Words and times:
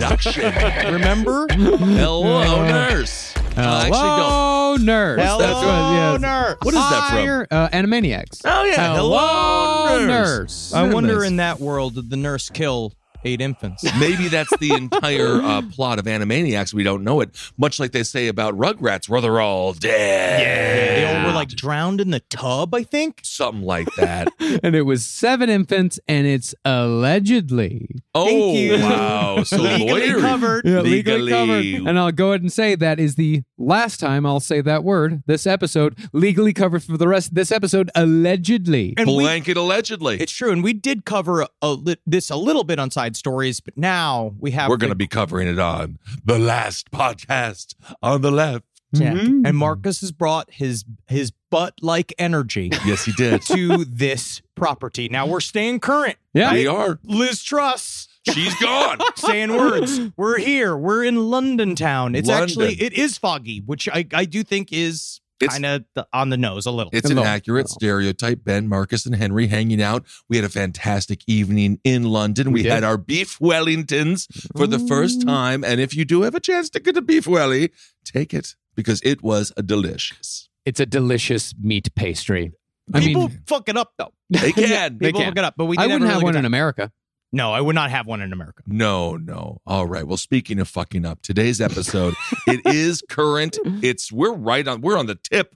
nurse. 0.00 0.22
Seduction. 0.22 0.92
Remember? 0.92 1.46
Hello, 1.50 2.64
nurse. 2.66 3.34
Uh, 3.56 3.60
actually, 3.60 3.90
don't. 3.90 4.30
Hello, 4.30 4.76
nurse. 4.76 5.20
Hello, 5.22 5.38
That's 5.38 5.54
what, 5.54 5.92
yes. 5.92 6.20
nurse. 6.20 6.56
What 6.62 6.74
is 6.74 6.80
that 6.80 7.08
from? 7.08 7.16
Fire, 7.18 7.46
Uh, 7.50 7.68
Animaniacs. 7.70 8.42
Oh, 8.44 8.64
yeah. 8.64 8.94
Hello, 8.96 9.98
nurse. 10.06 10.08
nurse. 10.08 10.72
I 10.74 10.92
wonder 10.92 11.24
in 11.24 11.36
that 11.36 11.58
world 11.60 11.94
did 11.94 12.10
the 12.10 12.16
nurse 12.16 12.50
kill 12.50 12.92
eight 13.26 13.40
infants? 13.40 13.84
Maybe 13.98 14.28
that's 14.28 14.56
the 14.58 14.72
entire 14.72 15.42
uh, 15.42 15.62
plot 15.72 15.98
of 15.98 16.06
Animaniacs. 16.06 16.72
We 16.72 16.82
don't 16.82 17.04
know 17.04 17.20
it. 17.20 17.30
Much 17.58 17.78
like 17.80 17.92
they 17.92 18.02
say 18.02 18.28
about 18.28 18.56
Rugrats, 18.56 19.08
where 19.08 19.20
they're 19.20 19.40
all 19.40 19.72
dead. 19.72 20.40
Yeah. 20.40 20.94
They 20.94 21.18
all 21.20 21.26
were 21.26 21.32
like 21.32 21.48
drowned 21.48 22.00
in 22.00 22.10
the 22.10 22.20
tub, 22.20 22.74
I 22.74 22.82
think. 22.82 23.20
Something 23.22 23.64
like 23.64 23.88
that. 23.96 24.32
and 24.62 24.74
it 24.74 24.82
was 24.82 25.04
seven 25.04 25.50
infants, 25.50 25.98
and 26.08 26.26
it's 26.26 26.54
allegedly 26.64 27.88
oh, 28.14 28.54
you. 28.54 28.74
wow. 28.74 29.42
So 29.46 29.58
Legally 29.58 30.00
lawyery. 30.00 30.20
covered. 30.20 30.64
Yeah, 30.64 30.80
legally 30.80 31.18
Legally. 31.22 31.72
covered. 31.72 31.88
And 31.88 31.98
I'll 31.98 32.12
go 32.12 32.30
ahead 32.30 32.40
and 32.40 32.52
say 32.52 32.74
that 32.74 32.98
is 32.98 33.14
the 33.14 33.42
last 33.58 34.00
time 34.00 34.26
I'll 34.26 34.40
say 34.40 34.60
that 34.60 34.82
word 34.82 35.22
this 35.26 35.46
episode. 35.46 35.96
Legally 36.12 36.52
covered 36.52 36.82
for 36.82 36.96
the 36.96 37.06
rest 37.08 37.28
of 37.28 37.34
this 37.34 37.52
episode, 37.52 37.90
allegedly. 37.94 38.94
And 38.96 39.06
we, 39.08 39.14
Blanket 39.18 39.56
allegedly. 39.56 40.20
it's 40.20 40.32
true, 40.32 40.50
and 40.50 40.62
we 40.64 40.72
did 40.72 41.04
cover 41.04 41.42
a, 41.42 41.48
a 41.62 41.96
this 42.06 42.30
a 42.30 42.36
little 42.36 42.64
bit 42.64 42.78
on 42.78 42.90
side 42.90 43.15
stories, 43.16 43.60
but 43.60 43.76
now 43.76 44.34
we 44.38 44.50
have 44.52 44.68
We're 44.68 44.76
going 44.76 44.90
to 44.92 44.94
be 44.96 45.06
covering 45.08 45.48
it 45.48 45.58
on 45.58 45.98
the 46.24 46.38
last 46.38 46.90
podcast 46.90 47.74
on 48.02 48.22
the 48.22 48.30
left. 48.30 48.64
check. 48.96 49.14
Mhm. 49.14 49.46
and 49.46 49.56
Marcus 49.56 50.00
has 50.00 50.12
brought 50.12 50.48
his 50.50 50.84
his 51.08 51.32
butt 51.50 51.74
like 51.82 52.14
energy 52.18 52.70
Yes, 52.86 53.04
he 53.04 53.12
did. 53.12 53.42
to 53.42 53.84
this 53.84 54.40
property. 54.54 55.08
Now 55.08 55.26
we're 55.26 55.40
staying 55.40 55.80
current. 55.80 56.16
Yeah. 56.32 56.52
we 56.52 56.66
are. 56.68 56.98
Liz 57.04 57.42
Truss 57.42 58.08
She's 58.32 58.54
gone. 58.60 58.98
saying 59.16 59.50
words. 59.56 60.00
We're 60.16 60.38
here. 60.38 60.76
We're 60.76 61.04
in 61.04 61.30
London 61.30 61.74
town. 61.76 62.14
It's 62.14 62.28
London. 62.28 62.42
actually 62.44 62.74
it 62.82 62.92
is 62.92 63.18
foggy, 63.18 63.60
which 63.66 63.88
I 63.88 64.06
I 64.14 64.24
do 64.24 64.42
think 64.44 64.72
is 64.72 64.86
It's- 64.86 65.20
kind 65.40 65.66
of 65.66 65.84
on 66.12 66.30
the 66.30 66.36
nose 66.36 66.66
a 66.66 66.70
little. 66.70 66.90
It's 66.92 67.10
an 67.10 67.16
Hello. 67.16 67.28
accurate 67.28 67.66
oh. 67.70 67.74
stereotype. 67.74 68.44
Ben, 68.44 68.68
Marcus, 68.68 69.06
and 69.06 69.14
Henry 69.14 69.46
hanging 69.46 69.82
out. 69.82 70.04
We 70.28 70.36
had 70.36 70.44
a 70.44 70.48
fantastic 70.48 71.20
evening 71.26 71.80
in 71.84 72.04
London. 72.04 72.52
We, 72.52 72.62
We 72.62 72.68
had 72.68 72.84
our 72.84 72.96
beef 72.96 73.38
Wellingtons 73.38 74.26
for 74.56 74.66
the 74.66 74.78
first 74.78 75.22
time. 75.26 75.64
And 75.64 75.80
if 75.80 75.94
you 75.94 76.04
do 76.04 76.22
have 76.22 76.34
a 76.34 76.40
chance 76.40 76.70
to 76.70 76.80
get 76.80 76.96
a 76.96 77.02
beef 77.02 77.26
welly, 77.26 77.72
take 78.04 78.32
it 78.34 78.54
because 78.74 79.00
it 79.02 79.22
was 79.22 79.52
a 79.56 79.62
delicious. 79.62 80.48
It's 80.64 80.80
a 80.80 80.86
delicious 80.86 81.54
meat 81.60 81.94
pastry. 81.94 82.52
I 82.92 83.00
People 83.00 83.28
mean, 83.28 83.42
fuck 83.46 83.68
it 83.68 83.76
up 83.76 83.92
though. 83.98 84.12
They 84.30 84.52
can. 84.52 84.98
They 84.98 85.06
People 85.08 85.20
can. 85.20 85.30
fuck 85.30 85.38
it 85.38 85.44
up, 85.44 85.54
but 85.56 85.66
we. 85.66 85.76
I 85.76 85.86
wouldn't 85.86 86.04
a 86.04 86.12
have 86.12 86.22
one 86.22 86.32
good 86.34 86.40
in. 86.40 86.44
America. 86.44 86.92
No, 87.32 87.52
I 87.52 87.60
would 87.60 87.74
not 87.74 87.90
have 87.90 88.06
one 88.06 88.20
in 88.22 88.32
America. 88.32 88.62
No, 88.66 89.16
no. 89.16 89.58
All 89.66 89.86
right. 89.86 90.06
Well, 90.06 90.16
speaking 90.16 90.58
of 90.58 90.68
fucking 90.68 91.04
up, 91.04 91.22
today's 91.22 91.60
episode, 91.60 92.14
it 92.46 92.60
is 92.66 93.02
current. 93.08 93.58
It's 93.82 94.10
we're 94.12 94.32
right 94.32 94.66
on 94.66 94.80
we're 94.80 94.96
on 94.96 95.06
the 95.06 95.16
tip, 95.16 95.54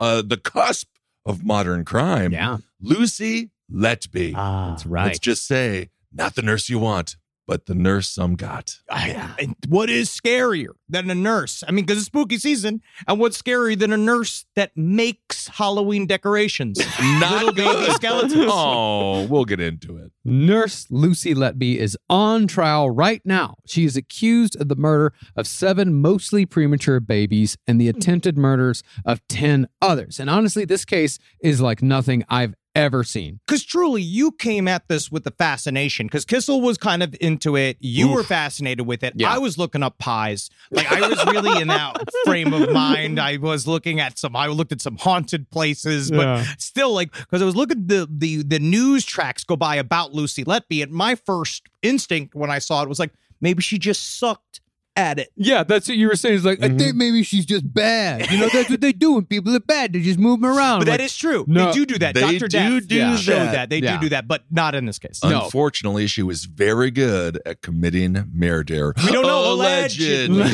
uh, 0.00 0.22
the 0.22 0.36
cusp 0.36 0.88
of 1.24 1.44
modern 1.44 1.84
crime. 1.84 2.32
Yeah. 2.32 2.58
Lucy 2.80 3.50
Letby. 3.72 4.34
Ah, 4.36 4.70
That's 4.70 4.84
right. 4.84 5.06
Let's 5.06 5.18
just 5.20 5.46
say, 5.46 5.90
not 6.12 6.34
the 6.34 6.42
nurse 6.42 6.68
you 6.68 6.78
want, 6.78 7.16
but 7.46 7.66
the 7.66 7.74
nurse 7.74 8.08
some 8.08 8.36
got. 8.36 8.78
I, 8.90 9.34
and 9.38 9.56
what 9.68 9.90
is 9.90 10.08
scarier 10.08 10.70
than 10.88 11.10
a 11.10 11.14
nurse? 11.14 11.62
I 11.66 11.72
mean, 11.72 11.84
because 11.84 11.98
it's 11.98 12.06
spooky 12.06 12.38
season, 12.38 12.82
and 13.06 13.18
what's 13.18 13.40
scarier 13.40 13.78
than 13.78 13.92
a 13.92 13.96
nurse 13.96 14.46
that 14.54 14.72
makes 14.76 15.48
Halloween 15.48 16.06
decorations? 16.06 16.78
Little 17.20 17.52
baby 17.52 17.92
skeletons. 17.92 18.32
Oh, 18.54 19.26
we'll 19.26 19.44
get 19.44 19.60
into 19.60 19.96
it. 19.96 20.12
Nurse 20.24 20.86
Lucy 20.90 21.34
Letby 21.34 21.76
is 21.76 21.96
on 22.08 22.46
trial 22.46 22.90
right 22.90 23.22
now. 23.24 23.56
She 23.66 23.84
is 23.84 23.96
accused 23.96 24.60
of 24.60 24.68
the 24.68 24.76
murder 24.76 25.12
of 25.36 25.46
seven 25.46 25.94
mostly 25.94 26.46
premature 26.46 27.00
babies 27.00 27.56
and 27.66 27.80
the 27.80 27.90
hmm. 27.90 27.96
attempted 27.96 28.36
murders 28.36 28.82
of 29.04 29.26
10 29.28 29.68
others. 29.80 30.20
And 30.20 30.28
honestly, 30.30 30.64
this 30.64 30.84
case 30.84 31.18
is 31.40 31.60
like 31.60 31.82
nothing 31.82 32.24
I've 32.28 32.54
ever 32.74 33.04
seen. 33.04 33.40
Because 33.46 33.64
truly, 33.64 34.02
you 34.02 34.32
came 34.32 34.66
at 34.68 34.88
this 34.88 35.10
with 35.10 35.24
the 35.24 35.30
fascination. 35.30 36.06
Because 36.06 36.24
Kissel 36.24 36.60
was 36.60 36.78
kind 36.78 37.02
of 37.02 37.14
into 37.20 37.56
it. 37.56 37.76
You 37.80 38.08
were 38.08 38.22
fascinated 38.22 38.86
with 38.86 39.02
it. 39.02 39.14
Yeah. 39.16 39.32
I 39.32 39.38
was 39.38 39.58
looking 39.58 39.82
up 39.82 39.98
pies. 39.98 40.50
Like 40.70 40.90
I 40.90 41.06
was 41.08 41.24
really 41.26 41.60
in 41.60 41.68
that 41.68 41.96
frame 42.24 42.52
of 42.52 42.70
mind. 42.72 43.18
I 43.20 43.36
was 43.36 43.66
looking 43.66 44.00
at 44.00 44.18
some. 44.18 44.34
I 44.36 44.46
looked 44.46 44.72
at 44.72 44.80
some 44.80 44.96
haunted 44.96 45.50
places, 45.50 46.10
but 46.10 46.20
Yeah. 46.26 46.44
still, 46.58 46.92
like 46.94 47.12
because 47.12 47.42
I 47.42 47.44
was 47.44 47.56
looking 47.56 47.78
at 47.78 47.88
the 47.88 48.08
the 48.10 48.42
the 48.42 48.58
news 48.58 49.04
tracks 49.04 49.44
go 49.44 49.56
by 49.56 49.76
about 49.76 50.12
Lucy 50.12 50.44
Letby, 50.44 50.82
and 50.82 50.92
my 50.92 51.14
first 51.14 51.68
instinct 51.82 52.34
when 52.34 52.50
I 52.50 52.58
saw 52.58 52.82
it 52.82 52.88
was 52.88 52.98
like 52.98 53.12
maybe 53.40 53.62
she 53.62 53.78
just 53.78 54.18
sucked 54.18 54.60
at 54.96 55.18
it. 55.18 55.30
Yeah, 55.36 55.62
that's 55.64 55.88
what 55.88 55.96
you 55.96 56.08
were 56.08 56.16
saying. 56.16 56.36
It's 56.36 56.44
like, 56.44 56.62
I 56.62 56.68
mm-hmm. 56.68 56.78
think 56.78 56.96
maybe 56.96 57.22
she's 57.22 57.46
just 57.46 57.72
bad. 57.72 58.30
You 58.30 58.38
know, 58.38 58.48
that's 58.52 58.68
what 58.70 58.80
they 58.80 58.92
do 58.92 59.14
when 59.14 59.24
people 59.24 59.54
are 59.54 59.60
bad. 59.60 59.92
They 59.92 60.00
just 60.00 60.18
move 60.18 60.40
them 60.40 60.50
around. 60.50 60.80
But 60.80 60.88
Like, 60.88 60.98
that 60.98 61.04
is 61.04 61.16
true. 61.16 61.44
no, 61.48 61.66
they 61.66 61.72
do 61.72 61.86
do 61.86 61.98
that. 61.98 62.14
they 62.14 62.20
Dr. 62.20 62.48
do 62.48 62.80
Death 62.80 62.88
do 62.88 62.96
yeah. 62.96 63.16
showed 63.16 63.34
that. 63.34 63.52
that. 63.52 63.70
They 63.70 63.78
Yeah. 63.78 63.96
do 63.96 64.02
do 64.02 64.08
that, 64.10 64.28
but 64.28 64.44
not 64.50 64.74
in 64.74 64.84
this 64.86 64.98
case. 64.98 65.20
No. 65.24 65.44
Unfortunately, 65.44 66.06
she 66.06 66.22
was 66.22 66.44
very 66.44 66.90
good 66.90 67.40
at 67.46 67.62
committing 67.62 68.30
murder. 68.32 68.94
We 69.04 69.12
don't 69.12 69.26
know, 69.26 69.52
allegedly. 69.54 70.50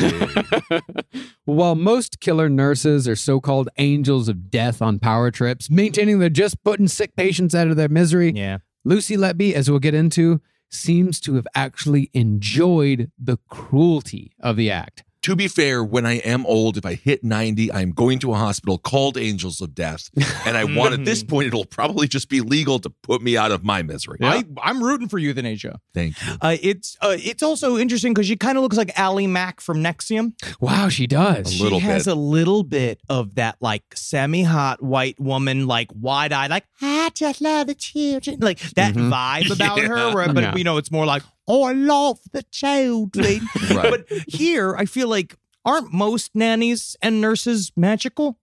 While 1.45 1.75
most 1.75 2.19
killer 2.19 2.49
nurses 2.49 3.07
are 3.07 3.15
so 3.15 3.39
called 3.39 3.69
angels 3.77 4.29
of 4.29 4.49
death 4.49 4.81
on 4.81 4.99
power 4.99 5.31
trips, 5.31 5.69
maintaining 5.69 6.19
they're 6.19 6.29
just 6.29 6.63
putting 6.63 6.87
sick 6.87 7.15
patients 7.15 7.53
out 7.55 7.67
of 7.67 7.75
their 7.75 7.89
misery, 7.89 8.31
Yeah. 8.35 8.59
Lucy 8.85 9.17
Letby, 9.17 9.53
as 9.53 9.69
we'll 9.69 9.79
get 9.79 9.93
into, 9.93 10.41
seems 10.69 11.19
to 11.21 11.35
have 11.35 11.47
actually 11.55 12.09
enjoyed 12.13 13.11
the 13.17 13.37
cruelty 13.49 14.31
of 14.39 14.55
the 14.55 14.71
act. 14.71 15.03
To 15.23 15.35
be 15.35 15.49
fair, 15.49 15.83
when 15.83 16.05
I 16.05 16.13
am 16.19 16.45
old, 16.45 16.77
if 16.77 16.85
I 16.85 16.93
hit 16.93 17.25
90, 17.25 17.73
I'm 17.73 17.91
going 17.91 18.19
to 18.19 18.31
a 18.33 18.37
hospital 18.37 18.77
called 18.77 19.17
Angels 19.17 19.59
of 19.59 19.75
Death. 19.75 20.09
And 20.45 20.55
I 20.55 20.63
want 20.63 20.93
at 20.93 21.03
this 21.03 21.23
point, 21.31 21.47
it'll 21.47 21.65
probably 21.65 22.07
just 22.07 22.29
be 22.29 22.39
legal 22.39 22.79
to 22.79 22.89
put 23.03 23.21
me 23.21 23.35
out 23.35 23.51
of 23.51 23.61
my 23.63 23.81
misery. 23.83 24.17
I, 24.21 24.45
I'm 24.63 24.81
rooting 24.81 25.09
for 25.09 25.17
euthanasia. 25.19 25.81
Thank 25.93 26.15
you. 26.25 26.33
Uh, 26.41 26.55
it's 26.61 26.95
uh, 27.01 27.17
it's 27.19 27.43
also 27.43 27.77
interesting 27.77 28.13
because 28.13 28.27
she 28.27 28.37
kind 28.37 28.57
of 28.57 28.61
looks 28.63 28.77
like 28.77 28.97
Ally 28.97 29.25
Mack 29.27 29.59
from 29.59 29.83
NXIVM. 29.83 30.33
Wow, 30.61 30.87
she 30.87 31.05
does. 31.05 31.47
A 31.47 31.51
She 31.51 31.63
little 31.63 31.81
has 31.81 32.07
a 32.07 32.15
little 32.15 32.63
bit 32.63 33.01
of 33.09 33.35
that 33.35 33.57
like 33.59 33.83
semi-hot 33.95 34.81
white 34.81 35.19
woman, 35.19 35.67
like 35.67 35.89
wide-eyed, 35.93 36.49
like 36.49 36.63
I 36.81 37.09
just 37.13 37.41
love 37.41 37.67
the 37.67 37.75
children, 37.75 38.37
like 38.39 38.59
that 38.75 38.93
Mhm. 38.95 39.11
vibe 39.11 39.53
about 39.53 39.77
Yeah. 39.81 39.87
her. 39.87 40.15
Where, 40.15 40.31
but 40.33 40.43
Yeah. 40.43 40.55
you 40.55 40.63
know, 40.63 40.77
it's 40.77 40.91
more 40.91 41.05
like 41.05 41.23
oh, 41.49 41.63
I 41.63 41.73
love 41.73 42.19
the 42.31 42.43
children. 42.43 43.41
Right. 43.69 43.91
But 43.91 44.05
here, 44.27 44.75
I 44.75 44.85
feel 44.85 45.07
like 45.09 45.35
Aren't 45.65 45.93
most 45.93 46.31
nannies 46.33 46.95
and 47.01 47.21
nurses 47.21 47.71
magical? 47.75 48.39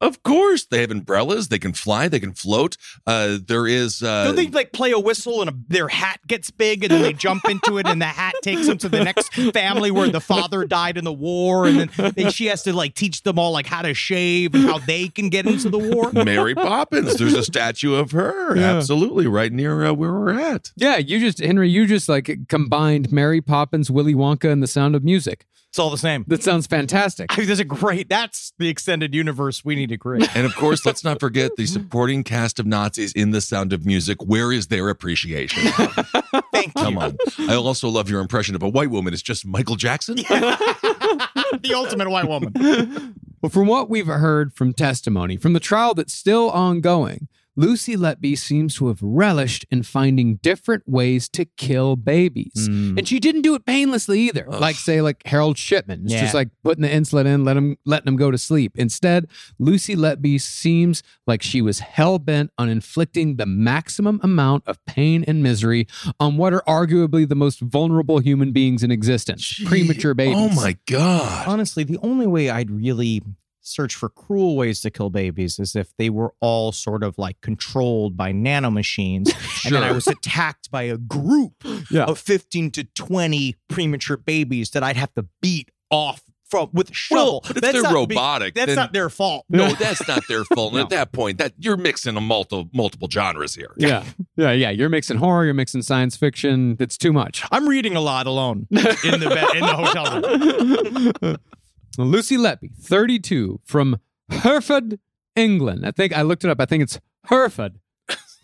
Of 0.00 0.22
course, 0.22 0.64
they 0.64 0.80
have 0.80 0.90
umbrellas. 0.90 1.48
They 1.48 1.58
can 1.58 1.72
fly. 1.72 2.06
They 2.08 2.20
can 2.20 2.32
float. 2.32 2.76
Uh, 3.06 3.38
there 3.44 3.66
is. 3.66 4.02
Uh, 4.02 4.24
Don't 4.24 4.36
they 4.36 4.46
like 4.46 4.72
play 4.72 4.92
a 4.92 4.98
whistle 4.98 5.40
and 5.40 5.50
a, 5.50 5.54
their 5.68 5.88
hat 5.88 6.20
gets 6.26 6.50
big 6.50 6.84
and 6.84 6.92
then 6.92 7.02
they 7.02 7.12
jump 7.12 7.48
into 7.48 7.78
it 7.78 7.86
and 7.86 8.00
the 8.00 8.06
hat 8.06 8.34
takes 8.42 8.66
them 8.66 8.78
to 8.78 8.88
the 8.88 9.02
next 9.02 9.34
family 9.52 9.90
where 9.90 10.08
the 10.08 10.20
father 10.20 10.64
died 10.64 10.96
in 10.98 11.04
the 11.04 11.12
war 11.12 11.66
and 11.66 11.80
then 11.90 12.12
they, 12.14 12.30
she 12.30 12.46
has 12.46 12.62
to 12.62 12.72
like 12.72 12.94
teach 12.94 13.22
them 13.24 13.38
all 13.38 13.50
like 13.50 13.66
how 13.66 13.82
to 13.82 13.92
shave 13.92 14.54
and 14.54 14.64
how 14.64 14.78
they 14.78 15.08
can 15.08 15.28
get 15.30 15.46
into 15.46 15.68
the 15.68 15.78
war. 15.78 16.12
Mary 16.12 16.54
Poppins. 16.54 17.16
There's 17.16 17.34
a 17.34 17.42
statue 17.42 17.94
of 17.94 18.12
her. 18.12 18.56
Yeah. 18.56 18.76
Absolutely, 18.76 19.26
right 19.26 19.52
near 19.52 19.84
uh, 19.84 19.92
where 19.92 20.12
we're 20.12 20.38
at. 20.38 20.72
Yeah, 20.76 20.98
you 20.98 21.18
just 21.18 21.40
Henry, 21.40 21.68
you 21.68 21.86
just 21.86 22.08
like 22.08 22.48
combined 22.48 23.10
Mary 23.10 23.40
Poppins, 23.40 23.90
Willy 23.90 24.14
Wonka, 24.14 24.50
and 24.50 24.62
the 24.62 24.66
Sound 24.68 24.94
of 24.94 25.02
Music. 25.02 25.44
It's 25.78 25.84
all 25.84 25.90
the 25.90 25.96
same. 25.96 26.24
That 26.26 26.42
sounds 26.42 26.66
fantastic. 26.66 27.30
I 27.30 27.36
think 27.36 27.46
there's 27.46 27.60
a 27.60 27.64
great. 27.64 28.08
That's 28.08 28.52
the 28.58 28.68
extended 28.68 29.14
universe 29.14 29.64
we 29.64 29.76
need 29.76 29.90
to 29.90 29.96
create. 29.96 30.28
And 30.36 30.44
of 30.44 30.56
course, 30.56 30.84
let's 30.84 31.04
not 31.04 31.20
forget 31.20 31.54
the 31.54 31.66
supporting 31.66 32.24
cast 32.24 32.58
of 32.58 32.66
Nazis 32.66 33.12
in 33.12 33.30
The 33.30 33.40
Sound 33.40 33.72
of 33.72 33.86
Music. 33.86 34.20
Where 34.20 34.50
is 34.50 34.66
their 34.66 34.88
appreciation? 34.88 35.70
Thank 36.52 36.72
you. 36.76 36.82
Come 36.82 36.98
on. 36.98 37.16
I 37.48 37.54
also 37.54 37.88
love 37.88 38.10
your 38.10 38.20
impression 38.20 38.56
of 38.56 38.62
a 38.64 38.68
white 38.68 38.90
woman. 38.90 39.12
It's 39.12 39.22
just 39.22 39.46
Michael 39.46 39.76
Jackson. 39.76 40.16
the 40.16 41.72
ultimate 41.76 42.10
white 42.10 42.26
woman. 42.26 43.14
Well, 43.40 43.50
from 43.50 43.68
what 43.68 43.88
we've 43.88 44.08
heard 44.08 44.52
from 44.52 44.72
testimony 44.72 45.36
from 45.36 45.52
the 45.52 45.60
trial 45.60 45.94
that's 45.94 46.12
still 46.12 46.50
ongoing, 46.50 47.28
Lucy 47.58 47.96
Letby 47.96 48.38
seems 48.38 48.76
to 48.76 48.86
have 48.86 49.00
relished 49.02 49.66
in 49.68 49.82
finding 49.82 50.36
different 50.36 50.88
ways 50.88 51.28
to 51.30 51.44
kill 51.44 51.96
babies. 51.96 52.68
Mm. 52.68 52.98
And 52.98 53.08
she 53.08 53.18
didn't 53.18 53.42
do 53.42 53.56
it 53.56 53.66
painlessly 53.66 54.20
either. 54.20 54.46
Like 54.48 54.76
say 54.76 55.02
like 55.02 55.26
Harold 55.26 55.58
Shipman. 55.58 56.04
It's 56.04 56.12
Yeah. 56.12 56.20
just 56.20 56.34
like 56.34 56.50
putting 56.62 56.82
the 56.82 56.88
insulin 56.88 57.26
in, 57.26 57.44
let 57.44 57.56
him 57.56 57.76
letting 57.84 58.06
him 58.06 58.16
go 58.16 58.30
to 58.30 58.38
sleep. 58.38 58.72
Instead, 58.76 59.26
Lucy 59.58 59.96
Letby 59.96 60.40
seems 60.40 61.02
like 61.26 61.42
she 61.42 61.60
was 61.60 61.80
hell-bent 61.80 62.52
on 62.56 62.68
inflicting 62.68 63.36
the 63.38 63.46
maximum 63.46 64.20
amount 64.22 64.62
of 64.68 64.78
pain 64.86 65.24
and 65.26 65.42
misery 65.42 65.88
on 66.20 66.36
what 66.36 66.52
are 66.52 66.62
arguably 66.68 67.28
the 67.28 67.34
most 67.34 67.60
vulnerable 67.60 68.20
human 68.20 68.52
beings 68.52 68.84
in 68.84 68.92
existence, 68.92 69.60
premature 69.64 70.14
babies. 70.14 70.36
Oh 70.38 70.48
my 70.50 70.76
God. 70.86 71.48
Honestly, 71.48 71.82
the 71.82 71.98
only 72.02 72.28
way 72.28 72.50
I'd 72.50 72.70
really 72.70 73.20
search 73.68 73.94
for 73.94 74.08
cruel 74.08 74.56
ways 74.56 74.80
to 74.80 74.90
kill 74.90 75.10
babies 75.10 75.58
as 75.58 75.76
if 75.76 75.94
they 75.96 76.10
were 76.10 76.32
all 76.40 76.72
sort 76.72 77.02
of 77.02 77.16
like 77.18 77.40
controlled 77.40 78.16
by 78.16 78.32
nanomachines 78.32 79.28
and 79.64 79.74
then 79.74 79.82
I 79.82 79.92
was 79.92 80.06
attacked 80.06 80.70
by 80.70 80.82
a 80.84 80.96
group 80.96 81.52
Yeah. 81.90 82.04
of 82.04 82.18
15 82.18 82.70
to 82.72 82.84
20 82.84 83.56
premature 83.68 84.16
babies 84.16 84.70
that 84.70 84.82
I'd 84.82 84.96
have 84.96 85.12
to 85.14 85.26
beat 85.40 85.70
off 85.90 86.22
from 86.50 86.70
with 86.72 86.90
a 86.90 86.94
shovel. 86.94 87.42
but 87.46 87.58
if 87.58 87.62
they're 87.72 87.82
not 87.82 87.90
be- 88.08 88.14
robotic, 88.14 88.54
that's 88.54 88.68
then- 88.68 88.76
not 88.76 88.92
their 88.94 89.10
fault. 89.10 89.44
No, 89.50 89.68
that's 89.78 90.08
not 90.08 90.22
their 90.28 90.44
fault. 90.44 90.72
No. 90.72 90.80
At 90.80 90.88
that 90.88 91.12
point, 91.12 91.36
that 91.36 91.52
you're 91.58 91.76
mixing 91.76 92.16
a 92.16 92.22
multiple 92.22 92.70
multiple 92.72 93.06
genres 93.10 93.54
here. 93.54 93.74
Yeah. 93.76 94.02
Yeah, 94.36 94.52
yeah. 94.52 94.70
You're 94.70 94.88
mixing 94.88 95.18
horror, 95.18 95.44
you're 95.44 95.52
mixing 95.52 95.82
science 95.82 96.16
fiction. 96.16 96.78
It's 96.80 96.96
too 96.96 97.12
much. 97.12 97.44
I'm 97.52 97.68
reading 97.68 97.96
a 97.96 98.00
lot 98.00 98.26
alone 98.26 98.66
in 98.70 98.76
the 98.78 99.50
in 99.56 99.60
the 99.60 99.74
hotel 99.74 101.22
room. 101.22 101.36
Lucy 102.04 102.36
Letby, 102.36 102.74
32, 102.76 103.60
from 103.64 103.98
Hereford, 104.30 105.00
England. 105.34 105.84
I 105.84 105.90
think 105.90 106.16
I 106.16 106.22
looked 106.22 106.44
it 106.44 106.50
up. 106.50 106.60
I 106.60 106.64
think 106.64 106.82
it's 106.82 107.00
Hereford. 107.24 107.80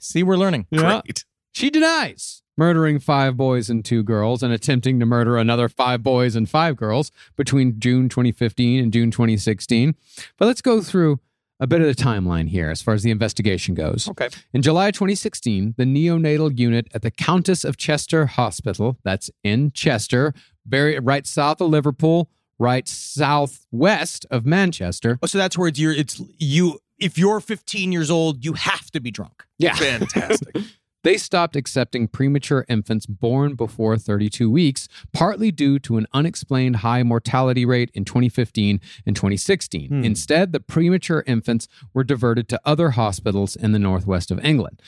See, 0.00 0.22
we're 0.22 0.36
learning. 0.36 0.66
Great. 0.74 1.24
She 1.52 1.70
denies 1.70 2.42
murdering 2.56 2.98
five 2.98 3.36
boys 3.36 3.70
and 3.70 3.84
two 3.84 4.02
girls 4.02 4.42
and 4.42 4.52
attempting 4.52 5.00
to 5.00 5.06
murder 5.06 5.36
another 5.36 5.68
five 5.68 6.02
boys 6.02 6.36
and 6.36 6.48
five 6.48 6.76
girls 6.76 7.10
between 7.36 7.80
June 7.80 8.08
2015 8.08 8.82
and 8.82 8.92
June 8.92 9.10
2016. 9.10 9.94
But 10.38 10.46
let's 10.46 10.60
go 10.62 10.80
through 10.80 11.20
a 11.60 11.66
bit 11.66 11.80
of 11.80 11.86
the 11.86 11.94
timeline 11.94 12.48
here 12.48 12.70
as 12.70 12.82
far 12.82 12.94
as 12.94 13.02
the 13.02 13.10
investigation 13.10 13.74
goes. 13.74 14.08
Okay. 14.08 14.28
In 14.52 14.62
July 14.62 14.90
2016, 14.90 15.74
the 15.76 15.84
neonatal 15.84 16.58
unit 16.58 16.88
at 16.92 17.02
the 17.02 17.10
Countess 17.10 17.64
of 17.64 17.76
Chester 17.76 18.26
Hospital, 18.26 18.98
that's 19.04 19.30
in 19.42 19.70
Chester, 19.72 20.34
very 20.66 20.98
right 20.98 21.26
south 21.26 21.60
of 21.60 21.70
Liverpool, 21.70 22.28
right 22.58 22.88
southwest 22.88 24.26
of 24.30 24.46
Manchester. 24.46 25.18
Oh, 25.22 25.26
so 25.26 25.38
that's 25.38 25.58
where 25.58 25.68
it's 25.68 25.78
your 25.78 25.92
it's 25.92 26.20
you 26.38 26.78
if 26.98 27.18
you're 27.18 27.40
15 27.40 27.92
years 27.92 28.10
old, 28.10 28.44
you 28.44 28.52
have 28.54 28.90
to 28.92 29.00
be 29.00 29.10
drunk. 29.10 29.44
Yeah. 29.58 29.74
Fantastic. 29.74 30.56
They 31.04 31.18
stopped 31.18 31.54
accepting 31.54 32.08
premature 32.08 32.64
infants 32.66 33.04
born 33.04 33.56
before 33.56 33.98
32 33.98 34.50
weeks, 34.50 34.88
partly 35.12 35.50
due 35.50 35.78
to 35.80 35.98
an 35.98 36.06
unexplained 36.14 36.76
high 36.76 37.02
mortality 37.02 37.66
rate 37.66 37.90
in 37.92 38.06
2015 38.06 38.80
and 39.04 39.14
2016. 39.14 39.88
Hmm. 39.88 40.02
Instead, 40.02 40.52
the 40.52 40.60
premature 40.60 41.22
infants 41.26 41.68
were 41.92 42.04
diverted 42.04 42.48
to 42.48 42.60
other 42.64 42.92
hospitals 42.92 43.54
in 43.54 43.72
the 43.72 43.78
northwest 43.78 44.30
of 44.30 44.42
England. 44.42 44.80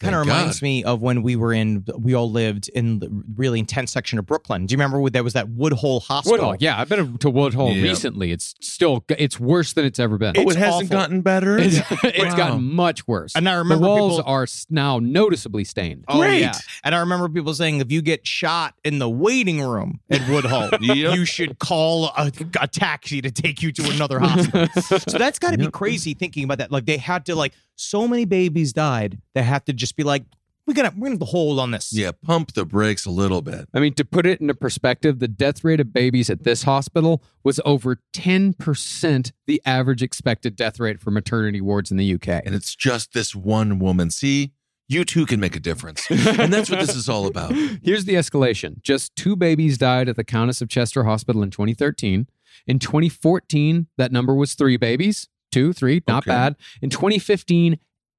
Kind 0.00 0.14
of 0.14 0.20
reminds 0.20 0.60
God. 0.60 0.64
me 0.64 0.84
of 0.84 1.00
when 1.00 1.22
we 1.22 1.36
were 1.36 1.54
in 1.54 1.84
we 1.98 2.14
all 2.14 2.30
lived 2.30 2.68
in 2.68 2.98
the 2.98 3.08
really 3.34 3.58
intense 3.58 3.90
section 3.92 4.18
of 4.18 4.26
Brooklyn. 4.26 4.66
Do 4.66 4.72
you 4.72 4.76
remember 4.76 5.00
when 5.00 5.12
there 5.12 5.24
was 5.24 5.32
that 5.32 5.48
Woodhull 5.48 6.00
Hospital? 6.00 6.32
Woodhull, 6.32 6.56
yeah, 6.60 6.78
I've 6.78 6.88
been 6.90 7.16
to 7.18 7.30
Woodhull 7.30 7.72
Yeah. 7.72 7.82
recently. 7.84 8.30
It's 8.30 8.54
still 8.60 9.04
it's 9.08 9.40
worse 9.40 9.72
than 9.72 9.86
it's 9.86 9.98
ever 9.98 10.18
been. 10.18 10.34
oh, 10.36 10.42
it 10.50 10.56
hasn't 10.56 10.74
awful. 10.74 10.88
gotten 10.88 11.20
better. 11.22 11.56
It's, 11.58 11.78
it's 12.04 12.18
Wow. 12.18 12.36
gotten 12.36 12.74
much 12.74 13.08
worse. 13.08 13.34
And 13.34 13.48
I 13.48 13.54
remember 13.54 13.84
the 13.84 13.88
walls 13.88 14.16
people- 14.18 14.30
are 14.32 14.46
now 14.68 14.98
noticeably 14.98 15.64
stained. 15.64 16.04
Oh, 16.08 16.18
Great. 16.18 16.40
yeah. 16.42 16.52
And 16.84 16.94
I 16.94 16.98
remember 17.00 17.28
people 17.30 17.54
saying 17.54 17.80
if 17.80 17.90
you 17.90 18.02
get 18.02 18.26
shot 18.26 18.74
in 18.84 18.98
the 18.98 19.08
waiting 19.08 19.62
room 19.62 20.00
at 20.10 20.28
Woodhull, 20.28 20.68
Yep. 20.82 21.16
you 21.16 21.24
should 21.24 21.58
call 21.58 22.06
a, 22.18 22.30
a 22.60 22.68
taxi 22.68 23.22
to 23.22 23.30
take 23.30 23.62
you 23.62 23.72
to 23.72 23.90
another 23.90 24.18
hospital. 24.20 24.68
so 24.82 25.16
that's 25.16 25.38
got 25.38 25.52
to 25.52 25.58
be 25.58 25.70
crazy 25.70 26.12
thinking 26.12 26.44
about 26.44 26.58
that. 26.58 26.70
Like 26.70 26.84
they 26.84 26.98
had 26.98 27.24
to 27.26 27.34
like 27.34 27.54
so 27.76 28.08
many 28.08 28.24
babies 28.24 28.72
died. 28.72 29.18
They 29.34 29.42
have 29.42 29.64
to 29.66 29.72
just 29.72 29.96
be 29.96 30.02
like, 30.02 30.24
we 30.66 30.74
gotta 30.74 30.92
we're 30.96 31.10
gonna 31.10 31.24
hold 31.24 31.60
on 31.60 31.70
this. 31.70 31.92
Yeah, 31.92 32.10
pump 32.10 32.54
the 32.54 32.64
brakes 32.64 33.06
a 33.06 33.10
little 33.10 33.40
bit. 33.40 33.68
I 33.72 33.78
mean, 33.78 33.94
to 33.94 34.04
put 34.04 34.26
it 34.26 34.40
into 34.40 34.54
perspective, 34.54 35.20
the 35.20 35.28
death 35.28 35.62
rate 35.62 35.78
of 35.80 35.92
babies 35.92 36.28
at 36.28 36.42
this 36.42 36.64
hospital 36.64 37.22
was 37.44 37.60
over 37.64 38.00
10% 38.12 39.32
the 39.46 39.62
average 39.64 40.02
expected 40.02 40.56
death 40.56 40.80
rate 40.80 41.00
for 41.00 41.12
maternity 41.12 41.60
wards 41.60 41.92
in 41.92 41.96
the 41.96 42.14
UK. 42.14 42.42
And 42.44 42.54
it's 42.54 42.74
just 42.74 43.12
this 43.12 43.34
one 43.34 43.78
woman. 43.78 44.10
See, 44.10 44.52
you 44.88 45.04
too 45.04 45.26
can 45.26 45.38
make 45.40 45.54
a 45.54 45.60
difference. 45.60 46.08
and 46.10 46.52
that's 46.52 46.70
what 46.70 46.80
this 46.80 46.96
is 46.96 47.08
all 47.08 47.26
about. 47.26 47.52
Here's 47.82 48.04
the 48.04 48.14
escalation 48.14 48.82
just 48.82 49.14
two 49.14 49.36
babies 49.36 49.78
died 49.78 50.08
at 50.08 50.16
the 50.16 50.24
Countess 50.24 50.60
of 50.60 50.68
Chester 50.68 51.04
Hospital 51.04 51.42
in 51.42 51.50
2013. 51.50 52.26
In 52.66 52.78
2014, 52.78 53.86
that 53.98 54.10
number 54.10 54.34
was 54.34 54.54
three 54.54 54.76
babies, 54.76 55.28
two, 55.52 55.72
three, 55.72 56.02
not 56.08 56.24
Okay. 56.24 56.30
bad. 56.30 56.56
In 56.82 56.90
2015, 56.90 57.78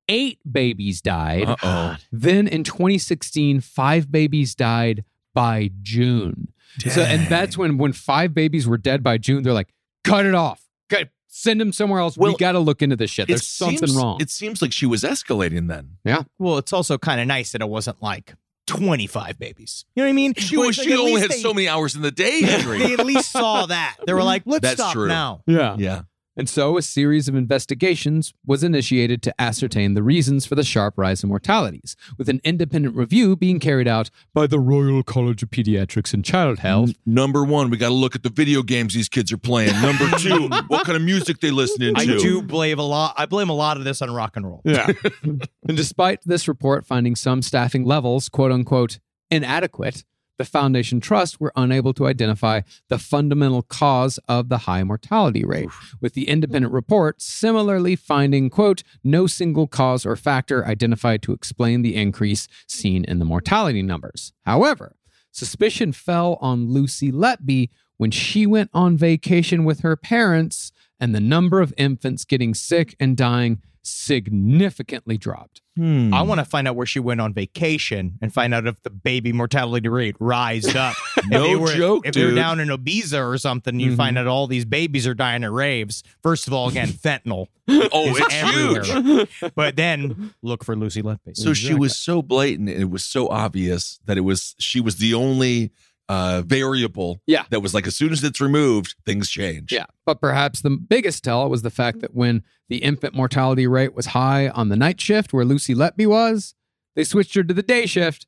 eight 0.09 0.39
babies 0.49 1.01
died. 1.01 1.47
Uh-oh. 1.49 1.97
Then 2.11 2.47
in 2.47 2.63
2016, 2.63 3.61
five 3.61 4.11
babies 4.11 4.55
died 4.55 5.03
by 5.33 5.69
June. 5.81 6.53
So, 6.89 7.01
and 7.01 7.27
that's 7.27 7.57
when 7.57 7.77
when 7.77 7.93
five 7.93 8.33
babies 8.33 8.67
were 8.67 8.77
dead 8.77 9.03
by 9.03 9.17
June, 9.17 9.43
they're 9.43 9.53
like, 9.53 9.73
cut 10.03 10.25
it 10.25 10.35
off. 10.35 10.61
Cut, 10.89 11.09
send 11.27 11.59
them 11.59 11.71
somewhere 11.71 11.99
else. 11.99 12.17
we 12.17 12.35
got 12.37 12.51
to 12.53 12.59
look 12.59 12.81
into 12.81 12.95
this 12.95 13.09
shit. 13.09 13.23
It 13.23 13.27
There's 13.29 13.47
something 13.47 13.93
wrong. 13.95 14.17
It 14.21 14.29
seems 14.29 14.61
like 14.61 14.71
she 14.71 14.85
was 14.85 15.03
escalating 15.03 15.67
then. 15.67 15.97
Yeah. 16.05 16.23
Well, 16.39 16.57
it's 16.57 16.71
also 16.73 16.97
kind 16.97 17.19
of 17.19 17.27
nice 17.27 17.51
that 17.53 17.61
it 17.61 17.69
wasn't 17.69 18.01
like 18.01 18.35
25 18.67 19.39
babies. 19.39 19.85
You 19.95 20.03
know 20.03 20.07
what 20.07 20.11
I 20.11 20.13
mean? 20.13 20.33
She, 20.35 20.57
was, 20.57 20.77
like, 20.77 20.87
she 20.87 20.95
only 20.95 21.19
had 21.21 21.31
they- 21.31 21.41
so 21.41 21.53
many 21.53 21.67
hours 21.67 21.95
in 21.95 22.01
the 22.01 22.11
day, 22.11 22.41
Henry. 22.43 22.79
They 22.79 22.93
at 22.93 23.05
least 23.05 23.31
saw 23.31 23.65
that. 23.65 23.97
They 24.05 24.13
were 24.13 24.23
like, 24.23 24.43
let's 24.45 24.61
That's 24.63 24.75
stop 24.81 24.93
true. 24.93 25.07
now. 25.07 25.41
yeah. 25.47 25.75
yeah. 25.79 26.01
And 26.37 26.47
so 26.47 26.77
a 26.77 26.83
series 26.83 27.27
of 27.27 27.33
investigations 27.35 28.33
was 28.45 28.63
initiated 28.63 29.23
to 29.23 29.41
ascertain 29.41 29.95
the 29.95 30.03
reasons 30.03 30.45
for 30.45 30.53
the 30.53 30.63
sharp 30.63 30.93
rise 30.95 31.23
in 31.23 31.29
mortalities, 31.29 31.95
with 32.17 32.29
an 32.29 32.39
independent 32.43 32.95
review 32.95 33.35
being 33.35 33.59
carried 33.59 33.87
out 33.87 34.11
by 34.35 34.45
the 34.45 34.59
Royal 34.59 35.01
College 35.01 35.41
of 35.41 35.49
Pediatrics 35.49 36.13
and 36.13 36.23
Child 36.23 36.59
Health. 36.59 36.89
N- 36.89 36.95
Number 37.07 37.43
one, 37.43 37.71
we 37.71 37.77
got 37.77 37.87
to 37.87 37.93
look 37.95 38.15
at 38.15 38.21
the 38.21 38.29
video 38.29 38.61
games 38.61 38.93
these 38.93 39.09
kids 39.09 39.31
are 39.31 39.37
playing. 39.37 39.73
Number 39.81 40.07
two, 40.19 40.47
what 40.67 40.85
kind 40.85 40.95
of 40.95 41.01
music 41.01 41.39
they 41.39 41.49
listening 41.49 41.95
to. 41.95 42.01
I 42.01 42.05
do 42.05 42.43
blame 42.43 42.77
a 42.77 42.83
lot. 42.83 43.15
I 43.17 43.25
blame 43.25 43.49
a 43.49 43.55
lot 43.55 43.77
of 43.77 43.83
this 43.83 44.01
on 44.03 44.11
rock 44.11 44.37
and 44.37 44.45
roll. 44.45 44.61
Yeah. 44.63 44.87
and 45.23 45.49
despite 45.75 46.19
this 46.23 46.47
report 46.47 46.85
finding 46.85 47.15
some 47.15 47.41
staffing 47.41 47.83
levels, 47.83 48.29
quote 48.29 48.51
unquote, 48.51 48.99
inadequate, 49.31 50.03
the 50.37 50.45
Foundation 50.45 50.99
Trust 50.99 51.39
were 51.39 51.51
unable 51.55 51.93
to 51.93 52.07
identify 52.07 52.61
the 52.89 52.99
fundamental 52.99 53.61
cause 53.61 54.19
of 54.27 54.49
the 54.49 54.59
high 54.59 54.83
mortality 54.83 55.43
rate, 55.43 55.69
with 55.99 56.13
the 56.13 56.27
independent 56.27 56.73
report 56.73 57.21
similarly 57.21 57.95
finding, 57.95 58.49
quote, 58.49 58.83
no 59.03 59.27
single 59.27 59.67
cause 59.67 60.05
or 60.05 60.15
factor 60.15 60.65
identified 60.65 61.21
to 61.23 61.33
explain 61.33 61.81
the 61.81 61.95
increase 61.95 62.47
seen 62.67 63.03
in 63.05 63.19
the 63.19 63.25
mortality 63.25 63.81
numbers. 63.81 64.33
However, 64.45 64.95
suspicion 65.31 65.91
fell 65.91 66.37
on 66.41 66.69
Lucy 66.69 67.11
Letby 67.11 67.69
when 67.97 68.11
she 68.11 68.45
went 68.45 68.69
on 68.73 68.95
vacation 68.95 69.65
with 69.65 69.79
her 69.79 69.95
parents, 69.95 70.71
and 70.99 71.13
the 71.13 71.19
number 71.19 71.61
of 71.61 71.73
infants 71.77 72.25
getting 72.25 72.53
sick 72.53 72.95
and 72.99 73.17
dying 73.17 73.61
significantly 73.87 75.17
dropped. 75.17 75.61
Hmm. 75.75 76.11
I 76.13 76.23
want 76.23 76.39
to 76.39 76.45
find 76.45 76.67
out 76.67 76.75
where 76.75 76.87
she 76.87 76.99
went 76.99 77.21
on 77.21 77.33
vacation 77.33 78.17
and 78.21 78.33
find 78.33 78.53
out 78.53 78.65
if 78.65 78.81
the 78.81 78.89
baby 78.89 79.31
mortality 79.31 79.87
rate 79.89 80.15
rised 80.19 80.75
up. 80.75 80.95
No 81.29 81.55
if 81.55 81.59
were, 81.59 81.73
joke, 81.75 82.07
If 82.07 82.13
they're 82.13 82.33
down 82.33 82.61
in 82.61 82.69
Ibiza 82.69 83.19
or 83.27 83.37
something, 83.37 83.81
you 83.81 83.91
Mhm. 83.91 83.97
find 83.97 84.17
out 84.17 84.27
all 84.27 84.47
these 84.47 84.63
babies 84.63 85.05
are 85.05 85.13
dying 85.13 85.43
at 85.43 85.51
raves. 85.51 86.01
First 86.23 86.47
of 86.47 86.53
all, 86.53 86.69
again, 86.69 86.87
fentanyl. 86.87 87.47
oh, 87.67 88.09
is 88.11 88.17
it's 88.19 88.33
everywhere. 88.33 88.83
huge. 88.83 89.27
But 89.55 89.75
then 89.75 90.33
look 90.41 90.63
for 90.63 90.73
Lucy 90.75 91.01
Letby. 91.01 91.35
So 91.35 91.53
she 91.53 91.73
was 91.73 91.97
so 91.97 92.21
blatant 92.21 92.69
and 92.69 92.81
it 92.81 92.89
was 92.89 93.03
so 93.03 93.27
obvious 93.27 93.99
that 94.05 94.17
it 94.17 94.21
was 94.21 94.55
she 94.57 94.79
was 94.79 94.97
the 94.97 95.13
only 95.13 95.71
uh 96.09 96.41
variable 96.45 97.19
Yeah. 97.27 97.43
that 97.49 97.59
was 97.59 97.73
like 97.73 97.85
as 97.87 97.95
soon 97.95 98.11
as 98.11 98.23
it's 98.23 98.39
removed, 98.41 98.95
things 99.05 99.29
change. 99.29 99.71
Yeah. 99.71 99.85
But 100.05 100.21
perhaps 100.21 100.61
the 100.61 100.69
biggest 100.69 101.23
tell 101.23 101.49
was 101.49 101.61
the 101.63 101.69
fact 101.69 101.99
that 102.01 102.13
when 102.13 102.43
the 102.69 102.77
infant 102.77 103.13
mortality 103.13 103.67
rate 103.67 103.93
was 103.93 104.07
high 104.07 104.49
on 104.49 104.69
the 104.69 104.75
night 104.75 104.99
shift 105.01 105.33
where 105.33 105.45
Lucy 105.45 105.73
Letby 105.75 106.07
was, 106.07 106.55
they 106.95 107.03
switched 107.03 107.35
her 107.35 107.43
to 107.43 107.53
the 107.53 107.63
day 107.63 107.85
shift. 107.85 108.25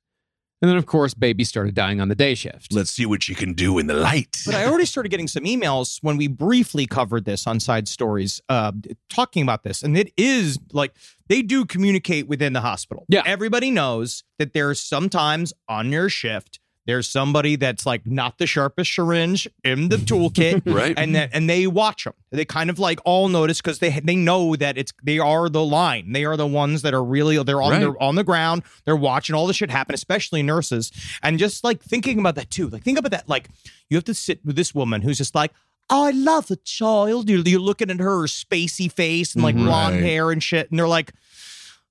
And 0.61 0.67
then, 0.69 0.75
of 0.75 0.85
course, 0.85 1.13
baby 1.13 1.45
started 1.45 1.73
dying 1.73 2.01
on 2.01 2.09
the 2.09 2.15
day 2.15 2.35
shift. 2.35 2.73
Let's 2.73 2.91
see 2.91 3.05
what 3.05 3.23
she 3.23 3.33
can 3.33 3.53
do 3.53 3.79
in 3.79 3.87
the 3.87 3.93
light. 3.93 4.35
But 4.45 4.55
I 4.55 4.65
already 4.65 4.83
started 4.85 5.07
getting 5.07 5.29
some 5.29 5.45
emails 5.45 5.99
when 6.01 6.17
we 6.17 6.27
briefly 6.27 6.85
covered 6.85 7.23
this 7.23 7.47
on 7.47 7.61
Side 7.61 7.87
Stories, 7.87 8.41
uh, 8.49 8.73
talking 9.09 9.41
about 9.41 9.63
this, 9.63 9.81
and 9.83 9.97
it 9.97 10.11
is 10.17 10.59
like 10.73 10.93
they 11.29 11.41
do 11.41 11.63
communicate 11.63 12.27
within 12.27 12.51
the 12.51 12.59
hospital. 12.59 13.05
Yeah. 13.07 13.23
everybody 13.25 13.71
knows 13.71 14.25
that 14.37 14.51
there's 14.51 14.81
sometimes 14.81 15.53
on 15.69 15.93
your 15.93 16.09
shift 16.09 16.59
there's 16.85 17.07
somebody 17.07 17.55
that's 17.55 17.85
like 17.85 18.07
not 18.07 18.37
the 18.39 18.47
sharpest 18.47 18.95
syringe 18.95 19.47
in 19.63 19.89
the 19.89 19.97
toolkit, 19.97 20.63
Right. 20.73 20.97
And 20.97 21.13
that 21.15 21.29
and 21.33 21.47
they 21.49 21.67
watch 21.67 22.05
them. 22.05 22.13
They 22.31 22.45
kind 22.45 22.69
of 22.69 22.79
like 22.79 22.99
all 23.05 23.27
notice 23.27 23.61
because 23.61 23.77
they 23.79 23.99
they 24.03 24.15
know 24.15 24.55
that 24.55 24.77
it's 24.77 24.91
they 25.03 25.19
are 25.19 25.49
the 25.49 25.63
line. 25.63 26.11
They 26.13 26.25
are 26.25 26.35
the 26.37 26.47
ones 26.47 26.81
that 26.81 26.93
are 26.95 27.03
really 27.03 27.41
they're 27.43 27.61
on 27.61 27.71
Right. 27.73 27.79
they're 27.79 28.01
on 28.01 28.15
the 28.15 28.23
ground. 28.23 28.63
They're 28.85 28.95
watching 28.95 29.35
all 29.35 29.45
this 29.45 29.57
shit 29.57 29.69
happen, 29.69 29.93
especially 29.93 30.41
nurses. 30.41 30.91
And 31.21 31.37
just 31.37 31.63
like 31.63 31.83
thinking 31.83 32.17
about 32.19 32.35
that 32.35 32.49
too. 32.49 32.69
Like 32.69 32.83
think 32.83 32.97
about 32.97 33.11
that. 33.11 33.29
Like 33.29 33.49
you 33.89 33.97
have 33.97 34.05
to 34.05 34.13
sit 34.15 34.43
with 34.43 34.55
this 34.55 34.73
woman 34.73 35.01
who's 35.03 35.17
just 35.19 35.35
like, 35.35 35.51
oh, 35.91 36.05
I 36.05 36.11
love 36.11 36.47
the 36.47 36.55
child. 36.57 37.29
You're, 37.29 37.41
you're 37.41 37.59
looking 37.59 37.91
at 37.91 37.99
her 37.99 38.23
spacey 38.23 38.91
face 38.91 39.35
and 39.35 39.43
like 39.43 39.55
Mhm. 39.55 39.65
blonde 39.65 39.95
Right. 39.95 40.03
hair 40.03 40.31
and 40.31 40.41
shit, 40.41 40.71
and 40.71 40.79
they're 40.79 40.87
like. 40.87 41.11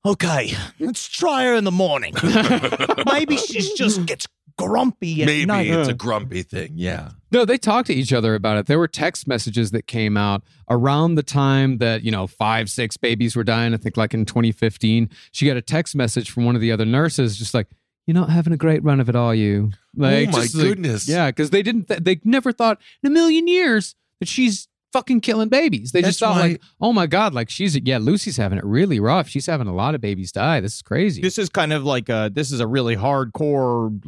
Okay, 0.07 0.52
let's 0.78 1.09
try 1.09 1.45
her 1.45 1.54
in 1.54 1.64
the 1.64 1.73
morning. 1.73 2.14
Maybe 3.12 3.37
she 3.37 3.75
just 3.76 4.07
gets 4.07 4.28
grumpy 4.58 5.22
at 5.22 5.26
Maybe 5.26 5.46
night. 5.46 5.68
it's 5.68 5.88
a 5.88 5.94
grumpy 5.94 6.42
thing. 6.42 6.72
Yeah. 6.74 7.10
No, 7.32 7.44
they 7.46 7.56
talked 7.56 7.86
to 7.86 7.94
each 7.94 8.12
other 8.12 8.34
about 8.34 8.58
it. 8.58 8.66
There 8.66 8.78
were 8.78 8.88
text 8.88 9.26
messages 9.26 9.70
that 9.70 9.86
came 9.86 10.16
out 10.16 10.42
around 10.68 11.14
the 11.14 11.22
time 11.22 11.78
that, 11.78 12.02
you 12.02 12.10
know, 12.10 12.26
five, 12.26 12.68
six 12.68 12.96
babies 12.96 13.36
were 13.36 13.44
dying. 13.44 13.72
I 13.72 13.76
think 13.78 13.96
like 13.96 14.12
in 14.14 14.24
2015. 14.26 15.08
She 15.32 15.46
got 15.46 15.56
a 15.56 15.62
text 15.62 15.94
message 15.96 16.30
from 16.30 16.44
one 16.44 16.54
of 16.54 16.60
the 16.60 16.72
other 16.72 16.84
nurses 16.84 17.38
just 17.38 17.54
like, 17.54 17.68
You're 18.06 18.14
not 18.14 18.30
having 18.30 18.52
a 18.52 18.56
great 18.56 18.82
run 18.82 19.00
of 19.00 19.08
it, 19.08 19.16
are 19.16 19.34
you? 19.34 19.70
Like, 19.96 20.28
oh 20.28 20.32
my 20.32 20.42
just 20.42 20.54
like- 20.54 20.64
goodness. 20.64 21.08
yeah, 21.08 21.30
because 21.30 21.50
they 21.50 21.62
didn't, 21.62 21.88
th- 21.88 22.00
they 22.00 22.20
never 22.24 22.52
thought 22.52 22.78
in 23.02 23.06
a 23.06 23.12
million 23.12 23.46
years 23.48 23.94
that 24.20 24.28
she's 24.28 24.68
fucking 24.92 25.21
killing 25.21 25.49
babies. 25.49 25.92
They 25.92 26.00
just 26.02 26.18
That's 26.21 26.33
thought 26.33 26.40
why- 26.42 26.49
like, 26.52 26.62
oh 26.80 26.92
my 26.92 27.07
God, 27.07 27.35
like 27.35 27.50
she's, 27.50 27.76
yeah, 27.80 27.99
Lucy's 27.99 28.37
having 28.37 28.59
it 28.59 28.64
really 28.64 29.00
rough. 29.00 29.28
She's 29.28 29.47
having 29.47 29.66
a 29.66 29.75
lot 29.75 29.95
of 29.95 30.00
babies 30.00 30.33
die. 30.33 30.61
This 30.61 30.76
is 30.76 30.83
crazy. 30.83 31.21
This 31.23 31.38
is 31.38 31.49
kind 31.49 31.73
of 31.73 31.85
like 31.85 32.09
a 32.09 32.30
this 32.33 32.50
is 32.50 32.61
a 32.61 32.66
really 32.66 32.97
hardcore. 32.97 34.00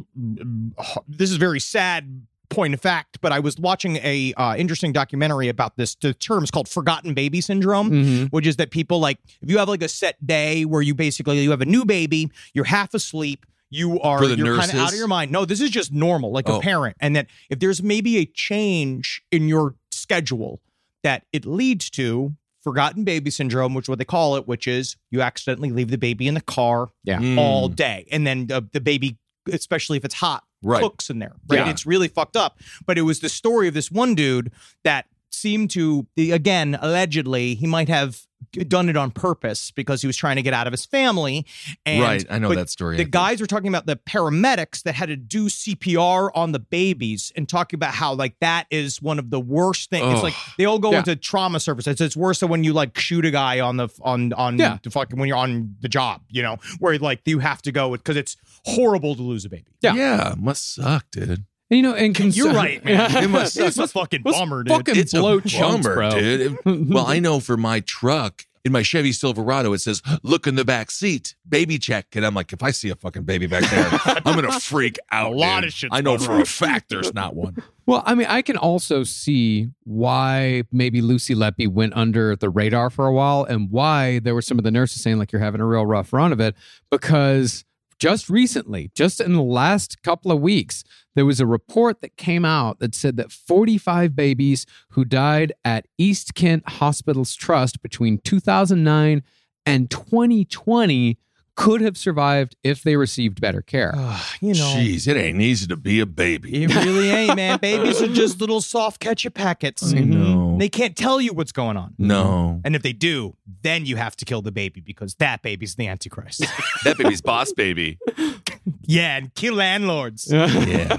This 1.07 1.31
is 1.31 1.37
very 1.37 1.59
sad 1.59 2.25
point 2.49 2.73
of 2.73 2.81
fact, 2.81 3.19
but 3.21 3.31
I 3.31 3.39
was 3.39 3.57
watching 3.57 3.95
a 3.97 4.33
uh, 4.35 4.55
interesting 4.57 4.91
documentary 4.91 5.47
about 5.47 5.77
this. 5.77 5.95
The 5.95 6.13
term 6.13 6.43
is 6.43 6.51
called 6.51 6.67
forgotten 6.67 7.13
baby 7.13 7.39
syndrome. 7.39 7.89
Mhm. 7.91 8.29
Which 8.31 8.45
is 8.45 8.57
that 8.57 8.71
people 8.71 8.99
like 8.99 9.19
if 9.41 9.49
you 9.49 9.57
have 9.59 9.69
like 9.69 9.81
a 9.81 9.87
set 9.87 10.25
day 10.25 10.65
where 10.65 10.81
you 10.81 10.93
basically 10.93 11.39
you 11.41 11.51
have 11.51 11.61
a 11.61 11.65
new 11.65 11.85
baby, 11.85 12.29
you're 12.53 12.65
half 12.65 12.93
asleep, 12.93 13.45
you 13.69 14.01
are 14.01 14.21
you're 14.25 14.57
kind 14.57 14.69
of 14.71 14.77
out 14.79 14.91
of 14.91 14.97
your 14.97 15.07
mind. 15.07 15.31
No, 15.31 15.45
this 15.45 15.61
is 15.61 15.69
just 15.69 15.93
normal, 15.93 16.31
like 16.33 16.49
Oh. 16.49 16.57
a 16.57 16.61
parent, 16.61 16.97
and 16.99 17.15
that 17.15 17.27
if 17.49 17.59
there's 17.59 17.81
maybe 17.81 18.17
a 18.17 18.25
change 18.25 19.21
in 19.31 19.47
your 19.47 19.75
schedule, 19.91 20.59
that 21.03 21.23
it 21.33 21.45
leads 21.45 21.89
to 21.91 22.35
forgotten 22.63 23.03
baby 23.03 23.31
syndrome, 23.31 23.73
which 23.73 23.85
is 23.85 23.89
what 23.89 23.97
they 23.97 24.05
call 24.05 24.35
it, 24.35 24.47
which 24.47 24.67
is 24.67 24.95
you 25.09 25.21
accidentally 25.21 25.71
leave 25.71 25.89
the 25.89 25.97
baby 25.97 26.27
in 26.27 26.33
the 26.35 26.41
car 26.41 26.89
Yeah. 27.03 27.19
Mm. 27.19 27.37
all 27.37 27.67
day, 27.69 28.07
and 28.11 28.25
then 28.27 28.47
the, 28.47 28.67
the 28.71 28.79
baby, 28.81 29.17
especially 29.51 29.97
if 29.97 30.05
it's 30.05 30.15
hot, 30.15 30.43
Right. 30.63 30.81
cooks 30.83 31.09
in 31.09 31.17
there. 31.17 31.33
Right, 31.49 31.57
Yeah. 31.65 31.69
it's 31.71 31.87
really 31.87 32.07
fucked 32.07 32.35
up. 32.37 32.59
But 32.85 32.99
it 32.99 33.01
was 33.01 33.19
the 33.19 33.29
story 33.29 33.67
of 33.67 33.73
this 33.73 33.89
one 33.89 34.13
dude 34.13 34.51
that 34.83 35.07
seemed 35.31 35.69
to, 35.71 36.05
again, 36.17 36.77
allegedly, 36.81 37.55
he 37.55 37.67
might 37.67 37.89
have 37.89 38.21
done 38.67 38.89
it 38.89 38.97
on 38.97 39.11
purpose 39.11 39.69
because 39.71 40.01
he 40.01 40.07
was 40.07 40.17
trying 40.17 40.35
to 40.35 40.41
get 40.41 40.53
out 40.53 40.65
of 40.67 40.73
his 40.73 40.83
family. 40.85 41.45
And, 41.85 42.01
right. 42.01 42.25
I 42.29 42.39
know 42.39 42.53
that 42.55 42.69
story. 42.69 42.97
The 42.97 43.05
guys 43.05 43.39
were 43.39 43.45
talking 43.47 43.67
about 43.69 43.85
the 43.85 43.95
paramedics 43.95 44.81
that 44.83 44.95
had 44.95 45.09
to 45.09 45.15
do 45.15 45.45
CPR 45.45 46.31
on 46.33 46.51
the 46.51 46.59
babies 46.59 47.31
and 47.35 47.47
talking 47.47 47.77
about 47.77 47.93
how 47.93 48.13
like 48.15 48.35
that 48.41 48.65
is 48.71 48.99
one 49.01 49.19
of 49.19 49.29
the 49.29 49.39
worst 49.39 49.89
things. 49.91 50.11
It's 50.13 50.23
like 50.23 50.33
they 50.57 50.65
all 50.65 50.79
go 50.79 50.91
Yeah. 50.91 50.99
into 50.99 51.15
trauma 51.15 51.59
services. 51.59 52.01
It's 52.01 52.17
worse 52.17 52.39
than 52.39 52.49
when 52.49 52.63
you 52.63 52.73
like 52.73 52.97
shoot 52.97 53.25
a 53.25 53.31
guy 53.31 53.59
on 53.59 53.77
the 53.77 53.89
on 54.01 54.33
on 54.33 54.57
Yeah. 54.57 54.79
the 54.81 54.89
fucking 54.89 55.19
when 55.19 55.27
you're 55.27 55.37
on 55.37 55.75
the 55.81 55.89
job, 55.89 56.21
you 56.29 56.41
know, 56.41 56.57
where 56.79 56.97
like 56.97 57.21
you 57.25 57.39
have 57.39 57.61
to 57.61 57.71
go 57.71 57.91
because 57.91 58.17
it's 58.17 58.37
horrible 58.65 59.15
to 59.15 59.21
lose 59.21 59.45
a 59.45 59.49
baby. 59.49 59.65
Yeah. 59.81 59.93
yeah. 59.93 60.33
Must 60.37 60.73
suck, 60.75 61.05
dude. 61.11 61.45
And, 61.71 61.77
you 61.77 61.81
know, 61.83 61.95
and 61.95 62.13
cons- 62.13 62.37
You're 62.37 62.53
right, 62.53 62.83
man. 62.85 63.09
It 63.23 63.29
must 63.29 63.57
it's 63.57 63.77
a 63.79 63.87
fucking 63.87 64.21
bummer, 64.23 64.63
dude. 64.63 64.75
fucking 64.77 64.97
It's 64.97 65.13
blow 65.13 65.37
a 65.37 65.41
chunks, 65.41 65.87
bummer, 65.87 65.95
bro. 65.95 66.09
dude. 66.11 66.41
It- 66.41 66.59
well, 66.89 67.07
I 67.07 67.19
know 67.19 67.39
for 67.39 67.57
my 67.57 67.79
truck 67.79 68.45
in 68.63 68.71
my 68.71 68.83
Chevy 68.83 69.11
Silverado, 69.11 69.73
it 69.73 69.79
says 69.79 70.03
"Look 70.21 70.45
in 70.45 70.53
the 70.53 70.63
back 70.63 70.91
seat, 70.91 71.35
baby 71.49 71.79
check," 71.79 72.07
and 72.13 72.23
I'm 72.23 72.35
like, 72.35 72.53
if 72.53 72.61
I 72.61 72.69
see 72.69 72.89
a 72.91 72.95
fucking 72.95 73.23
baby 73.23 73.47
back 73.47 73.63
there, 73.71 73.89
I'm 74.23 74.35
gonna 74.35 74.51
freak 74.59 74.99
out. 75.11 75.31
A 75.31 75.35
lot 75.35 75.61
dude. 75.61 75.69
of 75.69 75.73
shit. 75.73 75.89
I 75.91 76.01
know 76.01 76.17
for 76.19 76.39
a 76.39 76.45
fact 76.45 76.89
there's 76.89 77.11
not 77.13 77.35
one. 77.35 77.55
Well, 77.87 78.03
I 78.05 78.13
mean, 78.13 78.27
I 78.29 78.43
can 78.43 78.57
also 78.57 79.03
see 79.03 79.69
why 79.83 80.63
maybe 80.71 81.01
Lucy 81.01 81.33
Letby 81.33 81.69
went 81.69 81.93
under 81.95 82.35
the 82.35 82.49
radar 82.49 82.89
for 82.91 83.07
a 83.07 83.11
while 83.13 83.45
and 83.45 83.71
why 83.71 84.19
there 84.19 84.35
were 84.35 84.43
some 84.43 84.57
of 84.59 84.63
the 84.63 84.69
nurses 84.71 85.01
saying, 85.01 85.17
like, 85.17 85.31
you're 85.31 85.41
having 85.41 85.59
a 85.61 85.65
real 85.65 85.85
rough 85.85 86.13
run 86.13 86.31
of 86.31 86.39
it. 86.39 86.53
Because 86.91 87.65
just 88.01 88.31
recently, 88.31 88.89
just 88.95 89.21
in 89.21 89.33
the 89.33 89.43
last 89.43 90.01
couple 90.01 90.31
of 90.31 90.41
weeks, 90.41 90.83
there 91.13 91.25
was 91.25 91.39
a 91.39 91.45
report 91.45 92.01
that 92.01 92.17
came 92.17 92.43
out 92.43 92.79
that 92.79 92.95
said 92.95 93.15
that 93.17 93.31
45 93.31 94.15
babies 94.15 94.65
who 94.89 95.05
died 95.05 95.53
at 95.63 95.85
East 95.99 96.33
Kent 96.33 96.67
Hospitals 96.67 97.35
Trust 97.35 97.83
between 97.83 98.17
2009 98.17 99.21
and 99.67 99.91
2020 99.91 101.19
could 101.61 101.81
have 101.81 101.95
survived 101.95 102.55
if 102.63 102.81
they 102.81 102.95
received 102.95 103.39
better 103.39 103.61
care. 103.61 103.93
Ah, 103.95 104.35
you 104.41 104.53
know. 104.53 104.73
Jeez, 104.75 105.07
it 105.07 105.15
ain't 105.15 105.39
easy 105.41 105.67
to 105.67 105.77
be 105.77 105.99
a 105.99 106.07
baby. 106.07 106.63
It 106.63 106.73
really 106.73 107.09
ain't, 107.09 107.35
man. 107.35 107.59
Babies 107.61 108.01
are 108.01 108.07
just 108.07 108.41
little 108.41 108.61
soft 108.61 108.99
ketchup 108.99 109.35
packets. 109.35 109.93
I 109.93 109.97
mm-hmm. 109.97 110.11
know. 110.11 110.57
They 110.57 110.69
can't 110.69 110.95
tell 110.95 111.21
you 111.21 111.33
what's 111.33 111.51
going 111.51 111.77
on. 111.77 111.93
No, 111.99 112.23
mm-hmm. 112.23 112.61
And 112.65 112.75
if 112.75 112.81
they 112.81 112.93
do, 112.93 113.35
then 113.61 113.85
you 113.85 113.95
have 113.95 114.15
to 114.17 114.25
kill 114.25 114.41
the 114.41 114.51
baby 114.51 114.81
because 114.81 115.13
that 115.15 115.43
baby's 115.43 115.75
the 115.75 115.87
Antichrist. 115.87 116.39
that 116.83 116.97
baby's 116.97 117.21
boss 117.21 117.53
baby. 117.53 117.99
yeah, 118.81 119.17
and 119.17 119.33
kill 119.35 119.55
landlords. 119.55 120.27
Yeah. 120.31 120.97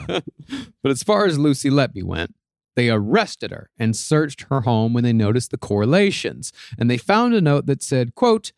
But 0.83 0.93
as 0.93 1.03
far 1.03 1.27
as 1.27 1.39
Lucy 1.39 1.71
Letby 1.71 2.05
went, 2.05 2.35
they 2.77 2.89
arrested 2.89 3.51
her 3.51 3.69
and 3.79 3.97
searched 3.97 4.43
her 4.43 4.63
home 4.63 4.93
when 4.93 5.03
they 5.03 5.13
noticed 5.13 5.51
the 5.51 5.59
correlations. 5.59 6.53
And 6.79 6.89
they 6.89 6.99
found 6.99 7.35
a 7.35 7.41
note 7.41 7.67
that 7.67 7.83
said, 7.83 8.15
quote, 8.15 8.53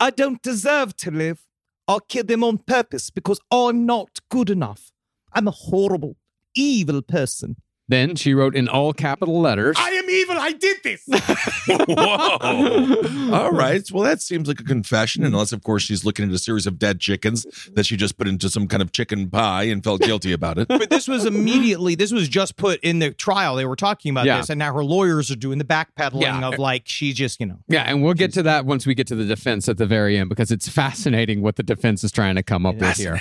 I 0.00 0.10
don't 0.10 0.40
deserve 0.42 0.96
to 0.98 1.10
live. 1.10 1.47
I'll 1.88 2.00
kill 2.00 2.24
them 2.24 2.44
on 2.44 2.58
purpose 2.58 3.08
because 3.08 3.40
I'm 3.50 3.86
not 3.86 4.18
good 4.30 4.50
enough. 4.50 4.92
I'm 5.32 5.48
a 5.48 5.52
horrible, 5.52 6.16
evil 6.54 7.00
person. 7.00 7.56
Then 7.88 8.14
she 8.16 8.34
wrote 8.34 8.54
in 8.54 8.68
all 8.68 8.92
capital 8.92 9.40
letters. 9.40 9.76
I 9.78 9.90
am 9.90 10.08
evil. 10.10 10.36
I 10.38 10.52
did 10.52 10.76
this. 10.84 11.02
Whoa. 11.66 13.32
All 13.32 13.50
right. 13.52 13.82
Well, 13.92 14.04
that 14.04 14.20
seems 14.22 14.48
like 14.48 14.60
a 14.60 14.64
confession, 14.64 15.24
unless, 15.24 15.52
of 15.52 15.62
course, 15.62 15.82
she's 15.82 16.04
looking 16.04 16.28
at 16.28 16.34
a 16.34 16.38
series 16.38 16.66
of 16.66 16.78
dead 16.78 17.00
chickens 17.00 17.46
that 17.74 17.86
she 17.86 17.96
just 17.96 18.18
put 18.18 18.28
into 18.28 18.48
some 18.50 18.66
kind 18.68 18.82
of 18.82 18.92
chicken 18.92 19.28
pie 19.30 19.64
and 19.64 19.82
felt 19.82 20.00
guilty 20.02 20.32
about 20.32 20.58
it. 20.58 20.68
but 20.68 20.90
this 20.90 21.08
was 21.08 21.24
immediately, 21.24 21.94
this 21.94 22.12
was 22.12 22.28
just 22.28 22.56
put 22.56 22.80
in 22.80 22.98
the 22.98 23.10
trial. 23.12 23.56
They 23.56 23.64
were 23.66 23.76
talking 23.76 24.10
about 24.10 24.26
Yeah. 24.26 24.38
this, 24.38 24.50
and 24.50 24.58
now 24.58 24.72
her 24.74 24.84
lawyers 24.84 25.30
are 25.30 25.36
doing 25.36 25.58
the 25.58 25.64
backpedaling 25.64 26.22
Yeah. 26.22 26.46
of 26.48 26.58
like, 26.58 26.82
she's 26.86 27.14
just, 27.14 27.40
you 27.40 27.46
know. 27.46 27.58
yeah, 27.68 27.82
and 27.84 28.02
we'll 28.02 28.14
get 28.14 28.32
to 28.34 28.42
that 28.44 28.66
once 28.66 28.86
we 28.86 28.94
get 28.94 29.06
to 29.08 29.14
the 29.14 29.24
defense 29.24 29.68
at 29.68 29.78
the 29.78 29.86
very 29.86 30.18
end 30.18 30.28
because 30.28 30.50
it's 30.50 30.68
fascinating 30.68 31.42
what 31.42 31.56
the 31.56 31.62
defense 31.62 32.04
is 32.04 32.12
trying 32.12 32.34
to 32.36 32.42
come 32.42 32.66
up 32.66 32.76
with 32.76 32.96
here. 32.96 33.20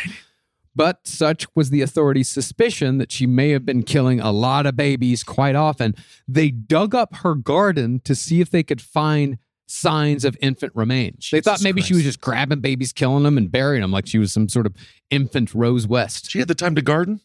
But 0.78 1.08
such 1.08 1.48
was 1.56 1.72
the 1.72 1.82
authorities' 1.82 2.30
suspicion 2.30 3.00
that 3.00 3.12
she 3.12 3.26
may 3.26 3.50
have 3.50 3.66
been 3.66 3.82
killing 3.82 4.20
a 4.20 4.32
lot 4.32 4.68
of 4.68 4.76
babies 4.76 5.24
quite 5.24 5.56
often. 5.56 5.96
They 6.28 6.52
dug 6.52 6.94
up 6.94 7.16
her 7.18 7.34
garden 7.34 8.00
to 8.02 8.14
see 8.14 8.42
if 8.42 8.52
they 8.52 8.62
could 8.62 8.80
find 8.80 9.40
signs 9.66 10.24
of 10.24 10.38
infant 10.40 10.72
remains. 10.76 11.30
they 11.32 11.42
thought 11.42 11.54
Jesus 11.54 11.64
maybe 11.64 11.82
she 11.82 11.96
was 11.96 12.04
just 12.04 12.22
grabbing 12.22 12.62
babies, 12.62 12.94
killing 12.94 13.24
them, 13.24 13.38
and 13.38 13.52
burying 13.52 13.82
them 13.82 13.92
like 13.92 14.06
she 14.06 14.20
was 14.20 14.32
some 14.32 14.48
sort 14.48 14.68
of 14.68 14.76
infant 15.10 15.54
Rose 15.56 15.88
West. 15.88 16.30
She 16.30 16.40
had 16.40 16.48
the 16.48 16.56
time 16.56 16.76
to 16.76 16.82
garden? 16.82 17.22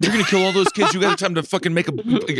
You're 0.00 0.10
gonna 0.10 0.24
kill 0.24 0.44
all 0.44 0.52
those 0.52 0.68
kids. 0.70 0.92
You 0.92 1.00
got 1.00 1.16
time 1.16 1.36
to 1.36 1.44
fucking 1.44 1.72
make 1.72 1.86
a, 1.86 1.92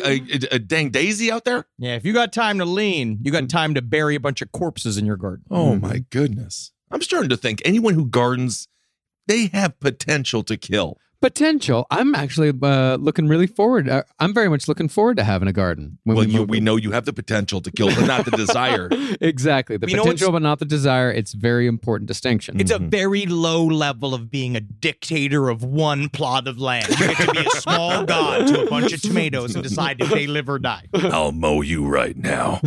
a, 0.04 0.20
a, 0.20 0.56
a 0.56 0.58
dang 0.58 0.90
daisy 0.90 1.30
out 1.30 1.44
there? 1.44 1.66
Yeah, 1.78 1.94
if 1.94 2.04
you 2.04 2.12
got 2.12 2.32
time 2.32 2.58
to 2.58 2.64
lean, 2.64 3.20
you 3.22 3.30
got 3.30 3.48
time 3.48 3.74
to 3.74 3.82
bury 3.82 4.16
a 4.16 4.20
bunch 4.20 4.42
of 4.42 4.50
corpses 4.50 4.98
in 4.98 5.06
your 5.06 5.16
garden. 5.16 5.44
Oh 5.48 5.76
my 5.76 6.04
goodness. 6.10 6.72
I'm 6.90 7.02
starting 7.02 7.30
to 7.30 7.36
think 7.36 7.62
anyone 7.64 7.94
who 7.94 8.06
gardens, 8.06 8.66
they 9.26 9.46
have 9.48 9.78
potential 9.80 10.42
to 10.44 10.56
kill. 10.56 10.98
Potential. 11.22 11.86
I'm 11.90 12.14
actually 12.14 12.52
uh, 12.62 12.96
looking 12.96 13.26
really 13.26 13.46
forward. 13.46 13.88
Uh, 13.88 14.02
I'm 14.20 14.34
very 14.34 14.50
much 14.50 14.68
looking 14.68 14.88
forward 14.88 15.16
to 15.16 15.24
having 15.24 15.48
a 15.48 15.52
garden. 15.52 15.98
When 16.04 16.16
well, 16.16 16.26
we, 16.26 16.32
you, 16.32 16.42
we 16.42 16.60
know 16.60 16.76
you 16.76 16.92
have 16.92 17.06
the 17.06 17.12
potential 17.14 17.62
to 17.62 17.70
kill, 17.72 17.88
but 17.88 18.06
not 18.06 18.26
the 18.26 18.32
desire. 18.32 18.88
exactly 19.22 19.78
the 19.78 19.88
You 19.88 19.96
know 19.96 20.02
potential, 20.02 20.30
but 20.30 20.42
not 20.42 20.58
the 20.58 20.66
desire. 20.66 21.10
It's 21.10 21.32
very 21.32 21.66
important 21.66 22.06
distinction. 22.06 22.60
It's 22.60 22.70
a 22.70 22.78
very 22.78 23.24
low 23.24 23.64
level 23.64 24.12
of 24.12 24.30
being 24.30 24.56
a 24.56 24.60
dictator 24.60 25.48
of 25.48 25.64
one 25.64 26.10
plot 26.10 26.46
of 26.46 26.58
land. 26.58 26.88
You 26.90 27.08
get 27.08 27.16
to 27.16 27.32
be 27.32 27.46
a 27.46 27.50
small 27.60 28.04
god 28.04 28.46
to 28.48 28.66
a 28.66 28.70
bunch 28.70 28.92
of 28.92 29.00
tomatoes 29.00 29.54
and 29.54 29.64
decide 29.64 29.96
if 30.00 30.10
they 30.10 30.26
live 30.26 30.50
or 30.50 30.58
die. 30.58 30.84
I'll 30.92 31.32
mow 31.32 31.62
you 31.62 31.86
right 31.86 32.16
now. 32.16 32.60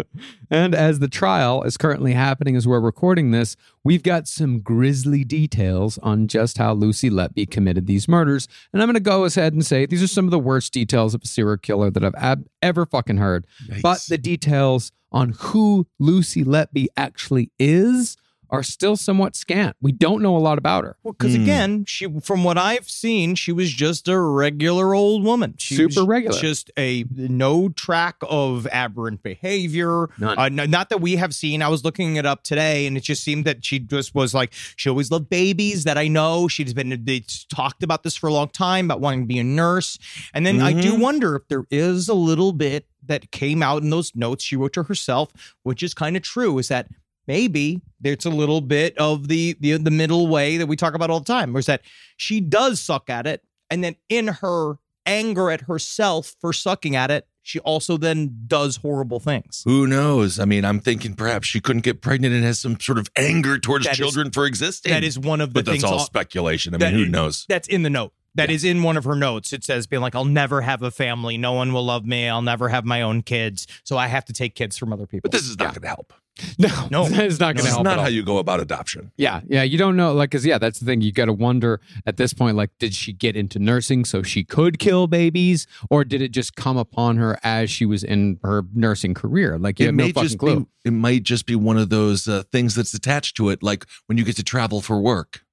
and 0.50 0.74
as 0.74 1.00
the 1.00 1.08
trial 1.08 1.64
is 1.64 1.76
currently 1.76 2.14
happening 2.14 2.56
as 2.56 2.66
we're 2.66 2.80
recording 2.80 3.30
this, 3.30 3.56
we've 3.84 4.02
got 4.02 4.28
some 4.28 4.60
grisly 4.60 5.24
details 5.24 5.98
on 5.98 6.28
just 6.28 6.58
how 6.58 6.72
Lucy 6.72 7.10
Letby 7.10 7.50
committed 7.50 7.86
these 7.86 8.08
murders. 8.08 8.48
And 8.72 8.82
I'm 8.82 8.86
going 8.88 8.94
to 8.94 9.00
go 9.00 9.24
ahead 9.24 9.52
and 9.52 9.64
say 9.64 9.86
these 9.86 10.02
are 10.02 10.06
some 10.06 10.26
of 10.26 10.30
the 10.30 10.38
worst 10.38 10.72
details 10.72 11.14
of 11.14 11.22
a 11.22 11.26
serial 11.26 11.56
killer 11.56 11.90
that 11.90 12.04
I've 12.04 12.14
ab- 12.16 12.46
ever 12.62 12.86
fucking 12.86 13.16
heard. 13.18 13.46
But 13.82 14.04
the 14.08 14.18
details 14.18 14.92
on 15.12 15.34
who 15.38 15.86
Lucy 15.98 16.44
Letby 16.44 16.86
actually 16.96 17.50
is 17.58 18.16
are 18.50 18.62
still 18.62 18.96
somewhat 18.96 19.36
scant. 19.36 19.76
We 19.80 19.92
don't 19.92 20.22
know 20.22 20.36
a 20.36 20.38
lot 20.38 20.58
about 20.58 20.84
her. 20.84 20.96
Well, 21.02 21.12
because 21.12 21.34
again, 21.34 21.84
she 21.86 22.06
from 22.20 22.44
what 22.44 22.58
I've 22.58 22.88
seen, 22.88 23.34
she 23.34 23.52
was 23.52 23.72
just 23.72 24.08
a 24.08 24.18
regular 24.18 24.94
old 24.94 25.24
woman. 25.24 25.54
She 25.58 25.76
Super 25.76 26.00
was 26.00 26.08
regular. 26.08 26.38
Just 26.38 26.70
a 26.76 27.04
no 27.14 27.68
track 27.70 28.16
of 28.22 28.66
aberrant 28.68 29.22
behavior. 29.22 30.08
None. 30.18 30.38
Uh, 30.38 30.48
no- 30.48 30.66
not 30.66 30.88
that 30.90 31.00
we 31.00 31.16
have 31.16 31.34
seen. 31.34 31.62
I 31.62 31.68
was 31.68 31.84
looking 31.84 32.16
it 32.16 32.26
up 32.26 32.42
today, 32.42 32.86
and 32.86 32.96
it 32.96 33.02
just 33.02 33.22
seemed 33.22 33.44
that 33.44 33.64
she 33.64 33.78
just 33.78 34.14
was 34.14 34.34
like 34.34 34.52
she 34.76 34.88
always 34.88 35.10
loved 35.10 35.30
babies. 35.30 35.84
That 35.84 35.98
I 35.98 36.08
know 36.08 36.48
she's 36.48 36.74
been 36.74 37.04
they 37.04 37.24
talked 37.48 37.82
about 37.82 38.02
this 38.02 38.16
for 38.16 38.28
a 38.28 38.32
long 38.32 38.48
time 38.48 38.86
about 38.86 39.00
wanting 39.00 39.20
to 39.22 39.26
be 39.26 39.38
a 39.38 39.44
nurse, 39.44 39.98
and 40.34 40.44
then 40.44 40.60
I 40.60 40.72
do 40.72 40.98
wonder 40.98 41.36
if 41.36 41.48
there 41.48 41.64
is 41.70 42.08
a 42.08 42.14
little 42.14 42.52
bit 42.52 42.86
that 43.06 43.30
came 43.30 43.62
out 43.62 43.82
in 43.82 43.90
those 43.90 44.14
notes 44.14 44.44
she 44.44 44.56
wrote 44.56 44.72
to 44.74 44.84
herself, 44.84 45.30
which 45.62 45.82
is 45.82 45.94
kind 45.94 46.16
of 46.16 46.22
true. 46.22 46.58
Is 46.58 46.68
that 46.68 46.88
maybe 47.30 47.80
there's 48.00 48.24
a 48.24 48.30
little 48.30 48.60
bit 48.60 48.96
of 48.98 49.28
the, 49.28 49.56
the 49.60 49.76
the 49.76 49.90
middle 49.90 50.26
way 50.26 50.56
that 50.56 50.66
we 50.66 50.74
talk 50.76 50.94
about 50.94 51.10
all 51.10 51.20
the 51.20 51.32
time, 51.32 51.52
whereas 51.52 51.66
that 51.66 51.82
she 52.16 52.40
does 52.40 52.80
suck 52.80 53.08
at 53.08 53.26
it, 53.26 53.42
and 53.70 53.84
then 53.84 53.94
in 54.08 54.26
her 54.28 54.74
anger 55.06 55.50
at 55.50 55.62
herself 55.62 56.34
for 56.40 56.52
sucking 56.52 56.96
at 56.96 57.10
it, 57.10 57.26
she 57.42 57.58
also 57.60 57.96
then 57.96 58.36
does 58.46 58.76
horrible 58.76 59.20
things. 59.20 59.62
Who 59.64 59.86
knows? 59.86 60.38
I 60.40 60.44
mean, 60.44 60.64
I'm 60.64 60.80
thinking 60.80 61.14
perhaps 61.14 61.46
she 61.46 61.60
couldn't 61.60 61.82
get 61.82 62.00
pregnant 62.02 62.34
and 62.34 62.44
has 62.44 62.58
some 62.58 62.78
sort 62.80 62.98
of 62.98 63.08
anger 63.16 63.58
towards 63.58 63.84
That 63.84 63.92
is- 63.92 63.98
children 63.98 64.30
for 64.32 64.44
existing. 64.44 64.90
That 64.92 65.04
is 65.04 65.18
one 65.18 65.40
of 65.40 65.50
the 65.50 65.54
but 65.54 65.64
that's 65.66 65.82
things. 65.82 65.84
all 65.84 65.98
all- 65.98 66.04
speculation. 66.04 66.74
I 66.74 66.78
mean, 66.78 66.92
who 66.94 67.04
is- 67.04 67.10
knows? 67.10 67.46
That's 67.48 67.68
in 67.68 67.82
the 67.82 67.90
note. 67.90 68.12
That 68.36 68.48
is 68.50 68.62
in 68.62 68.84
one 68.84 68.96
of 68.96 69.02
her 69.04 69.16
notes. 69.16 69.52
It 69.52 69.64
says, 69.64 69.88
being 69.88 70.00
like, 70.02 70.14
I'll 70.14 70.24
never 70.24 70.60
have 70.60 70.82
a 70.82 70.92
family. 70.92 71.36
No 71.36 71.52
one 71.54 71.72
will 71.72 71.84
love 71.84 72.06
me. 72.06 72.28
I'll 72.28 72.42
never 72.42 72.68
have 72.68 72.84
my 72.84 73.02
own 73.02 73.22
kids. 73.22 73.66
So 73.82 73.98
I 73.98 74.06
have 74.06 74.24
to 74.26 74.32
take 74.32 74.54
kids 74.54 74.78
from 74.78 74.92
other 74.92 75.04
people. 75.06 75.22
But 75.28 75.32
this 75.32 75.48
is 75.48 75.58
not 75.58 75.70
going 75.74 75.82
to 75.82 75.88
help. 75.88 76.12
No, 76.58 76.88
No. 76.90 77.06
it's 77.10 77.38
not 77.38 77.54
going 77.54 77.64
to 77.64 77.68
is 77.68 77.74
help. 77.74 77.84
not 77.84 77.98
how 77.98 78.06
you 78.06 78.22
go 78.22 78.38
about 78.38 78.60
adoption. 78.60 79.12
Yeah, 79.16 79.40
yeah, 79.46 79.62
you 79.62 79.76
don't 79.76 79.96
know, 79.96 80.12
like, 80.14 80.30
cause 80.30 80.46
yeah, 80.46 80.56
that's 80.58 80.78
the 80.78 80.86
thing. 80.86 81.00
You 81.02 81.12
got 81.12 81.26
to 81.26 81.32
wonder 81.32 81.80
at 82.06 82.16
this 82.16 82.32
point, 82.32 82.56
like, 82.56 82.70
did 82.78 82.94
she 82.94 83.12
get 83.12 83.36
into 83.36 83.58
nursing 83.58 84.04
so 84.06 84.22
she 84.22 84.42
could 84.44 84.78
kill 84.78 85.06
babies, 85.06 85.66
or 85.90 86.04
did 86.04 86.22
it 86.22 86.30
just 86.30 86.56
come 86.56 86.76
upon 86.78 87.16
her 87.18 87.38
as 87.42 87.70
she 87.70 87.84
was 87.84 88.02
in 88.02 88.38
her 88.42 88.62
nursing 88.74 89.12
career? 89.12 89.58
Like, 89.58 89.78
you 89.78 89.84
it 89.84 89.88
have 89.88 89.94
no 89.96 90.06
fucking 90.06 90.22
just 90.22 90.38
clue. 90.38 90.60
be 90.60 90.66
it 90.86 90.92
might 90.92 91.24
just 91.24 91.44
be 91.46 91.54
one 91.56 91.76
of 91.76 91.90
those 91.90 92.26
uh, 92.26 92.42
things 92.52 92.74
that's 92.74 92.94
attached 92.94 93.36
to 93.36 93.50
it 93.50 93.62
like 93.62 93.84
when 94.06 94.16
you 94.16 94.24
get 94.24 94.36
to 94.36 94.42
travel 94.42 94.80
for 94.80 94.98
work 94.98 95.44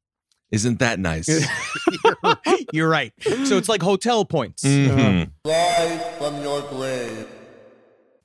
isn't 0.51 0.79
that 0.79 0.97
nice 0.99 1.27
you're, 2.05 2.37
you're 2.71 2.89
right. 2.89 3.11
So 3.43 3.57
it's 3.57 3.67
like 3.67 3.81
hotel 3.81 4.23
points. 4.23 4.63
Mhm. 4.63 5.31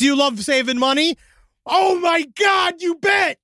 Do 0.00 0.06
you 0.06 0.16
love 0.16 0.42
saving 0.42 0.78
money? 0.78 1.18
Oh 1.66 2.00
my 2.00 2.24
God, 2.34 2.80
you 2.80 2.94
bet. 2.94 3.36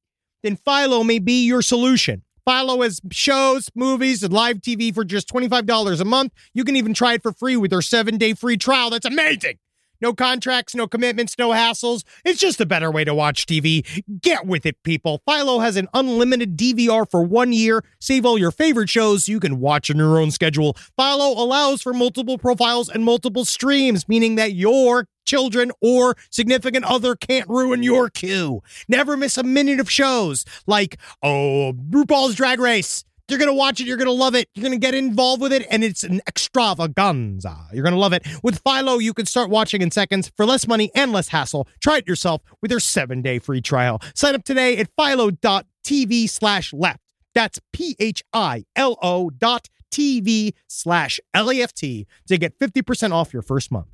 Then 0.42 0.56
Philo 0.56 1.04
may 1.04 1.18
be 1.18 1.44
your 1.44 1.60
solution. 1.60 2.22
Philo 2.48 2.80
has 2.80 2.98
shows, 3.12 3.68
movies, 3.74 4.22
and 4.22 4.32
live 4.32 4.62
TV 4.62 4.94
for 4.94 5.04
just 5.04 5.28
$25 5.28 6.00
a 6.00 6.04
month. 6.06 6.32
You 6.54 6.64
can 6.64 6.74
even 6.74 6.94
try 6.94 7.12
it 7.12 7.22
for 7.22 7.32
free 7.32 7.58
with 7.58 7.70
their 7.70 7.82
seven 7.82 8.16
day 8.16 8.32
free 8.32 8.56
trial. 8.56 8.88
That's 8.88 9.04
amazing. 9.04 9.58
No 10.00 10.14
contracts, 10.14 10.74
no 10.74 10.86
commitments, 10.86 11.34
no 11.38 11.50
hassles. 11.50 12.04
It's 12.24 12.40
just 12.40 12.58
a 12.58 12.64
better 12.64 12.90
way 12.90 13.04
to 13.04 13.14
watch 13.14 13.44
TV. 13.44 13.84
Get 14.22 14.46
with 14.46 14.64
it, 14.64 14.82
people. 14.82 15.20
Philo 15.28 15.58
has 15.58 15.76
an 15.76 15.88
unlimited 15.92 16.56
DVR 16.56 17.10
for 17.10 17.22
one 17.22 17.52
year. 17.52 17.84
Save 18.00 18.24
all 18.24 18.38
your 18.38 18.50
favorite 18.50 18.88
shows 18.88 19.26
so 19.26 19.32
you 19.32 19.40
can 19.40 19.60
watch 19.60 19.90
on 19.90 19.98
your 19.98 20.18
own 20.18 20.30
schedule. 20.30 20.74
Philo 20.96 21.32
allows 21.32 21.82
for 21.82 21.92
multiple 21.92 22.38
profiles 22.38 22.88
and 22.88 23.04
multiple 23.04 23.44
streams, 23.44 24.08
meaning 24.08 24.36
that 24.36 24.54
your 24.54 25.06
children 25.26 25.72
or 25.82 26.16
significant 26.30 26.84
other 26.86 27.14
can't 27.14 27.48
ruin 27.48 27.82
your 27.82 28.08
queue. 28.08 28.62
Never 28.88 29.16
miss 29.16 29.36
a 29.36 29.42
minute 29.42 29.80
of 29.80 29.90
shows 29.90 30.44
like, 30.66 30.96
oh, 31.22 31.74
RuPaul's 31.90 32.34
Drag 32.34 32.60
Race. 32.60 33.04
You're 33.28 33.40
going 33.40 33.50
to 33.50 33.54
watch 33.54 33.80
it. 33.80 33.86
You're 33.88 33.96
going 33.96 34.06
to 34.06 34.12
love 34.12 34.36
it. 34.36 34.48
You're 34.54 34.62
going 34.62 34.80
to 34.80 34.84
get 34.84 34.94
involved 34.94 35.42
with 35.42 35.52
it, 35.52 35.66
and 35.68 35.82
it's 35.82 36.04
an 36.04 36.20
extravaganza. 36.28 37.56
You're 37.72 37.82
going 37.82 37.94
to 37.94 37.98
love 37.98 38.12
it. 38.12 38.24
With 38.44 38.60
Philo, 38.60 38.98
you 38.98 39.12
can 39.12 39.26
start 39.26 39.50
watching 39.50 39.82
in 39.82 39.90
seconds 39.90 40.30
for 40.36 40.46
less 40.46 40.68
money 40.68 40.92
and 40.94 41.12
less 41.12 41.28
hassle. 41.28 41.66
Try 41.82 41.98
it 41.98 42.06
yourself 42.06 42.42
with 42.62 42.70
your 42.70 42.78
seven 42.78 43.22
day 43.22 43.40
free 43.40 43.60
trial. 43.60 44.00
Sign 44.14 44.36
up 44.36 44.44
today 44.44 44.78
at 44.78 44.88
philo.tv 44.96 46.30
slash 46.30 46.72
left. 46.72 47.00
That's 47.34 47.58
P 47.72 47.96
H 47.98 48.22
I 48.32 48.64
L 48.76 48.96
O 49.02 49.28
dot 49.30 49.68
TV 49.92 50.52
slash 50.68 51.18
L 51.34 51.50
A 51.50 51.60
F 51.60 51.72
T 51.72 52.06
to 52.28 52.38
get 52.38 52.58
50% 52.58 53.12
off 53.12 53.32
your 53.32 53.42
first 53.42 53.72
month. 53.72 53.88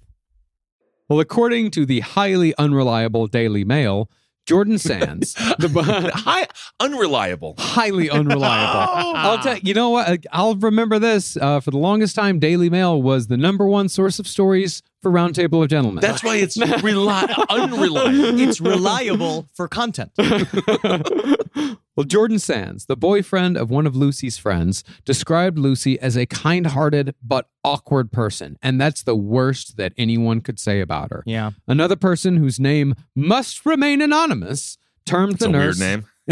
Well, 1.13 1.21
according 1.21 1.73
to 1.73 1.85
the 1.85 2.01
highly 2.01 2.55
unreliable 2.57 3.27
Daily 3.27 3.65
Mail, 3.67 4.09
Jordan 4.47 4.79
Sands, 4.79 5.35
the 5.59 6.11
Hi, 6.15 6.47
unreliable. 6.81 7.55
highly 7.59 8.09
unreliable. 8.09 9.13
I'll 9.15 9.39
tell 9.39 9.59
you 9.59 9.75
know 9.75 9.91
what? 9.91 10.25
I'll 10.33 10.55
remember 10.55 10.99
this. 10.99 11.37
Uh, 11.37 11.61
for 11.61 11.71
the 11.71 11.77
longest 11.77 12.17
time, 12.17 12.39
Daily 12.39 12.71
Mail 12.71 13.03
was 13.03 13.27
the 13.27 13.37
number 13.37 13.67
one 13.67 13.91
source 13.91 14.19
of 14.19 14.27
stories 14.27 14.83
for 15.03 15.11
Roundtable 15.11 15.63
of 15.63 15.69
Gentlemen. 15.69 16.01
That's 16.01 16.23
why 16.23 16.37
it's 16.37 16.57
reli- 16.57 17.49
unreliable. 17.49 18.41
It's 18.43 18.61
reliable 18.61 19.49
for 19.55 19.69
content. 19.69 20.13
well, 20.19 22.05
Jordan 22.07 22.39
Sands, 22.39 22.87
the 22.87 22.97
boyfriend 22.97 23.57
of 23.57 23.71
one 23.71 23.87
of 23.87 23.97
Lucy's 23.97 24.39
friends, 24.39 24.85
described 25.05 25.59
Lucy 25.59 25.99
as 26.01 26.17
a 26.17 26.27
kind 26.27 26.69
hearted 26.69 27.15
but 27.23 27.49
awkward 27.65 28.13
person. 28.13 28.59
And 28.63 28.81
that's 28.81 29.03
the 29.03 29.17
worst 29.17 29.77
that 29.77 29.93
anyone 29.99 30.41
could 30.41 30.59
say 30.59 30.81
about 30.81 31.11
her. 31.11 31.23
Yeah. 31.27 31.51
Another 31.67 31.97
person 31.97 32.37
whose 32.37 32.61
name 32.61 32.95
must 33.15 33.67
remain 33.67 34.01
anonymous 34.01 34.79
termed 35.05 35.35
It's 35.35 35.43
the 35.43 35.49
a 35.49 35.53
nurse. 35.53 35.81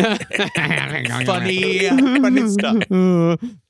Weird 0.02 1.08
name. 1.08 1.26
Funny, 1.26 1.88
funny 2.20 2.48
stuff. 2.48 2.82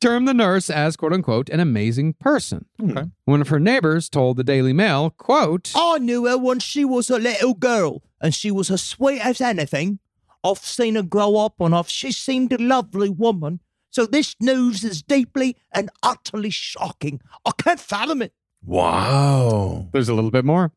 termed 0.00 0.28
the 0.28 0.34
nurse 0.34 0.70
as 0.70 0.96
quote 0.96 1.12
unquote 1.12 1.48
an 1.50 1.60
amazing 1.60 2.14
person. 2.14 2.66
Okay. 2.82 3.04
One 3.24 3.40
of 3.40 3.48
her 3.48 3.60
neighbors 3.60 4.08
told 4.08 4.36
the 4.36 4.44
Daily 4.44 4.72
Mail, 4.72 5.10
quote, 5.10 5.72
I 5.74 5.98
knew 5.98 6.26
her 6.26 6.38
when 6.38 6.58
she 6.60 6.84
was 6.84 7.10
a 7.10 7.18
little 7.18 7.54
girl, 7.54 8.02
and 8.20 8.34
she 8.34 8.50
was 8.50 8.70
as 8.70 8.82
sweet 8.82 9.20
as 9.24 9.40
anything. 9.40 9.98
I've 10.42 10.58
seen 10.58 10.94
her 10.94 11.02
grow 11.02 11.36
up, 11.36 11.54
and 11.60 11.74
I've 11.74 11.88
she 11.90 12.12
seemed 12.12 12.52
a 12.52 12.58
lovely 12.58 13.10
woman. 13.10 13.60
So 13.90 14.06
this 14.06 14.36
news 14.40 14.84
is 14.84 15.02
deeply 15.02 15.56
and 15.72 15.90
utterly 16.02 16.50
shocking. 16.50 17.20
I 17.44 17.50
can't 17.58 17.80
fathom 17.80 18.22
it. 18.22 18.32
Wow. 18.64 19.88
There's 19.92 20.08
a 20.08 20.14
little 20.14 20.30
bit 20.30 20.44
more. 20.44 20.72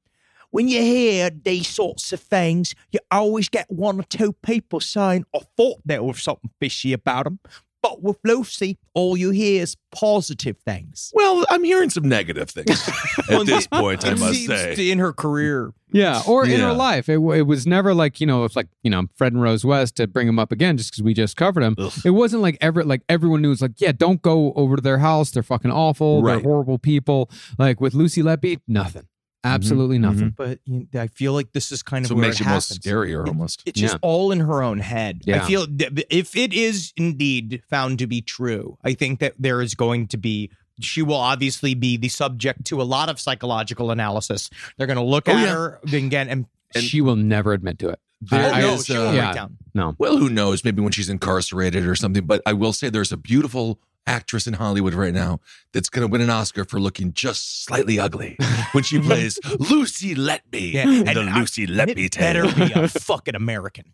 When 0.53 0.67
you 0.67 0.81
hear 0.83 1.31
these 1.31 1.67
sorts 1.67 2.13
of 2.13 2.19
things, 2.19 2.75
you 2.91 2.99
always 3.09 3.49
get 3.49 3.71
one 3.71 3.99
or 3.99 4.03
two 4.03 4.33
people 4.43 4.79
saying, 4.79 5.25
I 5.35 5.39
thought 5.57 5.79
there 5.83 6.03
was 6.03 6.21
something 6.21 6.51
fishy 6.59 6.93
about 6.93 7.23
them. 7.23 7.39
But 7.81 8.03
with 8.03 8.17
Lucy, 8.23 8.77
all 8.93 9.17
you 9.17 9.31
hear 9.31 9.63
is 9.63 9.75
positive 9.91 10.57
things. 10.59 11.11
Well, 11.15 11.43
I'm 11.49 11.63
hearing 11.63 11.89
some 11.89 12.07
negative 12.07 12.51
things 12.51 12.87
at 13.31 13.47
this 13.47 13.65
point, 13.65 14.05
I 14.05 14.13
must 14.13 14.45
say. 14.45 14.91
in 14.91 14.99
her 14.99 15.11
career. 15.11 15.73
Yeah, 15.91 16.21
or 16.27 16.45
in 16.45 16.59
her 16.59 16.73
life, 16.73 17.09
it, 17.09 17.15
it 17.17 17.41
was 17.47 17.65
never 17.65 17.95
like 17.95 18.21
you 18.21 18.27
know, 18.27 18.45
it's 18.45 18.55
like 18.55 18.67
you 18.83 18.91
know, 18.91 19.07
Fred 19.15 19.33
and 19.33 19.41
Rose 19.41 19.65
West 19.65 19.95
to 19.97 20.07
bring 20.07 20.27
him 20.27 20.37
up 20.37 20.51
again, 20.51 20.77
just 20.77 20.91
because 20.91 21.03
we 21.03 21.15
just 21.15 21.35
covered 21.35 21.63
him. 21.63 21.75
Ugh. 21.79 21.91
It 22.05 22.11
wasn't 22.11 22.43
like 22.43 22.57
ever 22.61 22.83
like 22.83 23.01
everyone 23.09 23.41
knew. 23.41 23.51
It's 23.51 23.61
like, 23.61 23.81
yeah, 23.81 23.91
don't 23.91 24.21
go 24.21 24.53
over 24.53 24.75
to 24.75 24.81
their 24.81 24.99
house. 24.99 25.31
They're 25.31 25.43
fucking 25.43 25.71
awful. 25.71 26.21
Right. 26.21 26.35
They're 26.35 26.43
horrible 26.43 26.77
people. 26.77 27.29
Like 27.57 27.81
with 27.81 27.93
Lucy 27.95 28.21
Letby, 28.21 28.61
nothing, 28.67 29.07
absolutely 29.43 29.97
nothing. 29.99 30.29
But 30.35 30.59
you 30.65 30.87
I 30.95 31.07
feel 31.07 31.33
like 31.33 31.51
this 31.53 31.71
is 31.71 31.83
kind 31.83 32.05
of 32.05 32.09
So 32.09 32.13
it 32.13 32.17
where 32.17 32.27
makes 32.27 32.37
it 32.37 32.39
you 32.41 32.45
more 32.45 32.53
happens. 32.55 32.79
scarier 32.79 33.27
almost. 33.27 33.63
It's 33.65 33.79
just 33.79 33.97
all 34.01 34.31
in 34.31 34.39
her 34.39 34.63
own 34.63 34.79
head. 34.79 35.21
Yeah. 35.25 35.43
I 35.43 35.47
feel 35.47 35.65
if 36.09 36.35
it 36.35 36.53
is 36.53 36.93
indeed 36.97 37.61
found 37.69 37.99
to 37.99 38.07
be 38.07 38.21
true, 38.21 38.77
I 38.83 38.93
think 38.93 39.19
that 39.19 39.33
there 39.39 39.61
is 39.61 39.75
going 39.75 40.07
to 40.07 40.17
be. 40.17 40.49
She 40.79 41.03
will 41.03 41.15
obviously 41.15 41.75
be 41.75 41.97
the 41.97 42.09
subject 42.09 42.65
to 42.65 42.81
a 42.81 42.83
lot 42.83 43.07
of 43.07 43.19
psychological 43.19 43.91
analysis. 43.91 44.49
They're 44.77 44.87
going 44.87 44.97
to 44.97 45.03
look 45.03 45.29
Oh, 45.29 45.33
at 45.33 45.41
yeah. 45.41 45.53
her 45.53 45.79
again 45.93 46.27
and 46.29 46.45
she 46.83 46.99
will 47.01 47.15
never 47.15 47.53
admit 47.53 47.77
to 47.79 47.89
it. 47.89 47.99
There 48.21 48.49
oh, 48.49 48.53
I- 48.53 48.61
no, 48.61 48.73
is, 48.73 48.85
she 48.87 48.95
uh, 48.95 49.03
break 49.11 49.15
yeah. 49.17 49.33
down. 49.33 49.57
No, 49.75 49.95
Well, 49.99 50.17
who 50.17 50.29
knows? 50.29 50.63
Maybe 50.63 50.81
when 50.81 50.91
she's 50.91 51.09
incarcerated 51.09 51.85
or 51.85 51.93
something. 51.95 52.25
But 52.25 52.41
I 52.47 52.53
will 52.53 52.73
say 52.73 52.89
there's 52.89 53.11
a 53.11 53.17
beautiful 53.17 53.79
actress 54.05 54.47
in 54.47 54.53
Hollywood 54.55 54.93
right 54.93 55.13
now 55.13 55.39
that's 55.73 55.89
going 55.89 56.05
to 56.07 56.11
win 56.11 56.21
an 56.21 56.29
Oscar 56.29 56.65
for 56.65 56.79
looking 56.79 57.13
just 57.13 57.63
slightly 57.63 57.99
ugly 57.99 58.37
when 58.73 58.83
she 58.83 58.99
plays 58.99 59.39
Lucy 59.59 60.15
Letby 60.15 60.73
Yeah, 60.73 60.87
and 60.89 61.07
the 61.07 61.21
I- 61.31 61.39
Lucy 61.39 61.63
And 61.63 61.73
Letby 61.73 62.05
it 62.05 62.11
tale. 62.11 62.43
better 62.45 62.55
be 62.65 62.71
a 62.73 62.87
fucking 62.99 63.35
American. 63.35 63.85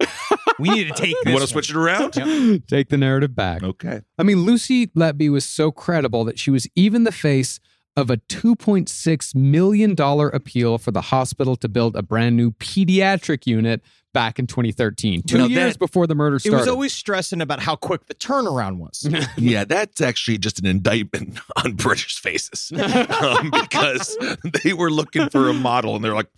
We 0.58 0.70
need 0.70 0.88
to 0.88 0.94
take 0.94 1.16
this. 1.24 1.26
You 1.28 1.32
want 1.34 1.42
to 1.44 1.48
switch 1.48 1.70
it 1.70 1.76
around? 1.76 2.12
take 2.68 2.90
the 2.90 2.98
narrative 2.98 3.36
back. 3.36 3.64
Okay. 3.64 4.02
I 4.18 4.24
mean, 4.24 4.40
Lucy 4.44 4.88
Letby 4.88 5.30
was 5.32 5.46
so 5.46 5.72
credible 5.72 6.26
that 6.26 6.38
she 6.40 6.52
was 6.52 6.68
even 6.76 7.04
the 7.04 7.12
face 7.12 7.60
of 7.96 8.10
a 8.10 8.18
$2.6 8.18 9.36
million 9.36 9.96
appeal 10.34 10.78
for 10.78 10.92
the 10.92 11.02
hospital 11.02 11.56
to 11.58 11.68
build 11.68 11.96
a 11.96 12.02
brand 12.02 12.36
new 12.38 12.52
pediatric 12.52 13.46
unit 13.46 13.82
back 14.14 14.40
in 14.40 14.48
2013, 14.48 15.22
two 15.24 15.38
Now 15.38 15.46
years 15.46 15.74
that- 15.74 15.80
before 15.80 16.08
the 16.08 16.16
murder 16.16 16.38
It 16.38 16.42
started. 16.42 16.58
was 16.60 16.68
always 16.68 16.94
stressing 16.94 17.42
about 17.42 17.60
how 17.62 17.76
quick 17.76 18.08
the 18.08 18.16
turnaround 18.16 18.78
was. 18.78 19.08
Yeah, 19.38 19.64
that's 19.66 20.02
actually 20.02 20.38
just 20.40 20.60
an 20.60 20.66
indictment 20.66 21.40
on 21.64 21.74
British 21.74 22.20
faces 22.20 22.72
um, 23.22 23.52
because 23.52 24.18
they 24.64 24.74
were 24.74 24.90
looking 24.92 25.30
for 25.30 25.50
a 25.50 25.54
model 25.54 25.96
and 25.96 26.04
they're 26.04 26.16
like, 26.16 26.30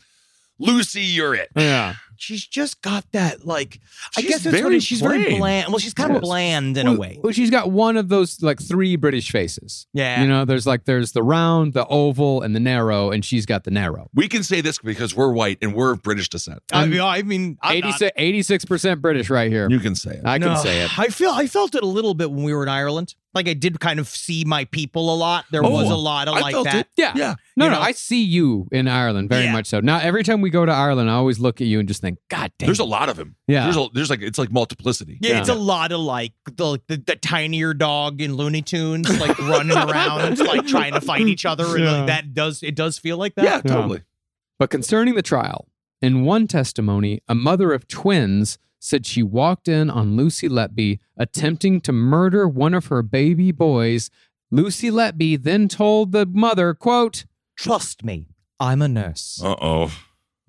Lucy, 0.60 1.02
you're 1.02 1.34
it. 1.34 1.50
yeah. 1.56 1.96
She's 2.22 2.46
just 2.46 2.82
got 2.82 3.06
that 3.12 3.46
like. 3.46 3.80
I 4.18 4.22
She's 4.22 4.30
guess 4.30 4.44
that's 4.44 4.54
what 4.56 4.62
very 4.62 4.76
it 4.76 4.78
is. 4.78 4.84
She's 4.84 5.02
very 5.02 5.24
plain. 5.26 5.40
bland. 5.40 5.68
Well, 5.70 5.80
she's 5.80 5.94
kind 5.94 6.12
She 6.12 6.16
of 6.16 6.22
bland 6.22 6.78
in 6.78 6.86
well, 6.88 6.96
a 6.96 7.00
way. 7.00 7.20
Well, 7.22 7.34
she's 7.34 7.50
got 7.50 7.72
one 7.72 7.98
of 7.98 8.10
those 8.10 8.42
like 8.42 8.62
three 8.62 8.96
British 8.96 9.32
faces. 9.32 9.88
Yeah. 9.94 10.22
You 10.22 10.28
know, 10.28 10.46
there's 10.46 10.66
like 10.68 10.86
there's 10.86 11.12
the 11.14 11.24
round, 11.24 11.74
the 11.74 11.86
oval, 11.88 12.42
and 12.42 12.56
the 12.56 12.60
narrow, 12.60 13.12
and 13.12 13.24
she's 13.26 13.46
got 13.46 13.64
the 13.64 13.72
narrow. 13.72 14.10
We 14.14 14.28
can 14.28 14.44
say 14.44 14.62
this 14.62 14.78
because 14.80 15.16
we're 15.16 15.32
white 15.34 15.58
and 15.62 15.74
we're 15.74 15.92
of 15.92 16.04
British 16.04 16.30
descent. 16.30 16.62
I 16.72 16.86
mean, 16.86 17.02
I 17.02 17.22
mean, 17.24 17.58
I'm 17.62 17.80
not- 17.80 18.02
86 18.16 18.66
percent 18.66 19.02
British 19.02 19.30
right 19.30 19.52
here. 19.52 19.70
You 19.70 19.80
can 19.80 19.96
say 19.96 20.12
it. 20.16 20.22
I 20.26 20.38
can 20.40 20.50
No, 20.54 20.56
say 20.62 20.82
it. 20.84 20.98
I 21.00 21.08
feel 21.08 21.32
I 21.32 21.48
felt 21.48 21.76
it 21.76 21.84
a 21.84 21.88
little 21.88 22.14
bit 22.14 22.32
when 22.32 22.44
we 22.44 22.54
were 22.54 22.64
in 22.64 22.70
Ireland. 22.70 23.16
Like 23.34 23.48
I 23.48 23.54
did 23.54 23.80
kind 23.80 23.98
of 24.00 24.10
see 24.10 24.44
my 24.46 24.66
people 24.66 25.14
a 25.14 25.16
lot. 25.16 25.46
There 25.52 25.64
Oh, 25.64 25.70
was 25.70 25.90
a 25.90 25.96
lot 25.96 26.28
of 26.28 26.34
I 26.36 26.42
like 26.42 26.54
felt 26.54 26.66
that. 26.66 26.76
it. 26.76 26.88
Yeah. 26.98 27.14
Yeah. 27.16 27.36
No, 27.56 27.66
You 27.66 27.72
no, 27.72 27.78
know? 27.78 27.82
I 27.82 27.94
see 27.94 28.22
you 28.24 28.68
in 28.74 28.90
Ireland 28.90 29.30
very 29.30 29.46
Yeah. 29.46 29.54
much 29.54 29.68
so. 29.68 29.80
Now, 29.80 30.00
every 30.00 30.24
time 30.24 30.42
we 30.42 30.50
go 30.50 30.66
to 30.66 30.72
Ireland, 30.72 31.10
I 31.10 31.14
always 31.14 31.40
look 31.40 31.62
at 31.62 31.68
you 31.68 31.80
and 31.80 31.88
just 31.88 32.02
think, 32.02 32.11
God 32.30 32.52
damn. 32.58 32.67
There's 32.67 32.80
a 32.80 32.84
lot 32.84 33.10
of 33.10 33.17
him. 33.17 33.36
Yeah. 33.47 33.63
There's, 33.65 33.78
a, 33.78 33.88
there's 33.93 34.10
like, 34.10 34.21
it's 34.21 34.38
like 34.38 34.52
multiplicity. 34.52 35.17
Yeah, 35.21 35.32
Yeah. 35.32 35.39
it's 35.39 35.50
a 35.50 35.54
lot 35.56 35.91
of 35.91 36.00
like 36.00 36.34
the, 36.45 36.80
the 36.88 36.97
the 36.97 37.15
tinier 37.15 37.74
dog 37.74 38.21
in 38.21 38.36
Looney 38.36 38.62
Tunes, 38.62 39.10
like 39.19 39.38
running 39.39 39.76
around, 39.78 40.38
like 40.45 40.67
trying 40.67 40.93
to 40.93 41.02
fight 41.02 41.28
each 41.28 41.45
other, 41.45 41.65
and 41.76 41.86
like 41.86 42.08
that 42.08 42.34
does 42.34 42.63
it 42.63 42.76
does 42.76 42.97
feel 42.97 43.17
like 43.17 43.36
that. 43.36 43.45
Yeah, 43.45 43.62
totally. 43.62 44.02
But 44.60 44.69
concerning 44.69 45.15
the 45.15 45.21
trial, 45.21 45.67
in 46.02 46.24
one 46.24 46.47
testimony, 46.47 47.21
a 47.28 47.36
mother 47.36 47.74
of 47.74 47.88
twins 47.88 48.58
said 48.80 49.06
she 49.06 49.21
walked 49.21 49.67
in 49.67 49.89
on 49.89 50.15
Lucy 50.17 50.50
Letby 50.50 51.00
attempting 51.17 51.82
to 51.82 51.91
murder 51.91 52.47
one 52.47 52.74
of 52.74 52.88
her 52.88 53.02
baby 53.04 53.52
boys. 53.52 54.10
Lucy 54.50 54.89
Letby 54.89 55.41
then 55.41 55.67
told 55.67 56.12
the 56.12 56.26
mother, 56.26 56.74
quote, 56.74 57.26
Trust 57.58 58.04
me, 58.04 58.28
I'm 58.60 58.82
a 58.82 58.88
nurse. 58.88 59.39
Uh 59.43 59.56
oh. 59.62 59.91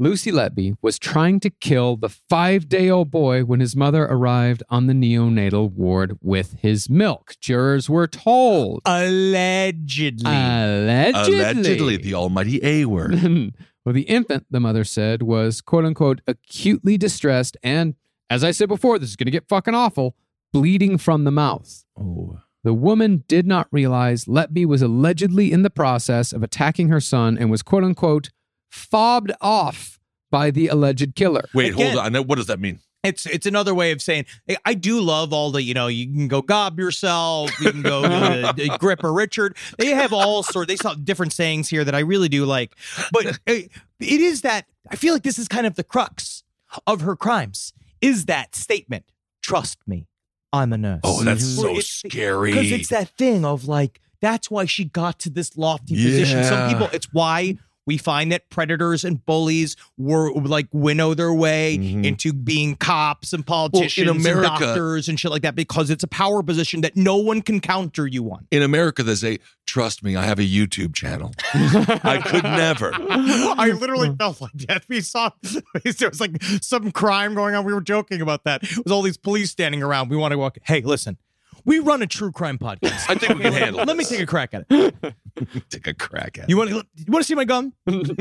Lucy 0.03 0.33
Letby 0.33 0.77
was 0.83 0.99
trying 0.99 1.39
to 1.39 1.49
kill 1.49 1.97
the 1.97 2.09
five 2.09 2.69
day 2.69 2.91
old 2.91 3.09
boy 3.09 3.45
when 3.45 3.61
his 3.61 3.77
mother 3.77 4.03
arrived 4.03 4.65
on 4.69 4.89
the 4.89 4.95
neonatal 4.95 5.71
ward 5.71 6.19
with 6.21 6.57
his 6.59 6.91
milk. 6.91 7.37
Jurors 7.41 7.89
were 7.89 8.09
told. 8.09 8.83
Allegedly. 8.85 10.25
Allegedly. 10.27 11.39
Allegedly, 11.39 11.97
the 11.99 12.15
almighty 12.15 12.59
A 12.65 12.85
word. 12.85 13.15
Well, 13.85 13.93
the 13.93 14.03
infant, 14.03 14.47
the 14.49 14.61
mother 14.61 14.85
said, 14.85 15.23
was 15.23 15.61
quote 15.61 15.85
unquote 15.85 16.21
acutely 16.29 16.97
distressed 16.97 17.57
and, 17.65 17.97
as 18.31 18.45
I 18.45 18.53
said 18.53 18.69
before, 18.69 18.97
this 18.97 19.11
is 19.11 19.17
going 19.17 19.27
to 19.27 19.33
get 19.33 19.49
fucking 19.49 19.75
awful, 19.75 20.15
bleeding 20.53 20.99
from 20.99 21.25
the 21.25 21.33
mouth. 21.33 21.85
Oh. 21.99 22.39
The 22.63 22.75
woman 22.75 23.25
did 23.27 23.45
not 23.45 23.67
realize 23.73 24.27
Letby 24.27 24.67
was 24.67 24.83
allegedly 24.83 25.51
in 25.51 25.63
the 25.63 25.71
process 25.71 26.33
of 26.33 26.45
attacking 26.45 26.91
her 26.91 27.01
son 27.01 27.37
and 27.37 27.51
was 27.51 27.63
quote 27.63 27.83
unquote 27.83 28.31
fobbed 28.73 29.31
off 29.41 30.01
by 30.31 30.51
the 30.51 30.67
alleged 30.69 31.15
killer. 31.15 31.45
Wait, 31.55 31.75
Again- 31.75 31.95
hold 31.97 32.17
on. 32.17 32.27
What 32.27 32.37
does 32.37 32.47
that 32.47 32.59
mean? 32.59 32.81
It's 33.05 33.27
it's 33.27 33.47
another 33.47 33.75
way 33.75 33.91
of 33.91 34.01
saying 34.01 34.27
hey, 34.47 34.57
I 34.65 34.75
do 34.75 35.01
love 35.01 35.33
all 35.33 35.51
the 35.51 35.61
you 35.61 35.75
know 35.75 35.89
you 35.89 36.07
can 36.07 36.29
go 36.29 36.41
gob 36.41 36.79
yourself 36.79 37.51
you 37.61 37.73
can 37.73 37.83
go 37.83 38.03
to 38.03 38.53
the 38.57 38.77
Gripper 38.79 39.13
Richard 39.13 39.57
they 39.77 39.89
have 39.89 40.13
all 40.13 40.45
sort 40.45 40.69
they 40.69 40.77
saw 40.77 40.95
different 40.95 41.33
sayings 41.33 41.69
here 41.69 41.83
that 41.83 41.97
I 41.97 41.99
really 41.99 42.29
do 42.29 42.45
like 42.45 42.77
but 43.13 43.27
uh, 43.27 43.33
it 43.49 43.71
is 44.01 44.43
that 44.43 44.67
I 44.89 44.95
feel 44.95 45.15
like 45.15 45.25
this 45.25 45.37
is 45.37 45.49
kind 45.49 45.67
of 45.67 45.75
the 45.75 45.83
crux 45.83 46.45
of 46.87 47.01
her 47.01 47.17
crimes 47.17 47.73
is 48.01 48.27
that 48.27 48.55
statement 48.55 49.05
trust 49.43 49.79
me 49.85 50.07
I'm 50.53 50.73
a 50.73 50.79
nurse 50.79 51.01
Oh, 51.03 51.25
that's 51.25 51.45
so 51.57 51.63
Well, 51.63 51.71
it's- 51.73 51.89
scary. 51.89 52.53
because 52.53 52.71
it's 52.71 52.89
that 52.91 53.09
thing 53.19 53.45
of 53.45 53.67
like 53.67 54.01
that's 54.21 54.49
why 54.49 54.65
she 54.67 54.85
got 54.85 55.19
to 55.19 55.29
this 55.31 55.57
lofty 55.59 55.97
position. 55.97 56.45
Some 56.45 56.69
people, 56.71 56.89
it's 56.93 57.13
why 57.13 57.59
we 57.87 57.99
find 57.99 58.31
that 58.33 58.49
predators 58.51 59.05
and 59.05 59.25
bullies 59.27 59.77
were 59.99 60.33
like 60.35 60.69
winnow 60.73 61.15
their 61.15 61.33
way 61.33 61.79
Mhm. 61.79 62.05
into 62.05 62.33
being 62.33 62.77
cops 62.77 63.33
and 63.33 63.47
politicians 63.47 64.09
America- 64.11 64.49
and 64.53 64.59
doctors 64.61 65.09
and 65.09 65.19
shit 65.19 65.31
like 65.31 65.43
that 65.43 65.55
because 65.57 65.91
it's 65.91 66.05
a 66.05 66.09
power 66.09 66.43
position 66.43 66.81
that 66.83 66.97
no 66.97 67.17
one 67.17 67.43
can 67.43 67.61
counter 67.61 68.07
you 68.07 68.31
on. 68.31 68.47
In 68.51 68.63
America, 68.63 69.03
they 69.03 69.15
say, 69.17 69.39
trust 69.67 70.03
me, 70.05 70.15
I 70.17 70.25
have 70.25 70.39
a 70.39 70.43
YouTube 70.49 70.95
channel. 70.95 71.33
I 71.55 72.21
could 72.25 72.45
never. 72.45 72.93
I 72.95 73.71
literally 73.79 74.15
felt 74.17 74.41
like 74.41 74.53
that. 74.69 74.85
We 74.89 75.01
saw 75.01 75.31
there 75.43 76.09
was 76.09 76.21
like 76.21 76.43
some 76.61 76.93
crime 76.93 77.35
going 77.35 77.55
on. 77.55 77.65
We 77.65 77.73
were 77.75 77.81
joking 77.81 78.21
about 78.21 78.45
that. 78.45 78.63
It 78.63 78.85
was 78.85 78.93
all 78.93 79.03
these 79.03 79.17
police 79.17 79.51
standing 79.51 79.83
around. 79.83 80.09
We 80.09 80.17
want 80.17 80.33
to 80.33 80.39
walk. 80.39 80.59
Hey, 80.65 80.83
listen, 80.83 81.17
we 81.65 81.79
run 81.79 82.03
a 82.03 82.07
true 82.07 82.33
crime 82.33 82.59
podcast. 82.59 83.09
I 83.09 83.15
think 83.15 83.35
we 83.37 83.43
can 83.43 83.53
handle 83.53 83.81
it. 83.81 83.87
Let 83.89 83.97
me 83.97 84.05
take 84.05 84.21
a 84.21 84.27
crack 84.27 84.55
at 84.55 84.65
it. 84.71 84.95
Take 85.71 85.87
a 85.87 85.95
crack 85.95 86.39
at 86.39 86.45
it. 86.45 86.51
You 86.51 86.57
want 86.59 86.71
to? 86.71 86.77
You 86.97 87.05
want 87.09 87.23
to 87.23 87.27
see 87.27 87.35
my 87.35 87.45
gun? 87.45 87.73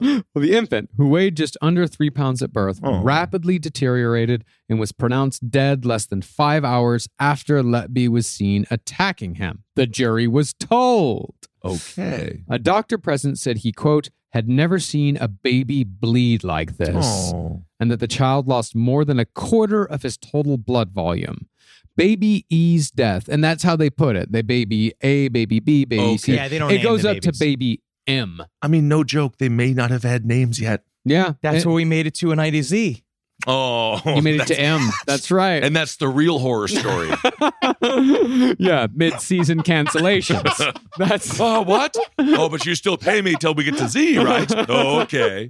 Well, 0.00 0.24
the 0.34 0.56
infant, 0.56 0.90
who 0.96 1.06
weighed 1.08 1.36
just 1.36 1.56
under 1.62 1.86
three 1.86 2.10
pounds 2.10 2.42
at 2.42 2.52
birth, 2.52 2.80
Oh. 2.82 3.00
rapidly 3.04 3.60
deteriorated 3.60 4.44
and 4.68 4.80
was 4.80 4.90
pronounced 4.90 5.48
dead 5.48 5.84
less 5.84 6.06
than 6.06 6.22
five 6.22 6.64
hours 6.64 7.08
after 7.20 7.62
Letby 7.62 8.08
was 8.08 8.26
seen 8.26 8.66
attacking 8.68 9.36
him. 9.36 9.62
The 9.76 9.86
jury 9.86 10.26
was 10.26 10.54
told. 10.54 11.34
Okay. 11.64 12.42
A 12.48 12.58
doctor 12.58 12.98
present 12.98 13.38
said 13.38 13.58
he, 13.58 13.70
quote, 13.70 14.08
had 14.30 14.48
never 14.48 14.80
seen 14.80 15.16
a 15.18 15.28
baby 15.28 15.84
bleed 15.84 16.42
like 16.42 16.78
this, 16.78 17.30
Oh. 17.32 17.62
and 17.78 17.88
that 17.92 18.00
the 18.00 18.08
child 18.08 18.48
lost 18.48 18.74
more 18.74 19.04
than 19.04 19.20
a 19.20 19.24
quarter 19.26 19.84
of 19.84 20.02
his 20.02 20.16
total 20.16 20.58
blood 20.58 20.90
volume. 20.90 21.46
Baby 21.96 22.46
E's 22.48 22.90
death, 22.90 23.28
and 23.28 23.42
that's 23.44 23.62
how 23.62 23.76
they 23.76 23.90
put 23.90 24.16
it. 24.16 24.32
They 24.32 24.42
baby 24.42 24.92
A, 25.02 25.28
baby 25.28 25.60
B, 25.60 25.84
baby 25.84 26.16
C. 26.16 26.32
Okay. 26.32 26.42
Yeah, 26.42 26.48
they 26.48 26.58
don't 26.58 26.70
It 26.70 26.76
name 26.76 26.84
goes 26.84 27.02
the 27.02 27.10
up 27.10 27.18
to 27.18 27.32
baby 27.38 27.82
M. 28.06 28.42
I 28.62 28.68
mean, 28.68 28.88
no 28.88 29.04
joke. 29.04 29.38
They 29.38 29.48
may 29.48 29.72
not 29.74 29.90
have 29.90 30.02
had 30.02 30.24
names 30.24 30.60
yet. 30.60 30.84
Yeah, 31.04 31.34
That's 31.42 31.64
it- 31.64 31.66
what 31.66 31.74
we 31.74 31.84
made 31.84 32.06
it 32.06 32.14
to 32.16 32.32
in 32.32 32.38
IDZ. 32.38 33.02
Oh. 33.46 34.00
you 34.06 34.22
made 34.22 34.40
it 34.40 34.46
to 34.48 34.58
M. 34.60 34.80
That's 35.06 35.30
right. 35.30 35.64
And 35.64 35.74
that's 35.74 35.96
the 35.96 36.06
real 36.06 36.38
horror 36.38 36.68
story. 36.68 37.08
yeah, 38.58 38.86
mid-season 38.94 39.62
cancellations. 39.62 40.76
That's 40.98 41.40
oh, 41.40 41.62
what? 41.62 41.96
Oh, 42.18 42.48
but 42.48 42.64
you 42.66 42.76
still 42.76 42.96
pay 42.96 43.20
me 43.20 43.34
till 43.40 43.54
we 43.54 43.64
get 43.64 43.78
to 43.78 43.88
Z, 43.88 44.18
right? 44.18 44.48
Okay. 44.70 45.48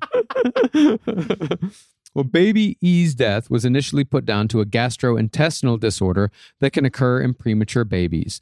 Well, 2.14 2.24
baby 2.24 2.76
E's 2.80 3.14
death 3.14 3.50
was 3.50 3.64
initially 3.64 4.04
put 4.04 4.24
down 4.24 4.48
to 4.48 4.60
a 4.60 4.66
gastrointestinal 4.66 5.78
disorder 5.80 6.30
that 6.60 6.72
can 6.72 6.84
occur 6.84 7.20
in 7.20 7.34
premature 7.34 7.84
babies. 7.84 8.40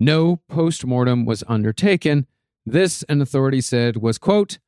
No 0.00 0.40
post-mortem 0.48 1.24
was 1.24 1.44
undertaken. 1.46 2.26
This, 2.66 3.02
an 3.04 3.20
authority 3.20 3.60
said, 3.60 3.96
was 3.96 4.18
quote 4.18 4.58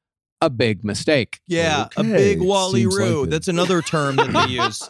a 0.41 0.51
big 0.51 0.85
mistake. 0.85 1.41
Yeah, 1.47 1.89
a 1.97 2.05
big 2.05 2.41
Wally 2.41 2.83
seems 2.83 2.99
like 2.99 3.31
That's 3.31 3.49
another 3.49 3.81
term 3.83 4.17
that 4.17 4.33
they 4.33 4.55
use. 4.55 4.89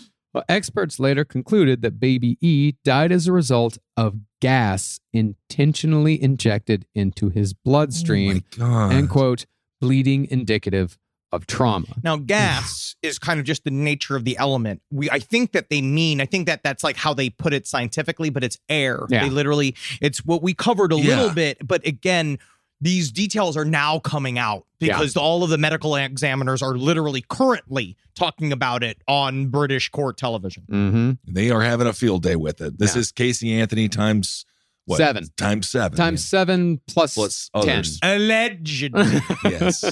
Well, 0.32 0.44
experts 0.48 1.00
later 1.00 1.24
concluded 1.24 1.82
that 1.82 1.98
baby 1.98 2.38
E 2.40 2.74
died 2.84 3.10
as 3.10 3.26
a 3.26 3.32
result 3.32 3.78
of 3.96 4.20
gas 4.40 5.00
intentionally 5.12 6.22
injected 6.22 6.86
into 6.94 7.30
his 7.30 7.52
bloodstream. 7.52 8.44
Oh 8.60 8.60
my 8.60 8.68
God. 8.68 8.92
end 8.92 9.10
quote, 9.10 9.46
bleeding 9.80 10.28
indicative 10.30 10.98
of 11.32 11.46
trauma. 11.46 11.86
Now, 12.02 12.16
gas 12.34 12.96
is 13.02 13.18
kind 13.18 13.40
of 13.40 13.46
just 13.46 13.64
the 13.64 13.70
nature 13.70 14.16
of 14.16 14.24
the 14.24 14.36
element. 14.38 14.82
We, 14.90 15.10
I 15.10 15.18
think 15.18 15.52
that 15.52 15.70
they 15.70 15.80
mean, 15.82 16.20
I 16.20 16.26
think 16.26 16.46
that 16.46 16.62
that's 16.62 16.84
like 16.84 16.96
how 16.96 17.14
they 17.14 17.30
put 17.30 17.52
it 17.52 17.66
scientifically, 17.66 18.30
but 18.30 18.44
it's 18.44 18.58
air. 18.68 19.06
Yeah. 19.08 19.24
They 19.24 19.30
literally, 19.30 19.74
it's 20.00 20.24
what 20.24 20.42
we 20.42 20.54
covered 20.54 20.92
a 20.92 20.96
Yeah. 20.96 21.16
little 21.16 21.34
bit, 21.34 21.58
but 21.66 21.86
again, 21.86 22.38
these 22.82 23.10
details 23.12 23.56
are 23.58 23.64
now 23.64 23.98
coming 23.98 24.38
out 24.38 24.64
Yeah. 24.80 24.94
because 24.96 25.16
all 25.16 25.44
of 25.44 25.50
the 25.50 25.58
medical 25.58 25.94
examiners 25.96 26.62
are 26.62 26.76
literally 26.76 27.22
currently 27.28 27.96
talking 28.14 28.52
about 28.52 28.82
it 28.82 28.96
on 29.06 29.48
British 29.48 29.90
court 29.90 30.16
television. 30.16 30.64
Mm-hmm. 30.70 31.10
They 31.32 31.50
are 31.50 31.60
having 31.60 31.86
a 31.86 31.92
field 31.92 32.22
day 32.22 32.36
with 32.36 32.60
it. 32.62 32.78
This 32.78 32.94
Yeah. 32.94 33.00
is 33.00 33.12
Casey 33.12 33.52
Anthony 33.52 33.88
times 33.88 34.46
what? 34.86 34.96
Seven. 34.96 35.26
Times 35.36 35.68
seven. 35.68 35.96
Times 35.96 36.24
seven 36.24 36.80
plus, 36.88 37.14
Plus 37.14 37.50
10. 37.54 37.62
others. 37.68 37.98
Allegedly. 38.02 39.20
Yes. 39.44 39.84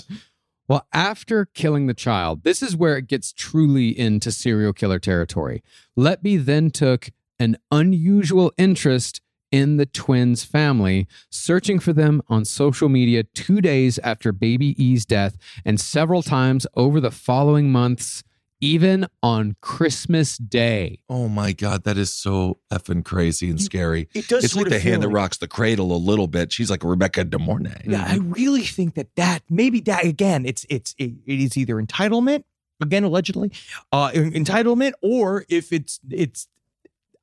Well, 0.68 0.86
after 0.92 1.46
killing 1.46 1.86
the 1.86 1.94
child, 1.94 2.44
this 2.44 2.62
is 2.62 2.76
where 2.76 2.98
it 2.98 3.08
gets 3.08 3.32
truly 3.32 3.98
into 3.98 4.30
serial 4.30 4.74
killer 4.74 4.98
territory. 4.98 5.62
Letby 5.96 6.44
then 6.44 6.70
took 6.70 7.10
an 7.38 7.56
unusual 7.70 8.52
interest 8.58 9.22
in 9.50 9.78
the 9.78 9.86
twins' 9.86 10.44
family, 10.44 11.06
searching 11.30 11.78
for 11.78 11.94
them 11.94 12.20
on 12.28 12.44
social 12.44 12.90
media 12.90 13.22
two 13.22 13.62
days 13.62 13.98
after 14.00 14.30
baby 14.30 14.74
E's 14.82 15.06
death 15.06 15.38
and 15.64 15.80
several 15.80 16.22
times 16.22 16.66
over 16.74 17.00
the 17.00 17.10
following 17.10 17.72
months, 17.72 18.22
even 18.60 19.06
on 19.22 19.56
Christmas 19.60 20.36
Day. 20.36 21.00
Oh 21.08 21.28
my 21.28 21.52
God, 21.52 21.84
that 21.84 21.96
is 21.96 22.12
so 22.12 22.58
effing 22.72 23.04
crazy 23.04 23.50
and 23.50 23.60
scary. 23.60 24.08
It 24.14 24.28
does 24.28 24.44
It's 24.44 24.56
like 24.56 24.68
the 24.68 24.78
hand 24.78 25.02
feel 25.02 25.10
that 25.10 25.14
rocks 25.14 25.38
the 25.38 25.48
cradle 25.48 25.92
a 25.92 25.98
little 25.98 26.26
bit. 26.26 26.52
She's 26.52 26.70
like 26.70 26.82
Rebecca 26.82 27.24
De 27.24 27.38
Mornay. 27.38 27.82
Yeah, 27.84 28.04
I 28.06 28.16
really 28.16 28.62
think 28.62 28.94
that 28.94 29.14
that 29.16 29.42
maybe 29.48 29.80
that 29.82 30.04
again, 30.04 30.44
it's 30.46 30.66
it's 30.68 30.94
it, 30.98 31.12
it 31.26 31.40
is 31.40 31.56
either 31.56 31.74
entitlement 31.76 32.44
again 32.80 33.04
allegedly, 33.04 33.52
uh, 33.92 34.10
entitlement, 34.10 34.92
or 35.02 35.44
if 35.48 35.72
it's 35.72 36.00
it's 36.10 36.48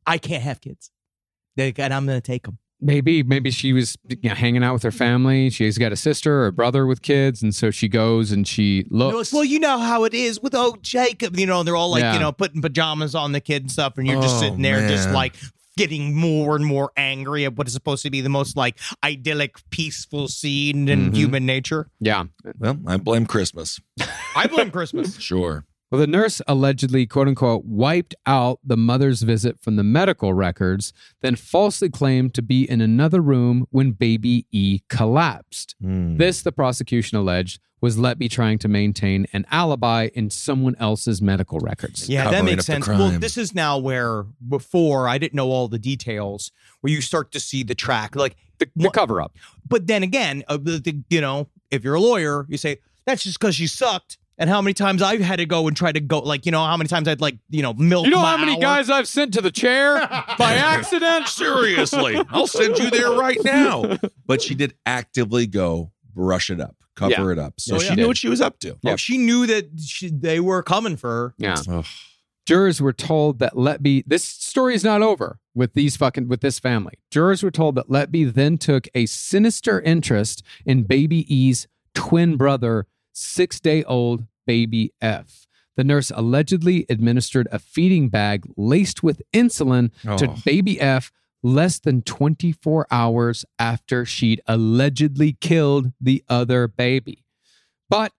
I 0.06 0.17
can't 0.17 0.43
have 0.43 0.62
kids, 0.62 0.91
Like, 1.58 1.80
and 1.80 1.93
I'm 1.93 2.06
gonna 2.06 2.21
take 2.21 2.43
them. 2.43 2.60
Maybe, 2.81 3.23
maybe 3.23 3.51
she 3.51 3.71
was 3.73 3.97
you 4.09 4.29
know, 4.29 4.35
hanging 4.35 4.63
out 4.63 4.73
with 4.73 4.83
her 4.83 4.91
family. 4.91 5.49
She's 5.49 5.77
got 5.77 5.91
a 5.91 5.95
sister 5.95 6.41
or 6.41 6.47
a 6.47 6.51
brother 6.51 6.85
with 6.85 7.01
kids, 7.01 7.41
and 7.41 7.55
so 7.55 7.71
she 7.71 7.88
goes 7.88 8.31
and 8.31 8.45
she 8.47 8.85
looks. 8.89 9.31
Well, 9.31 9.45
you 9.45 9.59
know 9.59 9.79
how 9.79 10.03
it 10.03 10.13
is 10.13 10.41
with 10.41 10.53
oh 10.55 10.75
Jacob. 10.81 11.38
You 11.39 11.45
know 11.45 11.63
they're 11.63 11.75
all 11.77 11.89
like 11.89 12.01
Yeah. 12.01 12.13
you 12.15 12.19
know 12.19 12.31
putting 12.33 12.61
pajamas 12.61 13.15
on 13.15 13.31
the 13.31 13.39
kid 13.41 13.63
and 13.63 13.71
stuff, 13.71 13.97
and 13.97 14.05
you're 14.05 14.21
just 14.21 14.35
Oh, 14.38 14.39
sitting 14.41 14.61
there 14.61 14.88
just 14.89 15.09
like 15.11 15.35
getting 15.77 16.15
more 16.15 16.55
and 16.55 16.65
more 16.65 16.91
angry 16.95 17.43
at 17.45 17.55
what 17.55 17.67
is 17.67 17.73
supposed 17.73 18.03
to 18.03 18.09
be 18.09 18.21
the 18.21 18.29
most 18.29 18.55
like 18.55 18.77
idyllic, 19.03 19.55
peaceful 19.71 20.27
scene 20.27 20.88
in 20.88 21.11
Mhm. 21.11 21.15
human 21.15 21.45
nature. 21.45 21.89
yeah, 21.99 22.23
Well, 22.59 22.77
I 22.88 22.97
blame 22.97 23.25
Christmas. 23.25 23.79
I 24.35 24.47
blame 24.47 24.71
Christmas. 24.71 25.17
Sure. 25.19 25.65
Well, 25.95 26.01
the 26.01 26.08
nurse 26.08 26.41
allegedly, 26.45 27.05
quote 27.08 27.29
unquote, 27.29 27.63
wiped 27.63 28.15
out 28.25 28.60
the 28.65 28.75
mother's 28.75 29.21
visit 29.21 29.62
from 29.62 29.77
the 29.77 29.84
medical 29.84 30.34
records, 30.34 30.91
then 31.21 31.38
falsely 31.38 31.88
claimed 31.89 32.34
to 32.34 32.41
be 32.41 32.69
in 32.69 32.81
another 32.81 33.21
room 33.21 33.65
when 33.69 33.91
baby 33.91 34.45
E 34.51 34.81
collapsed. 34.89 35.73
Hmm. 35.81 36.17
This, 36.17 36.41
the 36.41 36.51
prosecution 36.51 37.17
alleged, 37.17 37.62
was 37.79 37.97
let 37.97 38.19
Letby 38.19 38.29
trying 38.29 38.58
to 38.60 38.67
maintain 38.67 39.25
an 39.31 39.45
alibi 39.51 40.10
in 40.13 40.29
someone 40.29 40.75
else's 40.81 41.21
medical 41.21 41.60
records. 41.60 42.10
Yeah, 42.10 42.29
that 42.29 42.43
makes 42.43 42.65
sense. 42.65 42.89
Well, 42.89 43.12
this 43.12 43.38
is 43.38 43.55
now 43.55 43.77
where 43.77 44.23
before 44.45 45.08
I 45.08 45.17
didn't 45.17 45.36
know 45.36 45.47
all 45.49 45.69
the 45.69 45.79
details, 45.79 46.51
where 46.81 46.91
you 46.91 46.99
start 46.99 47.31
to 47.31 47.39
see 47.39 47.63
the 47.63 47.75
track. 47.75 48.17
Like, 48.17 48.36
The, 48.58 48.67
the 48.75 48.89
cover 48.89 49.21
up. 49.21 49.38
but 49.65 49.88
then 49.88 50.03
again, 50.03 50.43
uh, 50.49 50.58
the, 50.58 50.77
the, 50.77 51.03
you 51.10 51.21
know, 51.21 51.47
if 51.71 51.86
you're 51.86 51.95
a 51.95 52.01
lawyer, 52.01 52.45
you 52.49 52.58
say 52.58 52.79
that's 53.05 53.23
just 53.23 53.39
because 53.39 53.55
she 53.55 53.67
sucked. 53.67 54.17
And 54.38 54.50
how 54.50 54.62
many 54.62 54.74
times 54.74 55.02
I've 55.02 55.21
had 55.21 55.38
to 55.38 55.45
go 55.45 55.67
and 55.67 55.78
try 55.78 55.91
to 55.93 56.00
go, 56.00 56.19
like, 56.19 56.45
you 56.45 56.52
know, 56.52 56.63
how 56.65 56.76
many 56.76 56.88
times 56.89 57.08
I'd 57.08 57.21
like, 57.21 57.38
you 57.50 57.62
know, 57.62 57.74
milk. 57.74 58.06
You 58.06 58.12
know 58.12 58.21
my 58.21 58.32
how 58.32 58.38
many 58.38 58.56
hour? 58.56 58.62
guys 58.62 58.89
I've 58.89 59.08
sent 59.08 59.34
to 59.36 59.41
the 59.41 59.52
chair 59.52 60.00
by 60.38 60.54
accident? 60.56 61.28
Seriously, 61.28 62.21
I'll 62.30 62.48
send 62.48 62.78
you 62.78 62.89
there 62.89 63.12
right 63.12 63.38
now. 63.43 63.98
But 64.26 64.41
she 64.41 64.54
did 64.56 64.74
actively 64.86 65.48
go 65.48 65.91
brush 66.13 66.50
it 66.50 66.60
up, 66.60 66.76
cover 66.95 67.12
Yeah. 67.12 67.32
it 67.32 67.39
up. 67.39 67.54
So 67.60 67.76
Oh, 67.76 67.80
she 67.80 67.95
knew 67.95 68.08
what 68.08 68.17
she 68.17 68.28
was 68.28 68.41
up 68.41 68.60
to. 68.60 68.78
Oh, 68.86 68.95
she 68.98 69.17
knew 69.17 69.45
that 69.48 69.69
she, 69.80 70.10
they 70.10 70.39
were 70.41 70.62
coming 70.63 70.98
for 70.98 71.10
her. 71.10 71.34
Yeah. 71.38 71.56
Ugh. 71.69 71.86
Jurors 72.45 72.80
were 72.80 72.93
told 72.93 73.39
that 73.39 73.58
let 73.58 73.82
Letby, 73.82 74.04
this 74.06 74.24
story 74.24 74.76
is 74.76 74.84
not 74.84 75.02
over 75.02 75.39
with 75.56 75.74
these 75.74 75.98
fucking, 75.98 76.28
with 76.28 76.41
this 76.41 76.60
family. 76.60 76.93
Jurors 77.10 77.41
were 77.41 77.50
told 77.52 77.74
that 77.76 77.89
let 77.89 78.12
Letby 78.12 78.34
then 78.34 78.58
took 78.60 78.88
a 78.93 79.06
sinister 79.08 79.82
interest 79.82 80.43
in 80.65 80.84
baby 80.84 81.26
E's 81.34 81.67
twin 81.95 82.38
brother, 82.38 82.86
six 83.15 83.60
day 83.60 83.84
old 83.86 84.25
baby 84.45 84.91
F. 85.01 85.47
The 85.78 85.84
nurse 85.84 86.12
allegedly 86.15 86.86
administered 86.89 87.47
a 87.51 87.60
feeding 87.60 88.10
bag 88.10 88.45
laced 88.56 89.04
with 89.04 89.21
insulin 89.34 89.91
to 90.17 90.30
Oh. 90.30 90.36
baby 90.45 90.80
F 90.80 91.12
less 91.43 91.80
than 91.80 92.01
24 92.01 92.88
hours 92.89 93.45
after 93.60 94.06
she'd 94.06 94.41
allegedly 94.47 95.34
killed 95.41 95.91
the 95.99 96.23
other 96.30 96.67
baby. 96.67 97.23
But 97.89 98.13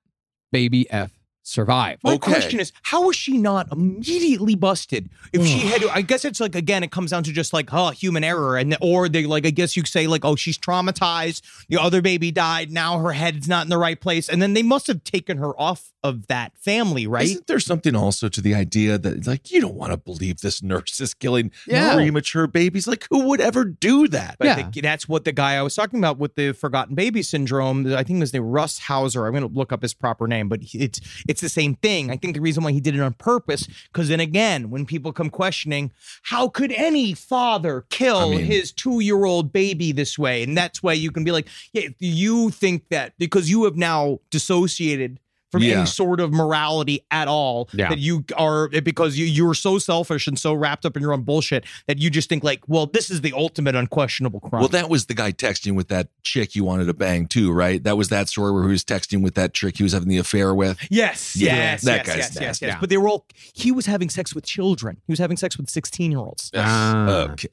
baby 0.53 0.89
F 0.91 1.16
survived. 1.47 2.03
My 2.03 2.13
Okay. 2.15 2.33
question 2.33 2.61
is, 2.61 2.73
how 2.83 3.07
was 3.07 3.17
she 3.17 3.39
not 3.39 3.69
immediately 3.73 4.55
busted? 4.55 5.09
If 5.33 5.47
she 5.47 5.59
had, 5.69 5.83
I 5.93 6.03
guess 6.03 6.25
it's 6.25 6.41
like 6.41 6.55
again, 6.55 6.83
it 6.83 6.91
comes 6.91 7.11
down 7.13 7.23
to 7.25 7.33
just 7.33 7.53
like, 7.53 7.73
oh, 7.73 7.91
human 7.91 8.25
error, 8.25 8.57
and 8.57 8.77
or 8.81 9.09
they 9.09 9.25
like, 9.27 9.47
I 9.47 9.51
guess 9.51 9.77
you 9.77 9.85
say 9.85 10.07
like, 10.07 10.25
oh, 10.25 10.37
she's 10.37 10.59
traumatized. 10.59 11.43
The 11.69 11.81
other 11.81 12.03
baby 12.03 12.31
died. 12.31 12.71
Now 12.71 12.99
her 12.99 13.13
head's 13.13 13.49
not 13.49 13.65
in 13.65 13.71
the 13.71 13.79
right 13.79 14.01
place, 14.01 14.29
and 14.29 14.41
then 14.43 14.55
they 14.55 14.63
must 14.63 14.87
have 14.89 15.05
taken 15.05 15.39
her 15.39 15.59
off 15.61 15.93
of 16.03 16.27
that 16.29 16.57
family, 16.57 17.07
right? 17.07 17.25
Isn't 17.25 17.47
there 17.49 17.59
something 17.59 17.97
also 17.97 18.29
to 18.29 18.41
the 18.41 18.55
idea 18.55 18.97
that 18.99 19.27
like 19.27 19.51
you 19.51 19.61
don't 19.61 19.75
want 19.75 19.91
to 19.93 19.97
believe 19.97 20.41
this 20.41 20.63
nurse 20.63 21.01
is 21.01 21.15
killing 21.15 21.51
Yeah. 21.67 21.95
premature 21.95 22.47
babies? 22.47 22.87
Like 22.87 23.07
who 23.11 23.25
would 23.29 23.41
ever 23.41 23.65
do 23.65 24.07
that? 24.09 24.37
But 24.39 24.47
I 24.47 24.51
Yeah. 24.51 24.55
think 24.71 24.83
that's 24.85 25.09
what 25.09 25.25
the 25.25 25.33
guy 25.33 25.55
I 25.57 25.63
was 25.63 25.75
talking 25.75 25.99
about 25.99 26.19
with 26.19 26.37
the 26.37 26.53
forgotten 26.53 26.95
baby 26.95 27.23
syndrome. 27.23 27.93
I 27.93 28.05
think 28.05 28.21
his 28.21 28.33
name 28.33 28.45
is 28.45 28.49
Russ 28.49 28.79
Hauser. 28.79 29.27
I'm 29.27 29.33
going 29.33 29.49
to 29.49 29.53
look 29.53 29.73
up 29.73 29.83
his 29.83 29.95
proper 29.95 30.29
name, 30.29 30.49
but 30.49 30.63
he- 30.63 30.79
it's 30.79 31.01
it's 31.37 31.43
the 31.43 31.49
same 31.51 31.75
thing. 31.75 32.11
I 32.11 32.17
think 32.17 32.35
the 32.35 32.41
reason 32.41 32.65
why 32.65 32.73
he 32.73 32.81
did 32.81 32.95
it 32.95 33.01
on 33.01 33.13
purpose, 33.13 33.69
because 33.93 34.09
then 34.09 34.21
again, 34.21 34.71
when 34.71 34.87
people 34.87 35.13
come 35.13 35.29
questioning, 35.29 35.93
how 36.23 36.49
could 36.49 36.73
any 36.73 37.13
father 37.13 37.85
kill 37.91 38.17
I 38.19 38.31
mean- 38.31 38.45
his 38.47 38.73
two 38.73 39.01
year 39.01 39.27
old 39.27 39.53
baby 39.53 39.93
this 39.93 40.19
way? 40.19 40.43
And 40.43 40.57
that's 40.57 40.83
why 40.83 40.95
you 40.95 41.11
can 41.11 41.25
be 41.25 41.33
like, 41.33 41.47
yeah, 41.75 41.89
you 41.99 42.49
think 42.51 42.89
that 42.89 43.13
because 43.19 43.51
you 43.51 43.65
have 43.65 43.77
now 43.77 44.21
dissociated. 44.31 45.21
From 45.53 45.63
Yeah. 45.63 45.79
any 45.79 45.87
sort 45.87 46.19
of 46.21 46.33
morality 46.33 47.01
at 47.13 47.29
all, 47.29 47.69
Yeah. 47.73 47.89
that 47.89 47.99
you 47.99 48.25
are 48.37 48.69
because 48.69 49.17
you 49.17 49.25
you're 49.27 49.55
so 49.55 49.79
selfish 49.79 50.27
and 50.27 50.37
so 50.39 50.53
wrapped 50.53 50.85
up 50.85 50.97
in 50.97 51.03
your 51.03 51.13
own 51.13 51.23
bullshit 51.23 51.65
that 51.87 51.99
you 51.99 52.11
just 52.11 52.29
think 52.29 52.43
like, 52.43 52.61
well, 52.67 52.87
this 52.87 53.11
is 53.11 53.21
the 53.21 53.33
ultimate 53.33 53.75
unquestionable 53.77 54.41
crime. 54.41 54.61
Well, 54.61 54.69
that 54.71 54.89
was 54.91 55.07
the 55.07 55.15
guy 55.15 55.31
texting 55.31 55.77
with 55.77 55.87
that 55.89 56.09
chick 56.25 56.57
you 56.57 56.65
wanted 56.65 56.87
to 56.87 56.95
bang 56.95 57.27
too, 57.29 57.53
right? 57.53 57.83
That 57.85 57.97
was 57.97 58.09
that 58.09 58.29
story 58.29 58.53
where 58.53 58.65
he 58.65 58.71
was 58.71 58.85
texting 58.85 59.23
with 59.23 59.35
that 59.37 59.55
chick 59.55 59.77
he 59.77 59.85
was 59.85 59.93
having 59.93 60.09
the 60.09 60.19
affair 60.19 60.53
with. 60.55 60.79
Yes, 60.91 61.37
Yeah, 61.37 61.55
yes, 61.55 61.83
that 61.83 61.99
yes, 61.99 62.07
guy's 62.07 62.17
yes, 62.17 62.27
yes, 62.35 62.41
nasty. 62.41 62.67
yes. 62.67 62.73
Yeah. 62.75 62.81
But 62.81 62.91
they 62.91 62.97
were 62.97 63.09
all. 63.09 63.27
He 63.55 63.71
was 63.71 63.87
having 63.87 64.11
sex 64.11 64.35
with 64.35 64.45
children. 64.45 64.97
He 65.07 65.13
was 65.13 65.21
having 65.21 65.37
sex 65.37 65.57
with 65.57 65.71
sixteen-year-olds. 65.71 66.51
Ah. 66.57 67.29
okay. 67.31 67.49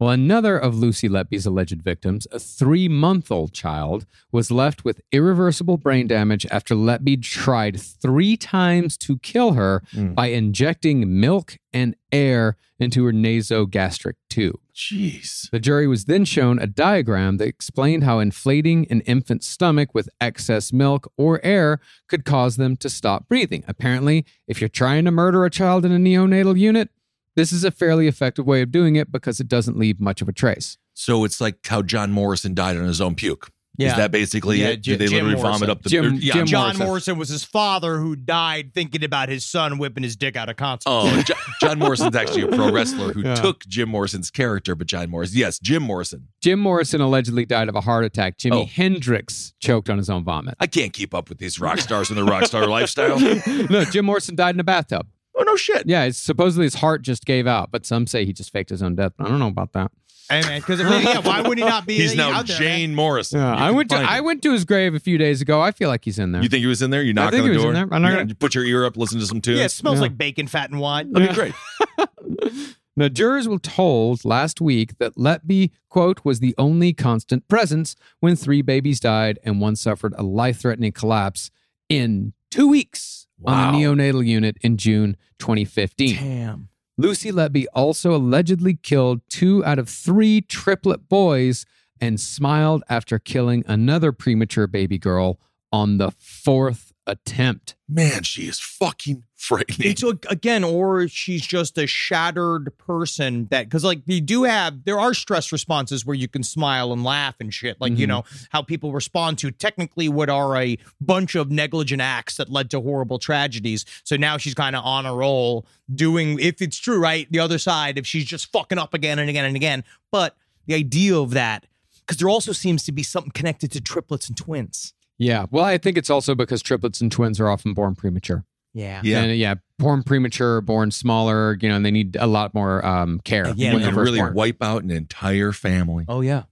Well, 0.00 0.10
another 0.10 0.58
of 0.58 0.74
Lucy 0.76 1.08
Letby's 1.08 1.46
alleged 1.46 1.80
victims, 1.80 2.26
a 2.32 2.38
three 2.40 2.88
month 2.88 3.30
old 3.30 3.52
child, 3.52 4.06
was 4.32 4.50
left 4.50 4.84
with 4.84 5.00
irreversible 5.12 5.76
brain 5.78 6.08
damage 6.08 6.44
after 6.50 6.74
Letby 6.74 7.22
tried 7.22 7.80
three 7.80 8.36
times 8.36 8.96
to 8.98 9.18
kill 9.18 9.52
her 9.52 9.82
Mm. 9.94 10.14
by 10.16 10.26
injecting 10.26 11.20
milk 11.20 11.58
and 11.72 11.94
air 12.10 12.56
into 12.80 13.04
her 13.04 13.12
nasogastric 13.12 14.14
tube. 14.28 14.58
Jeez. 14.74 15.48
The 15.50 15.60
jury 15.60 15.86
was 15.86 16.06
then 16.06 16.24
shown 16.24 16.58
a 16.58 16.66
diagram 16.66 17.36
that 17.36 17.46
explained 17.46 18.02
how 18.02 18.18
inflating 18.18 18.88
an 18.90 19.00
infant's 19.02 19.46
stomach 19.46 19.94
with 19.94 20.08
excess 20.20 20.72
milk 20.72 21.10
or 21.16 21.40
air 21.44 21.78
could 22.08 22.24
cause 22.24 22.56
them 22.56 22.76
to 22.78 22.90
stop 22.90 23.28
breathing. 23.28 23.62
Apparently, 23.68 24.24
if 24.48 24.60
you're 24.60 24.68
trying 24.68 25.04
to 25.04 25.12
murder 25.12 25.44
a 25.44 25.50
child 25.50 25.84
in 25.84 25.92
a 25.92 25.98
neonatal 25.98 26.58
unit, 26.58 26.90
this 27.36 27.52
is 27.52 27.64
a 27.64 27.70
fairly 27.70 28.06
effective 28.06 28.46
way 28.46 28.62
of 28.62 28.70
doing 28.70 28.96
it 28.96 29.10
because 29.12 29.40
it 29.40 29.48
doesn't 29.48 29.76
leave 29.78 30.00
much 30.00 30.22
of 30.22 30.28
a 30.28 30.32
trace. 30.32 30.78
So 30.94 31.24
it's 31.24 31.40
like 31.40 31.66
how 31.66 31.82
John 31.82 32.12
Morrison 32.12 32.54
died 32.54 32.76
on 32.76 32.84
his 32.84 33.00
own 33.00 33.14
puke. 33.14 33.50
Yeah. 33.76 33.88
Is 33.90 33.96
that 33.96 34.12
basically 34.12 34.60
Yeah, 34.60 34.68
it? 34.68 34.82
J- 34.82 34.92
Did 34.92 35.00
they 35.00 35.06
Jim 35.08 35.26
literally 35.26 35.42
vomit 35.42 35.68
up 35.68 35.82
the 35.82 35.88
Jim- 35.88 36.04
or- 36.04 36.08
yeah, 36.10 36.32
Jim 36.34 36.46
John 36.46 36.62
Morrison. 36.66 36.86
Morrison. 36.86 37.18
was 37.18 37.28
his 37.28 37.42
father 37.42 37.98
who 37.98 38.14
died 38.14 38.70
thinking 38.72 39.02
about 39.02 39.28
his 39.28 39.44
son 39.44 39.78
whipping 39.78 40.04
his 40.04 40.14
dick 40.14 40.36
out 40.36 40.48
of 40.48 40.54
concert. 40.54 40.84
Oh, 40.88 41.22
Jo- 41.22 41.34
John 41.60 41.80
Morrison's 41.80 42.14
actually 42.14 42.42
a 42.42 42.46
pro 42.46 42.70
wrestler 42.70 43.12
who 43.12 43.22
Yeah. 43.24 43.34
took 43.34 43.66
Jim 43.66 43.88
Morrison's 43.88 44.30
character, 44.30 44.76
but 44.76 44.86
John 44.86 45.10
Morrison. 45.10 45.36
Yes, 45.36 45.58
Jim 45.58 45.82
Morrison. 45.82 46.28
Jim 46.40 46.60
Morrison 46.60 47.00
allegedly 47.00 47.44
died 47.46 47.68
of 47.68 47.74
a 47.74 47.80
heart 47.80 48.04
attack. 48.04 48.38
Jimi 48.38 48.52
Oh. 48.62 48.64
Hendrix 48.66 49.54
choked 49.58 49.90
on 49.90 49.98
his 49.98 50.08
own 50.08 50.22
vomit. 50.22 50.54
I 50.60 50.68
can't 50.68 50.92
keep 50.92 51.12
up 51.12 51.28
with 51.28 51.38
these 51.38 51.58
rock 51.58 51.80
stars 51.80 52.10
and 52.10 52.16
their 52.16 52.24
rock 52.24 52.44
star 52.44 52.66
lifestyle. 52.68 53.18
no, 53.18 53.84
Jim 53.86 54.04
Morrison 54.04 54.36
died 54.36 54.54
in 54.54 54.60
a 54.60 54.64
bathtub. 54.64 55.08
Oh 55.36 55.42
no 55.42 55.56
shit. 55.56 55.84
Yeah, 55.86 56.04
it's 56.04 56.18
supposedly 56.18 56.64
his 56.64 56.74
heart 56.74 57.02
just 57.02 57.24
gave 57.24 57.46
out, 57.46 57.70
but 57.70 57.84
some 57.84 58.06
say 58.06 58.24
he 58.24 58.32
just 58.32 58.52
faked 58.52 58.70
his 58.70 58.82
own 58.82 58.94
death. 58.94 59.12
I 59.18 59.24
don't 59.28 59.38
know 59.38 59.48
about 59.48 59.72
that. 59.72 59.90
Hey 60.30 60.40
man, 60.42 60.60
because 60.60 60.80
yeah, 60.80 61.18
why 61.18 61.42
would 61.42 61.58
he 61.58 61.64
not 61.64 61.86
be? 61.86 61.96
He's 61.98 62.14
now 62.14 62.30
out 62.32 62.46
there, 62.46 62.58
man? 62.58 62.68
Jane 62.78 62.94
Morrison. 62.94 63.40
Yeah, 63.40 63.54
I 63.54 63.70
went 63.72 63.90
to 63.90 63.96
find 63.96 64.08
I 64.08 64.20
went 64.22 64.42
to 64.44 64.52
his 64.52 64.64
grave 64.64 64.94
a 64.94 64.98
few 65.00 65.18
days 65.18 65.42
ago. 65.42 65.60
I 65.60 65.70
feel 65.70 65.90
like 65.90 66.02
he's 66.04 66.18
in 66.18 66.32
there. 66.32 66.42
You 66.42 66.48
think 66.48 66.62
he 66.62 66.66
was 66.66 66.80
in 66.80 66.90
there? 66.90 67.02
You 67.02 67.12
knock 67.12 67.32
think 67.32 67.42
on 67.42 67.48
the 67.48 67.52
he 67.52 67.56
was 67.58 67.62
door. 67.64 67.72
in 67.72 67.74
there. 67.74 67.88
I'm 67.94 68.00
not 68.00 68.10
gonna- 68.12 68.28
you 68.28 68.34
put 68.34 68.54
your 68.54 68.64
ear 68.64 68.86
up, 68.86 68.96
listen 68.96 69.20
to 69.20 69.26
some 69.26 69.42
tunes. 69.42 69.58
Yeah, 69.58 69.66
it 69.66 69.70
smells 69.70 69.96
Yeah. 69.96 70.02
like 70.02 70.16
bacon, 70.16 70.46
fat, 70.46 70.70
and 70.70 70.80
wine. 70.80 71.12
That'd 71.12 71.28
be 71.28 71.34
great. 71.34 71.54
Now, 72.96 73.08
jurors 73.08 73.48
were 73.48 73.58
told 73.58 74.24
last 74.24 74.60
week 74.60 74.98
that 74.98 75.16
Letby, 75.16 75.72
quote, 75.88 76.24
was 76.24 76.38
the 76.38 76.54
only 76.56 76.92
constant 76.92 77.48
presence 77.48 77.96
when 78.20 78.36
three 78.36 78.62
babies 78.62 79.00
died 79.00 79.40
and 79.42 79.60
one 79.60 79.74
suffered 79.74 80.14
a 80.16 80.22
life 80.22 80.60
threatening 80.60 80.92
collapse 80.92 81.50
in 81.88 82.34
two 82.52 82.68
weeks 82.68 83.23
Wow. 83.44 83.68
on 83.68 83.72
the 83.72 83.78
neonatal 83.78 84.26
unit 84.26 84.56
in 84.62 84.76
June 84.76 85.16
2015. 85.38 86.16
Damn. 86.16 86.68
Lucy 86.96 87.30
Letby 87.32 87.66
also 87.74 88.14
allegedly 88.14 88.74
killed 88.74 89.20
two 89.28 89.64
out 89.64 89.78
of 89.78 89.88
three 89.88 90.40
triplet 90.40 91.08
boys 91.08 91.66
and 92.00 92.20
smiled 92.20 92.82
after 92.88 93.18
killing 93.18 93.64
another 93.66 94.12
premature 94.12 94.66
baby 94.66 94.98
girl 94.98 95.40
on 95.72 95.98
the 95.98 96.12
fourth 96.12 96.92
attempt. 97.06 97.74
Man, 97.88 98.22
she 98.22 98.48
is 98.48 98.58
fucking 98.58 99.24
frightening. 99.36 99.90
It's 99.90 100.02
like, 100.02 100.24
again, 100.30 100.64
or 100.64 101.06
she's 101.06 101.46
just 101.46 101.76
a 101.76 101.86
shattered 101.86 102.76
person 102.78 103.46
that 103.50 103.66
because 103.68 103.84
like 103.84 104.00
you 104.06 104.22
do 104.22 104.44
have 104.44 104.84
there 104.84 104.98
are 104.98 105.12
stress 105.12 105.52
responses 105.52 106.06
where 106.06 106.16
you 106.16 106.28
can 106.28 106.42
smile 106.42 106.92
and 106.94 107.04
laugh 107.04 107.34
and 107.40 107.52
shit. 107.52 107.78
Like, 107.80 107.98
you 107.98 108.06
Mhm. 108.06 108.08
know, 108.08 108.24
how 108.50 108.62
people 108.62 108.92
respond 108.92 109.38
to 109.40 109.50
technically 109.50 110.08
what 110.08 110.30
are 110.30 110.56
a 110.56 110.78
bunch 111.00 111.34
of 111.34 111.50
negligent 111.50 112.00
acts 112.00 112.36
that 112.38 112.48
led 112.50 112.70
to 112.70 112.80
horrible 112.80 113.18
tragedies. 113.18 113.84
So 114.02 114.16
now 114.16 114.38
she's 114.38 114.54
kind 114.54 114.74
of 114.74 114.82
on 114.84 115.04
a 115.04 115.14
roll 115.14 115.66
doing 115.94 116.38
if 116.40 116.62
it's 116.62 116.78
true, 116.78 116.98
right? 116.98 117.30
The 117.30 117.40
other 117.40 117.58
side, 117.58 117.98
if 117.98 118.06
she's 118.06 118.24
just 118.24 118.50
fucking 118.50 118.78
up 118.78 118.94
again 118.94 119.18
and 119.18 119.28
again 119.28 119.44
and 119.44 119.56
again. 119.56 119.84
But 120.10 120.36
the 120.66 120.74
idea 120.74 121.16
of 121.18 121.32
that, 121.32 121.66
because 122.00 122.16
there 122.16 122.30
also 122.30 122.52
seems 122.52 122.82
to 122.84 122.92
be 122.92 123.02
something 123.02 123.32
connected 123.32 123.70
to 123.72 123.80
triplets 123.82 124.28
and 124.28 124.36
twins. 124.36 124.94
Yeah. 125.18 125.46
Well, 125.50 125.64
I 125.64 125.78
think 125.78 125.96
it's 125.96 126.10
also 126.10 126.34
because 126.34 126.62
triplets 126.62 127.00
and 127.00 127.10
twins 127.10 127.38
are 127.40 127.48
often 127.48 127.74
born 127.74 127.94
premature. 127.94 128.44
Yeah. 128.72 129.00
Yeah. 129.04 129.22
And, 129.22 129.36
yeah, 129.36 129.54
born 129.78 130.02
premature, 130.02 130.60
born 130.60 130.90
smaller, 130.90 131.56
you 131.60 131.68
know, 131.68 131.76
and 131.76 131.86
they 131.86 131.90
need 131.92 132.16
a 132.16 132.26
lot 132.26 132.54
more 132.54 132.84
um, 132.84 133.20
care. 133.20 133.52
Yeah, 133.54 133.68
when 133.68 133.74
when 133.74 133.82
they're 133.82 133.90
you 133.90 133.96
first 133.96 134.04
really 134.06 134.18
born. 134.18 134.34
wipe 134.34 134.62
out 134.62 134.82
an 134.82 134.90
entire 134.90 135.52
family. 135.52 136.04
Oh 136.08 136.20
yeah. 136.20 136.44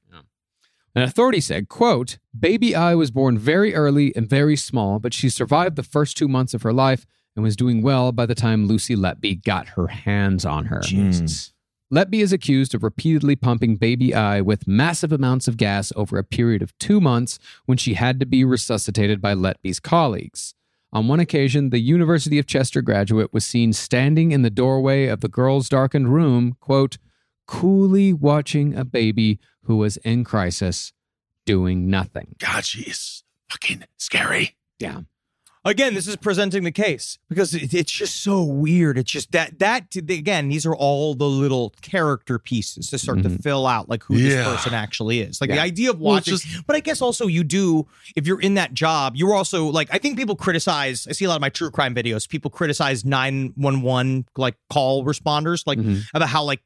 An 0.95 1.03
authority 1.03 1.41
said, 1.41 1.71
quote, 1.71 2.19
Baby 2.39 2.75
I 2.75 2.95
was 2.95 3.11
born 3.11 3.39
very 3.39 3.75
early 3.75 4.15
and 4.15 4.29
very 4.29 4.57
small, 4.57 4.99
but 4.99 5.15
she 5.15 5.31
survived 5.31 5.77
the 5.77 5.83
first 5.83 6.19
two 6.19 6.29
months 6.29 6.53
of 6.53 6.63
her 6.63 6.73
life 6.73 7.07
and 7.35 7.43
was 7.43 7.57
doing 7.57 7.81
well 7.81 8.13
by 8.13 8.27
the 8.27 8.35
time 8.35 8.67
Lucy 8.67 8.95
Letby 8.95 9.43
got 9.43 9.69
her 9.69 9.87
hands 9.87 10.45
on 10.45 10.67
her. 10.67 10.81
Jesus. 10.81 11.55
Letby 11.93 12.23
is 12.23 12.33
accused 12.33 12.75
of 12.75 12.83
repeatedly 12.83 13.37
pumping 13.37 13.77
Baby 13.77 14.15
I 14.15 14.41
with 14.41 14.67
massive 14.67 15.13
amounts 15.13 15.47
of 15.47 15.59
gas 15.59 15.93
over 15.95 16.17
a 16.17 16.25
period 16.25 16.63
of 16.63 16.77
two 16.79 17.03
months 17.03 17.39
when 17.67 17.77
she 17.77 17.95
had 17.95 18.19
to 18.21 18.25
be 18.25 18.45
resuscitated 18.45 19.21
by 19.21 19.35
Letby's 19.35 19.79
colleagues. 19.79 20.55
On 20.95 21.07
one 21.07 21.21
occasion, 21.21 21.69
the 21.69 21.81
University 21.81 22.39
of 22.39 22.47
Chester 22.47 22.81
graduate 22.81 23.35
was 23.35 23.45
seen 23.45 23.75
standing 23.75 24.33
in 24.33 24.41
the 24.41 24.49
doorway 24.49 25.07
of 25.07 25.21
the 25.21 25.29
girl's 25.29 25.69
darkened 25.69 26.15
room, 26.15 26.57
quote, 26.61 26.97
coolly 27.47 28.15
watching 28.15 28.75
a 28.75 28.87
baby 28.87 29.39
who 29.65 29.77
was 29.77 29.99
in 29.99 30.25
crisis 30.25 30.95
doing 31.45 31.91
nothing. 31.91 32.37
God, 32.39 32.65
she's 32.65 33.23
fucking 33.51 33.85
scary. 33.99 34.57
Yeah. 34.79 35.03
Again 35.65 35.95
this 35.95 36.09
is 36.09 36.17
presenting 36.17 36.65
the 36.65 36.73
case 36.73 37.19
because 37.29 37.55
it, 37.55 37.73
it's 37.73 37.93
just 37.93 38.23
so 38.23 38.43
weird 38.43 38.99
it's 38.99 39.11
just 39.11 39.31
that 39.33 39.59
that 39.61 39.95
again 39.97 40.49
these 40.49 40.67
are 40.67 40.75
all 40.75 41.15
the 41.15 41.29
little 41.29 41.73
character 41.83 42.39
pieces 42.39 42.89
to 42.89 42.99
start 42.99 43.23
to 43.23 43.31
fill 43.31 43.67
out 43.67 43.89
like 43.89 44.03
who 44.03 44.17
this 44.19 44.45
person 44.45 44.75
actually 44.75 45.21
is 45.21 45.41
like 45.41 45.51
the 45.51 45.61
idea 45.61 45.91
of 45.91 46.01
Well, 46.01 46.17
it's 46.17 46.31
watching 46.31 46.63
but 46.67 46.75
i 46.77 46.81
guess 46.81 47.01
also 47.01 47.27
you 47.27 47.45
do 47.45 47.87
if 48.17 48.27
you're 48.27 48.41
in 48.41 48.55
that 48.55 48.75
job 48.75 49.15
you're 49.17 49.35
also 49.35 49.67
like 49.67 49.89
i 49.93 49.99
think 49.99 50.19
people 50.19 50.35
criticize 50.37 51.07
i 51.09 51.13
see 51.13 51.25
a 51.25 51.29
lot 51.29 51.37
of 51.37 51.41
my 51.41 51.49
true 51.51 51.71
crime 51.71 51.95
videos 51.95 52.29
people 52.29 52.51
criticize 52.51 53.05
911 53.05 54.27
like 54.37 54.57
call 54.71 55.05
responders 55.05 55.63
like 55.67 55.79
Mhm. 55.79 56.03
about 56.15 56.29
how 56.29 56.43
like 56.45 56.61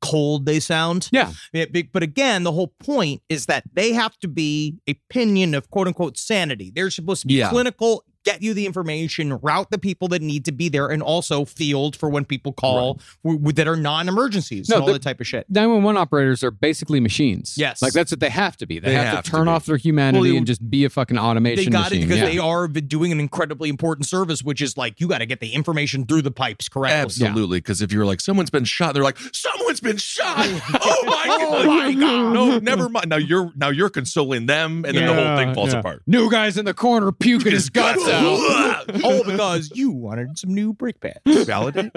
cold 0.00 0.46
they 0.46 0.58
sound 0.60 1.08
Yeah. 1.12 1.32
yeah, 1.52 1.66
but 1.92 2.02
again, 2.02 2.42
the 2.42 2.50
whole 2.50 2.74
point 2.80 3.22
is 3.28 3.46
that 3.46 3.62
they 3.72 3.92
have 3.92 4.18
to 4.18 4.26
be 4.28 4.78
a 4.88 4.94
pinion 5.08 5.54
of 5.54 5.70
quote 5.70 5.86
unquote 5.86 6.18
sanity. 6.18 6.72
They're 6.74 6.90
supposed 6.90 7.20
to 7.22 7.28
be 7.28 7.34
Yeah. 7.34 7.50
clinical 7.50 8.04
get 8.24 8.42
you 8.42 8.54
the 8.54 8.66
information, 8.66 9.38
route 9.42 9.70
the 9.70 9.78
people 9.78 10.08
that 10.08 10.22
need 10.22 10.44
to 10.44 10.52
be 10.52 10.68
there, 10.68 10.88
and 10.88 11.02
also 11.02 11.44
field 11.44 11.96
for 11.96 12.08
when 12.08 12.24
people 12.24 12.52
call 12.52 13.00
w- 13.24 13.38
w- 13.38 13.52
that 13.52 13.66
are 13.68 13.76
non-emergencies 13.76 14.68
No, 14.68 14.76
and 14.76 14.80
all 14.82 14.86
the- 14.86 14.92
that 14.94 15.02
type 15.02 15.20
of 15.20 15.26
shit. 15.26 15.46
911 15.48 15.96
operators 16.00 16.44
are 16.44 16.50
basically 16.50 17.00
machines. 17.00 17.54
Yes. 17.56 17.82
Like 17.82 17.92
that's 17.92 18.10
what 18.12 18.20
they 18.20 18.30
have 18.30 18.56
to 18.58 18.66
be. 18.66 18.78
They, 18.78 18.90
They 18.90 18.94
have, 18.94 19.06
have 19.16 19.24
to 19.24 19.30
to 19.30 19.36
turn 19.36 19.46
be. 19.46 19.50
off 19.50 19.66
their 19.66 19.76
humanity 19.76 20.18
Well, 20.20 20.26
you- 20.28 20.36
and 20.36 20.46
just 20.46 20.68
be 20.70 20.84
a 20.84 20.90
fucking 20.90 21.18
automation 21.18 21.64
They 21.64 21.70
got 21.70 21.90
machine. 21.90 22.02
it 22.02 22.06
because 22.06 22.18
yeah. 22.18 22.26
they 22.26 22.38
are 22.38 22.68
doing 22.68 23.12
an 23.12 23.20
incredibly 23.20 23.68
important 23.68 24.06
service, 24.06 24.42
which 24.42 24.60
is 24.60 24.76
like 24.76 25.00
you 25.00 25.08
got 25.08 25.18
to 25.18 25.26
get 25.26 25.40
the 25.40 25.52
information 25.52 26.06
through 26.06 26.22
the 26.22 26.30
pipes 26.30 26.68
correctly. 26.68 27.00
Absolutely, 27.00 27.58
because 27.58 27.82
if 27.82 27.92
you're 27.92 28.06
like 28.06 28.20
someone's 28.20 28.50
been 28.50 28.64
shot, 28.64 28.94
they're 28.94 29.02
like 29.02 29.18
someone's 29.32 29.80
been 29.80 29.96
shot. 29.96 30.32
Oh, 30.74 30.78
oh 30.84 31.04
my 31.06 31.26
god! 31.26 31.66
my 31.66 31.92
God. 31.94 32.32
No, 32.32 32.58
never 32.58 32.88
mind. 32.88 33.08
Now 33.08 33.16
you're 33.16 33.52
now 33.56 33.68
you're 33.68 33.90
consoling 33.90 34.46
them, 34.46 34.84
and 34.86 34.96
then 34.96 35.06
the 35.06 35.14
whole 35.14 35.36
thing 35.36 35.54
falls 35.54 35.72
Yeah. 35.72 35.80
apart. 35.80 36.02
New 36.06 36.30
guy's 36.30 36.56
in 36.56 36.64
the 36.64 36.74
corner 36.74 37.12
puking 37.12 37.52
his 37.52 37.68
guts 37.70 38.06
out. 38.12 39.04
All 39.04 39.24
because 39.24 39.70
you 39.74 39.90
wanted 39.90 40.38
some 40.38 40.54
new 40.54 40.72
brake 40.72 41.00
pads. 41.00 41.44
Validate. 41.44 41.92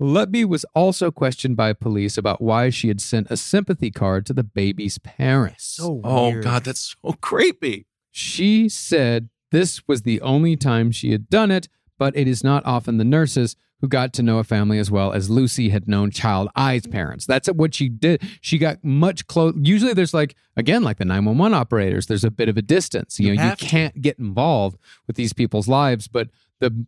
Letby 0.00 0.44
was 0.44 0.64
also 0.74 1.10
questioned 1.10 1.56
by 1.56 1.72
police 1.72 2.18
about 2.18 2.40
why 2.40 2.70
she 2.70 2.88
had 2.88 3.00
sent 3.00 3.30
a 3.30 3.36
sympathy 3.36 3.90
card 3.90 4.26
to 4.26 4.32
the 4.32 4.42
baby's 4.42 4.98
parents. 4.98 5.64
So 5.64 6.00
Oh 6.02 6.40
god, 6.40 6.64
that's 6.64 6.96
so 7.02 7.12
creepy. 7.14 7.86
She 8.10 8.68
said 8.68 9.28
this 9.52 9.86
was 9.86 10.02
the 10.02 10.20
only 10.20 10.56
time 10.56 10.90
she 10.90 11.12
had 11.12 11.28
done 11.28 11.50
it, 11.50 11.68
but 11.98 12.16
it 12.16 12.26
is 12.26 12.42
not 12.42 12.64
often 12.66 12.96
the 12.96 13.04
nurses 13.04 13.54
who 13.82 13.88
got 13.88 14.12
to 14.14 14.22
know 14.22 14.38
a 14.38 14.44
family 14.44 14.78
as 14.78 14.90
well 14.90 15.12
as 15.12 15.28
Lucy 15.28 15.68
had 15.68 15.86
known 15.86 16.10
Child 16.10 16.48
I's 16.56 16.86
parents. 16.86 17.26
That's 17.26 17.48
what 17.48 17.74
she 17.74 17.88
did. 17.90 18.22
She 18.40 18.56
got 18.56 18.82
much 18.82 19.26
close. 19.26 19.54
Usually, 19.60 19.92
there's 19.92 20.14
like, 20.14 20.34
again, 20.56 20.82
like 20.82 20.96
the 20.98 21.04
911 21.04 21.52
operators, 21.52 22.06
there's 22.06 22.22
a 22.24 22.30
bit 22.30 22.48
of 22.48 22.56
a 22.56 22.62
distance. 22.62 23.18
You, 23.20 23.32
You 23.32 23.36
know, 23.36 23.44
you 23.50 23.56
to. 23.56 23.64
can't 23.66 24.00
get 24.00 24.18
involved 24.20 24.78
with 25.06 25.16
these 25.16 25.32
people's 25.34 25.66
lives, 25.68 26.06
but 26.08 26.28
the 26.60 26.86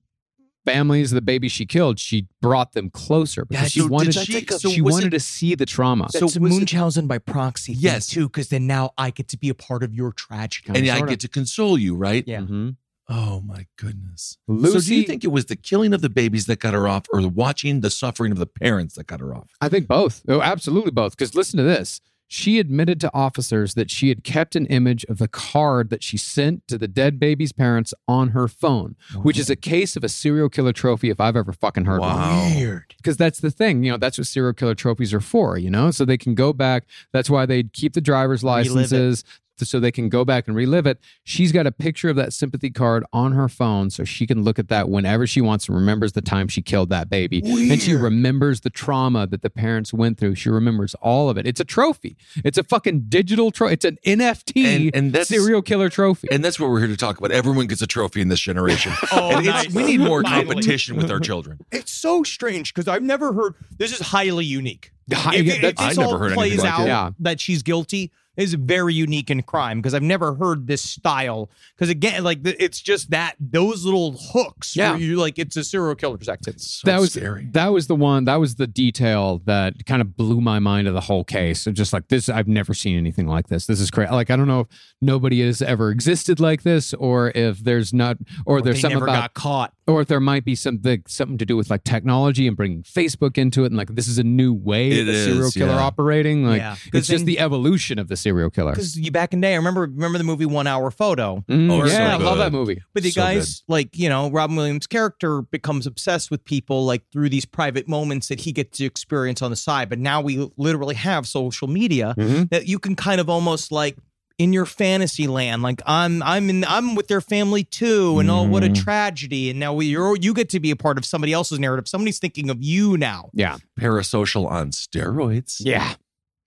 families 0.65 1.11
the 1.11 1.21
baby 1.21 1.49
she 1.49 1.67
killed, 1.67 1.99
she 1.99 2.27
brought 2.41 2.73
them 2.73 2.89
closer 2.89 3.45
because 3.45 3.65
Yeah, 3.65 3.69
she 3.69 3.81
so 3.81 3.85
did 3.87 3.93
wanted, 3.93 4.15
she- 4.15 4.33
she, 4.41 4.47
so 4.47 4.71
was 4.83 4.93
wanted 4.95 5.09
it- 5.09 5.11
to 5.19 5.21
see 5.21 5.55
the 5.55 5.67
trauma. 5.67 6.07
So 6.11 6.21
That's 6.21 6.37
a 6.37 6.41
was 6.41 6.57
it- 6.97 7.09
by 7.09 7.19
proxy, 7.19 7.73
Yes. 7.75 8.07
too, 8.07 8.29
because 8.29 8.49
then 8.49 8.67
now 8.67 8.93
I 8.97 9.11
get 9.11 9.29
to 9.29 9.37
be 9.37 9.51
a 9.51 9.55
part 9.55 9.83
of 9.83 9.93
your 9.93 10.13
tragedy. 10.13 10.71
And 10.75 10.89
I 10.89 11.05
get 11.07 11.21
to 11.21 11.29
console 11.29 11.77
you, 11.77 11.95
right? 11.97 12.25
Yeah. 12.27 12.41
Mhm. 12.43 12.77
Oh 13.09 13.43
my 13.45 13.67
goodness. 13.77 14.39
so 14.49 14.81
do 14.81 14.95
you 14.95 15.05
think 15.05 15.25
it 15.25 15.33
was 15.33 15.47
the 15.47 15.57
killing 15.57 15.93
of 15.93 16.01
the 16.01 16.09
babies 16.09 16.47
that 16.47 16.61
got 16.61 16.75
her 16.75 16.89
off, 16.89 17.05
or 17.13 17.21
the 17.21 17.29
watching 17.29 17.81
the 17.81 17.91
suffering 17.91 18.33
of 18.33 18.39
the 18.39 18.47
parents 18.47 18.95
that 18.95 19.07
got 19.07 19.21
her 19.21 19.35
off? 19.35 19.51
I 19.61 19.69
think 19.69 19.87
both. 19.87 20.23
Oh, 20.29 20.41
absolutely 20.41 20.91
both. 20.91 21.17
Because 21.17 21.35
listen 21.35 21.59
to 21.59 21.65
this. 21.65 22.01
She 22.27 22.59
admitted 22.59 23.01
to 23.01 23.15
officers 23.15 23.75
that 23.75 23.91
she 23.91 24.09
had 24.09 24.25
kept 24.25 24.57
an 24.57 24.65
image 24.67 25.05
of 25.05 25.19
the 25.19 25.29
card 25.29 25.91
that 25.91 26.03
she 26.03 26.17
sent 26.17 26.67
to 26.69 26.79
the 26.79 26.89
dead 26.89 27.21
baby's 27.21 27.53
parents 27.53 27.93
on 28.09 28.31
her 28.31 28.49
phone, 28.49 28.97
which 29.23 29.39
is 29.39 29.51
a 29.51 29.57
case 29.57 29.95
of 29.95 30.03
a 30.03 30.09
serial 30.09 30.49
killer 30.49 30.73
trophy 30.73 31.11
if 31.11 31.21
I've 31.21 31.37
ever 31.37 31.53
fucking 31.53 31.85
heard 31.85 31.97
of 31.97 32.09
one. 32.09 32.17
Wow. 32.17 32.53
Weird. 32.57 32.95
Because 32.97 33.19
that's 33.19 33.41
the 33.41 33.51
thing, 33.51 33.85
you 33.85 33.93
know, 33.93 33.99
that's 33.99 34.17
what 34.17 34.27
serial 34.27 34.55
killer 34.55 34.75
trophies 34.75 35.13
are 35.13 35.21
for, 35.21 35.59
you 35.59 35.71
know? 35.71 35.91
So 35.91 36.07
they 36.07 36.17
can 36.17 36.35
go 36.35 36.55
back. 36.55 36.85
That's 37.13 37.29
why 37.29 37.45
they 37.45 37.65
keep 37.65 37.93
the 37.93 38.01
driver's 38.01 38.43
licenses 38.43 39.23
so 39.63 39.79
they 39.79 39.93
can 39.93 40.09
go 40.09 40.25
back 40.25 40.49
and 40.49 40.57
relive 40.57 40.87
it. 40.87 40.99
She's 41.23 41.53
got 41.53 41.67
a 41.67 41.73
picture 41.73 42.09
of 42.09 42.17
that 42.17 42.33
sympathy 42.33 42.71
card 42.71 43.05
on 43.13 43.33
her 43.33 43.49
phone 43.49 43.91
so 43.91 44.05
she 44.05 44.27
can 44.27 44.43
look 44.43 44.59
at 44.59 44.69
that 44.69 44.89
whenever 44.89 45.27
she 45.27 45.41
wants 45.41 45.69
and 45.69 45.77
remembers 45.77 46.13
the 46.13 46.23
time 46.23 46.49
she 46.49 46.61
killed 46.63 46.89
that 46.91 47.09
baby. 47.09 47.41
And 47.45 47.81
she 47.81 47.95
remembers 47.95 48.63
the 48.63 48.71
trauma 48.71 49.27
that 49.29 49.43
the 49.43 49.51
parents 49.51 49.93
went 49.93 50.19
through. 50.19 50.35
She 50.35 50.49
remembers 50.51 50.95
all 50.97 51.31
of 51.31 51.39
it. 51.39 51.47
It's 51.47 51.61
a 51.61 51.65
trophy. 51.65 52.17
It's 52.45 52.59
a 52.59 52.65
fucking 52.65 53.05
digital 53.09 53.51
trophy. 53.51 53.75
It's 53.75 53.85
an 53.85 53.99
NFT 54.05 54.65
And- 54.65 54.91
and 54.97 55.13
that's- 55.13 55.29
serial 55.29 55.63
killer 55.63 55.89
trophy. 55.89 56.29
And 56.33 56.45
that's 56.45 56.59
what 56.59 56.71
we're 56.71 56.81
here 56.81 56.89
to 56.89 56.97
talk 56.97 57.19
about. 57.19 57.31
Everyone 57.31 57.67
gets 57.67 57.83
a 57.83 57.87
trophy 57.87 58.21
in 58.21 58.29
this 58.29 58.41
generation. 58.41 58.93
Oh, 59.13 59.37
and 59.37 59.47
nice. 59.47 59.73
we 59.73 59.85
need 59.85 60.01
more 60.01 60.23
competition 60.25 60.97
with 60.97 61.09
our 61.11 61.21
children. 61.21 61.59
It's 61.71 61.93
so 61.93 62.25
strange 62.25 62.75
because 62.75 62.89
I've 62.89 63.03
never 63.03 63.33
heard. 63.33 63.55
This 63.79 63.93
is 63.93 64.09
highly 64.09 64.45
unique. 64.45 64.91
Hi- 65.13 65.37
If, 65.37 65.45
yeah, 65.47 65.53
if 65.55 65.61
that's- 65.63 65.85
I 65.87 65.89
this 65.91 65.99
never 65.99 66.11
all 66.11 66.19
heard 66.19 66.33
anything 66.33 66.51
plays 66.51 66.59
like 66.63 66.73
out 66.73 66.81
it. 66.81 66.87
Yeah. 66.89 67.11
that 67.21 67.41
she's 67.41 67.63
guilty 67.63 68.11
is 68.37 68.55
very 68.55 68.95
unique 68.95 69.31
in 69.31 69.43
crime 69.43 69.79
because 69.81 69.95
I've 69.95 70.03
never 70.03 70.35
heard 70.35 70.67
this 70.67 70.83
style. 70.83 71.51
Because 71.77 71.89
again, 71.91 72.25
like 72.25 72.41
it's 72.45 72.81
just 72.81 73.11
that 73.11 73.37
those 73.41 73.85
little 73.85 74.17
hooks. 74.33 74.75
Yeah. 74.77 74.93
where 74.93 75.01
you 75.01 75.17
like 75.17 75.39
it's 75.39 75.57
a 75.57 75.65
serial 75.65 75.95
killer's 75.95 76.29
activity. 76.29 76.63
So 76.63 76.87
that 76.87 77.01
was 77.01 77.13
scary. 77.13 77.49
that 77.53 77.69
was 77.69 77.87
the 77.87 77.95
one 77.97 78.25
that 78.25 78.37
was 78.37 78.57
the 78.57 78.67
detail 78.67 79.41
that 79.47 79.87
kind 79.87 80.01
of 80.03 80.17
blew 80.17 80.41
my 80.41 80.59
mind 80.59 80.89
of 80.89 80.95
the 80.95 81.01
whole 81.03 81.25
case. 81.25 81.61
So 81.63 81.73
just 81.73 81.93
like 81.93 82.09
this, 82.09 82.29
I've 82.29 82.49
never 82.49 82.75
seen 82.75 82.97
anything 82.97 83.27
like 83.27 83.49
this. 83.49 83.67
This 83.67 83.81
is 83.81 83.91
crazy. 83.91 84.11
Like 84.13 84.31
I 84.31 84.37
don't 84.37 84.49
know 84.49 84.61
if 84.61 84.67
nobody 85.01 85.41
has 85.47 85.63
ever 85.63 85.91
existed 85.91 86.41
like 86.41 86.63
this, 86.63 86.95
or 86.95 87.31
if 87.35 87.59
there's 87.61 87.93
not, 87.93 88.17
or, 88.47 88.61
there's 88.63 88.77
they 88.77 88.81
something 88.83 89.03
about, 89.03 89.15
got 89.15 89.35
caught. 89.35 89.73
or 89.87 90.01
if 90.01 90.09
there 90.09 90.21
might 90.21 90.45
be 90.45 90.55
something 90.55 91.03
something 91.07 91.39
to 91.39 91.45
do 91.47 91.57
with 91.57 91.71
like 91.71 91.85
technology 91.85 92.47
and 92.47 92.57
bringing 92.57 92.83
Facebook 92.83 93.37
into 93.39 93.63
it, 93.65 93.67
and 93.67 93.77
like 93.77 93.95
this 93.95 94.09
is 94.09 94.19
a 94.19 94.25
new 94.25 94.53
way 94.53 94.91
It 94.93 95.03
of 95.03 95.09
a 95.15 95.25
serial 95.25 95.51
killer 95.51 95.73
yeah. 95.73 95.79
operating. 95.79 96.45
Like 96.47 96.61
Yeah. 96.61 96.71
'Cause 96.75 96.91
it's 96.95 97.09
just 97.09 97.21
then- 97.21 97.27
the 97.27 97.39
evolution 97.41 97.99
of 97.99 98.09
the 98.09 98.17
serial 98.25 98.51
killer. 98.51 98.73
Because 98.73 98.99
you 98.99 99.11
back 99.13 99.33
in 99.33 99.41
the 99.41 99.47
day, 99.47 99.53
I 99.53 99.57
remember 99.57 99.83
remember 99.83 100.19
the 100.19 100.25
movie 100.25 100.47
One 100.47 100.67
Hour 100.67 100.91
Photo. 100.91 101.45
Mm, 101.49 101.71
Oh, 101.71 101.85
yeah, 101.85 101.97
so 101.97 102.03
I 102.05 102.17
love 102.17 102.39
that 102.39 102.51
movie. 102.53 102.83
But 102.93 103.03
the 103.05 103.11
So 103.11 103.21
guys, 103.21 103.63
like, 103.69 103.97
you 103.97 104.09
know, 104.09 104.31
Robin 104.31 104.57
Williams' 104.57 104.87
character 104.89 105.43
becomes 105.43 105.87
obsessed 105.87 106.31
with 106.31 106.45
people 106.45 106.85
like 106.85 107.03
through 107.13 107.29
these 107.29 107.45
private 107.45 107.87
moments 107.89 108.29
that 108.29 108.41
he 108.41 108.51
gets 108.53 108.79
to 108.79 108.85
experience 108.85 109.43
on 109.43 109.51
the 109.51 109.57
side. 109.57 109.89
But 109.89 109.99
now 110.01 110.21
we 110.21 110.51
literally 110.57 110.97
have 110.97 111.29
social 111.29 111.69
media 111.69 112.15
Mhm. 112.19 112.51
that 112.51 112.67
you 112.67 112.79
can 112.81 112.97
kind 112.97 113.21
of 113.21 113.29
almost 113.31 113.71
like 113.71 113.97
in 114.37 114.53
your 114.53 114.67
fantasy 114.67 115.29
land, 115.29 115.63
like 115.63 115.81
I'm 115.87 116.21
I'm 116.21 116.51
in 116.51 116.65
I'm 116.65 116.97
with 116.97 117.07
their 117.07 117.21
family 117.21 117.63
too, 117.63 118.19
and 118.19 118.29
oh 118.29 118.43
what 118.43 118.65
a 118.65 118.69
tragedy. 118.69 119.49
And 119.51 119.61
now 119.61 119.73
we 119.73 119.87
you're 119.87 120.17
you 120.17 120.35
get 120.35 120.49
to 120.51 120.59
be 120.59 120.73
a 120.73 120.77
part 120.77 120.99
of 120.99 121.05
somebody 121.05 121.33
else's 121.33 121.61
narrative. 121.61 121.87
Somebody's 121.87 122.19
thinking 122.19 122.51
of 122.51 122.61
you 122.61 122.97
now. 122.97 123.31
Yeah. 123.33 123.59
Parasocial 123.79 124.51
on 124.51 124.73
steroids. 124.73 125.59
Yeah, 125.61 125.95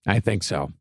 I 0.06 0.20
think 0.20 0.44
so. 0.44 0.74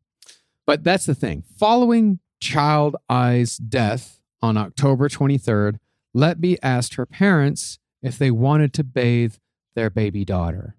But 0.67 0.83
that's 0.83 1.05
the 1.05 1.15
thing. 1.15 1.43
Following 1.57 2.19
Child 2.41 2.97
I's 3.09 3.57
death 3.57 4.19
on 4.41 4.57
October 4.57 5.07
23rd, 5.07 5.79
Letby 6.15 6.57
asked 6.61 6.95
her 6.95 7.05
parents 7.05 7.79
if 8.03 8.17
they 8.17 8.29
wanted 8.29 8.73
to 8.73 8.83
bathe 8.83 9.35
their 9.75 9.89
baby 9.89 10.25
daughter. 10.25 10.75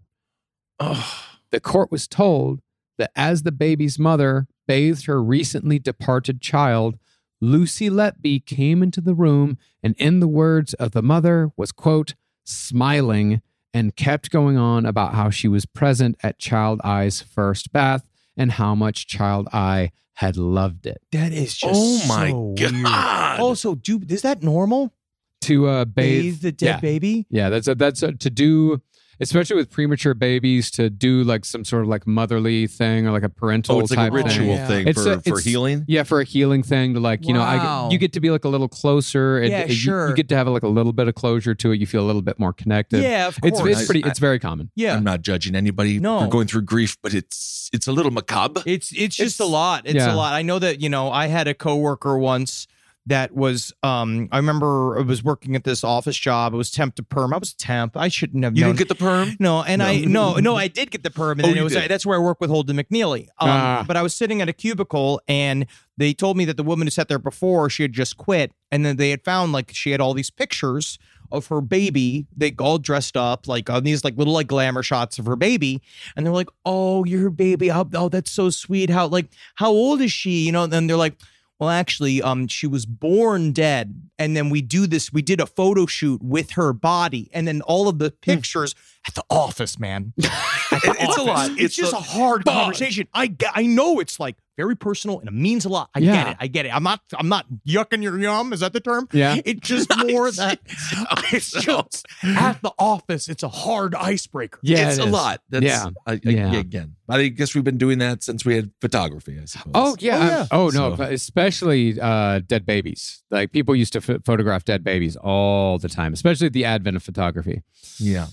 Oh, 0.78 1.24
The 1.50 1.60
court 1.60 1.90
was 1.90 2.06
told 2.06 2.60
that 2.98 3.10
as 3.16 3.42
the 3.42 3.52
baby's 3.52 3.98
mother 3.98 4.46
bathed 4.66 5.06
her 5.06 5.22
recently 5.22 5.78
departed 5.78 6.42
child, 6.42 6.98
Lucy 7.40 7.88
Letby 7.88 8.44
came 8.44 8.82
into 8.82 9.00
the 9.00 9.14
room 9.14 9.56
and, 9.82 9.94
in 9.96 10.20
the 10.20 10.28
words 10.28 10.74
of 10.74 10.90
the 10.90 11.02
mother, 11.02 11.50
was, 11.56 11.72
quote, 11.72 12.14
smiling 12.44 13.40
and 13.72 13.96
kept 13.96 14.30
going 14.30 14.56
on 14.58 14.84
about 14.84 15.14
how 15.14 15.30
she 15.30 15.48
was 15.48 15.64
present 15.64 16.16
at 16.22 16.38
Child 16.38 16.80
I's 16.84 17.22
first 17.22 17.72
bath 17.72 18.07
and 18.38 18.52
how 18.52 18.74
much 18.74 19.06
Child 19.06 19.48
I 19.52 19.90
had 20.14 20.36
loved 20.36 20.86
it. 20.86 21.02
That 21.12 21.32
is 21.32 21.56
just 21.56 21.74
Oh 21.74 22.06
my 22.08 22.30
so 22.30 22.54
weird. 22.58 22.82
God. 22.82 23.40
Also, 23.40 23.74
do 23.74 24.00
is 24.08 24.22
that 24.22 24.42
normal? 24.42 24.94
To 25.42 25.68
uh, 25.68 25.84
bathe, 25.84 26.22
Bathe 26.22 26.42
the 26.42 26.52
dead 26.52 26.66
yeah. 26.66 26.80
baby? 26.80 27.26
Yeah, 27.30 27.48
that's 27.50 27.68
a, 27.68 27.74
that's 27.74 28.02
a, 28.02 28.12
to 28.12 28.30
do, 28.30 28.82
especially 29.20 29.56
with 29.56 29.70
premature 29.70 30.14
babies, 30.14 30.70
to 30.72 30.90
do 30.90 31.22
like 31.24 31.44
some 31.44 31.64
sort 31.64 31.82
of 31.82 31.88
like 31.88 32.06
motherly 32.06 32.66
thing 32.66 33.06
or 33.06 33.10
like 33.10 33.22
a 33.22 33.28
parental 33.28 33.76
oh, 33.76 33.80
it's 33.80 33.90
like 33.90 34.10
a 34.10 34.12
ritual 34.12 34.30
thing. 34.46 34.48
Yeah. 34.48 34.66
thing 34.66 34.88
It's 34.88 35.02
for, 35.04 35.12
a- 35.12 35.20
for 35.20 35.40
healing. 35.40 35.84
Yeah, 35.88 36.02
for 36.04 36.20
a 36.20 36.24
healing 36.24 36.62
thing 36.62 36.94
to 36.94 37.00
like, 37.00 37.26
you 37.26 37.32
know, 37.34 37.42
I, 37.42 37.88
you 37.90 37.98
get 37.98 38.12
to 38.14 38.20
be 38.20 38.30
like 38.30 38.44
a 38.44 38.48
little 38.48 38.68
closer. 38.68 39.38
and 39.38 39.50
Yeah, 39.50 39.66
you- 39.66 39.74
sure. 39.74 40.08
You, 40.10 40.14
get 40.14 40.28
to 40.30 40.36
have 40.36 40.46
like 40.48 40.62
a 40.62 40.68
little 40.68 40.92
bit 40.92 41.08
of 41.08 41.14
closure 41.14 41.54
to 41.54 41.72
it. 41.72 41.80
You 41.80 41.86
feel 41.86 42.02
a 42.02 42.06
little 42.06 42.22
bit 42.22 42.38
more 42.38 42.52
connected. 42.52 43.02
Yeah, 43.02 43.28
of 43.28 43.38
It's, 43.42 43.58
course. 43.60 43.78
it's 43.78 43.86
pretty, 43.86 44.04
I- 44.04 44.08
it's 44.08 44.18
very 44.18 44.38
common. 44.38 44.70
yeah. 44.74 44.94
I'm 44.96 45.04
not 45.04 45.22
judging 45.22 45.54
anybody 45.54 45.98
No. 45.98 46.20
for 46.20 46.28
going 46.28 46.46
through 46.46 46.62
grief, 46.62 46.96
but 47.02 47.14
it's 47.14 47.70
it's 47.72 47.86
a 47.86 47.92
little 47.92 48.10
macabre. 48.10 48.62
It's 48.64 48.90
it's 48.92 49.16
just 49.16 49.36
It's- 49.36 49.40
a 49.40 49.44
lot. 49.50 49.82
It's 49.84 49.94
yeah. 49.96 50.14
a 50.14 50.16
lot. 50.16 50.32
I 50.32 50.42
know 50.42 50.58
that 50.58 50.80
you 50.80 50.88
know 50.88 51.10
I 51.10 51.26
had 51.26 51.48
a 51.48 51.54
coworker 51.54 52.16
once 52.18 52.66
that 53.08 53.34
was 53.34 53.72
um 53.82 54.28
I 54.32 54.36
remember 54.36 54.98
I 54.98 55.02
was 55.02 55.22
working 55.24 55.56
at 55.56 55.64
this 55.64 55.82
office 55.84 56.16
job. 56.16 56.54
It 56.54 56.56
was 56.56 56.70
temp 56.70 56.94
to 56.96 57.02
perm. 57.02 57.34
I 57.34 57.38
was 57.38 57.52
temp. 57.54 57.96
I 57.96 58.08
shouldn't 58.08 58.44
have 58.44 58.56
You 58.56 58.62
known. 58.64 58.70
didn't 58.76 58.78
get 58.78 58.88
the 58.88 58.94
perm? 59.04 59.36
no, 59.38 59.62
and 59.62 59.82
I 59.82 59.98
no 60.00 60.34
no 60.36 60.56
I 60.56 60.68
did 60.68 60.90
get 60.90 61.02
the 61.02 61.10
perm, 61.10 61.38
and 61.40 61.46
Oh, 61.46 61.48
then 61.48 61.58
it 61.58 61.62
was 61.64 61.72
did. 61.72 61.90
that's 61.90 62.06
where 62.06 62.18
I 62.18 62.22
work 62.22 62.40
with 62.40 62.50
Holden 62.50 62.76
McNeely. 62.76 63.22
Um, 63.38 63.48
Ah. 63.50 63.84
But 63.86 63.96
I 63.96 64.02
was 64.02 64.14
sitting 64.14 64.40
at 64.40 64.48
a 64.48 64.52
cubicle, 64.52 65.20
and 65.28 65.66
they 65.96 66.12
told 66.14 66.36
me 66.36 66.44
that 66.46 66.56
the 66.56 66.62
woman 66.62 66.86
who 66.86 66.90
sat 66.90 67.08
there 67.08 67.18
before 67.18 67.68
she 67.70 67.82
had 67.82 67.92
just 67.92 68.16
quit, 68.16 68.52
and 68.70 68.84
then 68.84 68.96
they 68.96 69.10
had 69.10 69.22
found 69.24 69.52
like 69.52 69.70
she 69.74 69.90
had 69.90 70.00
all 70.00 70.14
these 70.14 70.30
pictures 70.30 70.98
of 71.30 71.48
her 71.48 71.60
baby, 71.60 72.26
they 72.34 72.54
all 72.58 72.78
dressed 72.78 73.14
up 73.16 73.46
like 73.46 73.68
on 73.68 73.84
these 73.84 74.02
like 74.02 74.16
little 74.16 74.32
like 74.32 74.46
glamour 74.46 74.82
shots 74.82 75.18
of 75.18 75.26
her 75.26 75.36
baby, 75.36 75.82
and 76.16 76.24
they're 76.24 76.32
like, 76.32 76.48
"Oh, 76.64 77.04
your 77.04 77.28
baby! 77.30 77.68
How, 77.68 77.86
oh, 77.94 78.08
that's 78.08 78.30
so 78.30 78.50
sweet! 78.50 78.90
How 78.90 79.06
like 79.06 79.28
how 79.56 79.70
old 79.70 80.00
is 80.00 80.12
she? 80.12 80.44
You 80.46 80.52
know?" 80.52 80.64
And 80.64 80.72
then 80.72 80.86
they're 80.88 80.96
like. 80.96 81.14
Well, 81.58 81.70
actually, 81.70 82.22
um, 82.22 82.46
she 82.46 82.68
was 82.68 82.86
born 82.86 83.50
dead, 83.52 84.00
and 84.18 84.36
then 84.36 84.48
we 84.48 84.62
do 84.62 84.86
this. 84.86 85.12
We 85.12 85.22
did 85.22 85.40
a 85.40 85.46
photo 85.46 85.86
shoot 85.86 86.22
with 86.22 86.52
her 86.52 86.72
body, 86.72 87.28
and 87.32 87.48
then 87.48 87.62
all 87.62 87.88
of 87.88 87.98
the 87.98 88.12
pictures 88.12 88.76
at 89.08 89.14
the 89.14 89.24
office, 89.28 89.78
man. 89.78 90.12
At 90.70 90.82
the 90.82 90.90
It- 90.90 90.96
it's 91.00 91.16
a 91.16 91.22
lot. 91.22 91.50
It's, 91.52 91.60
It's 91.60 91.76
just 91.76 91.92
a- 91.92 91.96
a 91.96 92.00
hard 92.00 92.44
conversation. 92.44 93.08
I 93.14 93.34
I 93.54 93.62
know 93.66 93.98
it's 94.00 94.20
like 94.20 94.36
very 94.58 94.76
personal 94.76 95.20
and 95.20 95.28
it 95.28 95.32
means 95.34 95.64
a 95.64 95.68
lot. 95.70 95.88
I 95.94 96.00
Yeah. 96.00 96.12
get 96.16 96.26
it. 96.32 96.36
I 96.40 96.46
get 96.48 96.66
it. 96.66 96.76
I'm 96.76 96.82
not 96.82 97.00
I'm 97.18 97.28
not 97.30 97.46
yucking 97.66 98.02
your 98.02 98.18
yum. 98.18 98.52
Is 98.52 98.60
that 98.60 98.72
the 98.74 98.80
term? 98.80 99.08
Yeah. 99.12 99.36
It's 99.46 99.66
just 99.66 99.88
more 100.06 100.30
that 100.42 100.58
it's 101.32 101.52
just 101.52 102.04
at 102.22 102.60
the 102.60 102.72
office. 102.78 103.28
It's 103.28 103.42
a 103.42 103.48
hard 103.48 103.94
icebreaker. 103.94 104.58
Yeah, 104.62 104.88
it's 104.90 104.98
it 104.98 105.04
a 105.04 105.06
is. 105.06 105.12
lot. 105.12 105.40
That's, 105.48 105.64
Yeah. 105.64 105.86
I, 106.06 106.12
I- 106.12 106.20
Yeah. 106.24 106.52
Again, 106.56 106.96
I 107.08 107.28
guess 107.28 107.54
we've 107.54 107.64
been 107.64 107.78
doing 107.78 107.98
that 108.00 108.22
since 108.22 108.44
we 108.44 108.54
had 108.56 108.70
photography. 108.82 109.38
I 109.40 109.44
suppose. 109.46 109.72
Oh 109.74 109.96
yeah. 110.00 110.18
Oh, 110.18 110.26
yeah. 110.26 110.46
Oh, 110.50 110.68
no, 110.68 110.96
So- 110.96 111.02
especially 111.04 111.98
uh, 112.00 112.40
dead 112.46 112.66
babies. 112.66 113.22
Like 113.30 113.52
people 113.52 113.74
used 113.76 113.92
to 113.94 114.00
ph- 114.00 114.20
photograph 114.24 114.64
dead 114.64 114.82
babies 114.84 115.16
all 115.16 115.78
the 115.78 115.88
time, 115.88 116.12
especially 116.12 116.48
at 116.48 116.52
the 116.52 116.64
advent 116.64 116.96
of 116.96 117.02
photography. 117.02 117.62
yeah. 117.98 118.26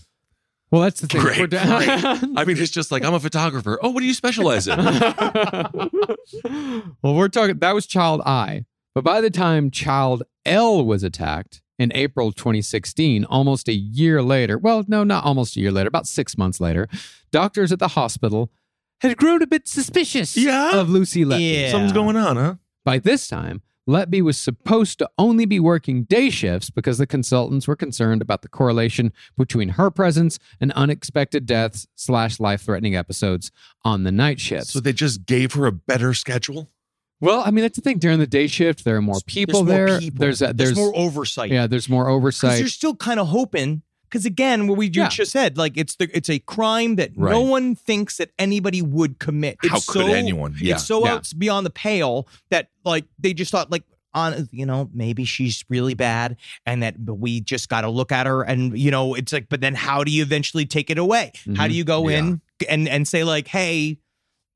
Well, 0.71 0.81
that's 0.81 0.99
the 0.99 1.07
thing. 1.07 1.21
Great, 1.21 1.39
We're 1.39 1.47
down- 1.47 2.33
I 2.37 2.43
mean, 2.45 2.57
it's 2.57 2.71
just 2.71 2.91
like 2.91 3.05
I'm 3.05 3.13
a 3.13 3.19
photographer. 3.19 3.79
Oh, 3.81 3.91
what 3.91 4.01
do 4.01 4.05
you 4.07 4.13
specialize 4.13 4.67
in? 4.67 4.77
well, 7.01 7.15
we're 7.15 7.27
talking 7.29 7.57
that 7.59 7.73
was 7.75 7.85
child 7.85 8.21
I. 8.25 8.65
But 8.93 9.03
by 9.03 9.21
the 9.21 9.29
time 9.29 9.71
child 9.71 10.23
L 10.45 10.85
was 10.85 11.03
attacked 11.03 11.61
in 11.77 11.91
April 11.93 12.31
2016, 12.31 13.25
almost 13.25 13.67
a 13.67 13.73
year 13.73 14.21
later, 14.21 14.57
well, 14.57 14.83
no, 14.87 15.03
not 15.03 15.25
almost 15.25 15.57
a 15.57 15.59
year 15.59 15.71
later, 15.71 15.87
about 15.89 16.07
six 16.07 16.37
months 16.37 16.61
later, 16.61 16.87
doctors 17.31 17.71
at 17.71 17.79
the 17.79 17.89
hospital 17.89 18.49
had 19.01 19.17
grown 19.17 19.41
a 19.41 19.47
bit 19.47 19.67
suspicious 19.67 20.37
Yeah? 20.37 20.79
of 20.79 20.89
Lucy 20.89 21.25
Letby. 21.25 21.63
Yeah. 21.63 21.71
Something's 21.71 21.91
going 21.91 22.15
on, 22.15 22.37
huh? 22.37 22.55
By 22.85 22.99
this 22.99 23.27
time, 23.27 23.61
Letby 23.87 24.21
was 24.21 24.37
supposed 24.37 24.97
to 24.99 25.09
only 25.17 25.45
be 25.45 25.59
working 25.59 26.03
day 26.03 26.29
shifts 26.29 26.69
because 26.69 26.97
the 26.97 27.05
consultants 27.05 27.67
were 27.67 27.75
concerned 27.75 28.21
about 28.21 28.41
the 28.41 28.47
correlation 28.47 29.13
between 29.37 29.69
her 29.69 29.91
presence 29.91 30.39
and 30.59 30.71
unexpected 30.71 31.45
deaths 31.45 31.87
slash 31.95 32.39
life 32.39 32.61
threatening 32.63 32.95
episodes 32.95 33.51
on 33.83 34.03
the 34.03 34.11
night 34.11 34.39
shifts. 34.39 34.71
So 34.71 34.79
they 34.79 34.93
just 34.93 35.25
gave 35.25 35.53
her 35.53 35.67
a 35.67 35.71
better 35.71 36.13
schedule. 36.13 36.71
well, 37.21 37.43
I 37.45 37.51
mean 37.51 37.61
that's 37.61 37.75
the 37.75 37.81
thing. 37.81 37.99
During 37.99 38.19
the 38.19 38.27
day 38.27 38.47
shift, 38.47 38.83
there 38.85 38.95
are 38.95 39.01
more 39.01 39.19
people 39.25 39.63
There's 39.63 39.79
more 39.79 39.87
there. 39.89 39.99
people. 39.99 40.19
There's 40.19 40.41
a, 40.41 40.53
there's, 40.53 40.75
more 40.75 40.95
oversight. 40.95 41.51
yeah, 41.51 41.67
there's 41.67 41.87
more 41.87 42.09
oversight. 42.09 42.59
you're 42.59 42.67
still 42.67 42.95
kind 42.95 43.19
of 43.19 43.27
hoping. 43.27 43.83
Because 44.15 44.25
again, 44.25 44.67
what 44.67 44.77
we 44.77 44.85
you 44.85 45.01
Yeah. 45.01 45.09
just 45.09 45.33
said, 45.33 45.57
like 45.57 45.75
it's 45.75 45.97
the 45.97 46.09
it's 46.15 46.29
a 46.29 46.39
crime 46.39 46.95
that 46.95 47.17
no 47.17 47.41
one 47.41 47.75
thinks 47.75 48.15
that 48.15 48.31
anybody 48.39 48.81
would 48.81 49.19
commit. 49.19 49.57
It's 49.61 49.73
How 49.73 49.79
could 49.79 50.05
so, 50.05 50.13
anyone? 50.13 50.55
Yeah. 50.57 50.75
It's 50.75 50.85
so 50.85 51.03
Yeah. 51.03 51.15
out 51.15 51.29
beyond 51.37 51.65
the 51.65 51.69
pale 51.69 52.25
that 52.49 52.69
like 52.85 53.03
they 53.19 53.33
just 53.33 53.51
thought 53.51 53.69
like 53.69 53.83
on 54.13 54.47
you 54.53 54.65
know 54.65 54.89
maybe 54.93 55.25
she's 55.25 55.65
really 55.67 55.95
bad 55.95 56.37
and 56.65 56.81
that 56.81 57.05
but 57.05 57.15
we 57.15 57.41
just 57.41 57.67
got 57.67 57.81
to 57.81 57.89
look 57.89 58.13
at 58.13 58.25
her 58.25 58.41
and 58.43 58.79
you 58.79 58.89
know 58.89 59.15
it's 59.15 59.33
like 59.33 59.49
but 59.49 59.59
then 59.59 59.75
how 59.75 60.05
do 60.05 60.11
you 60.13 60.21
eventually 60.21 60.65
take 60.65 60.89
it 60.89 60.97
away? 60.97 61.33
How 61.35 61.41
do 61.43 61.51
mm-hmm. 61.53 61.71
you 61.71 61.83
go 61.83 62.07
Yeah. 62.07 62.19
in 62.19 62.41
and 62.69 62.87
and 62.87 63.05
say 63.05 63.25
like 63.25 63.49
hey 63.49 63.97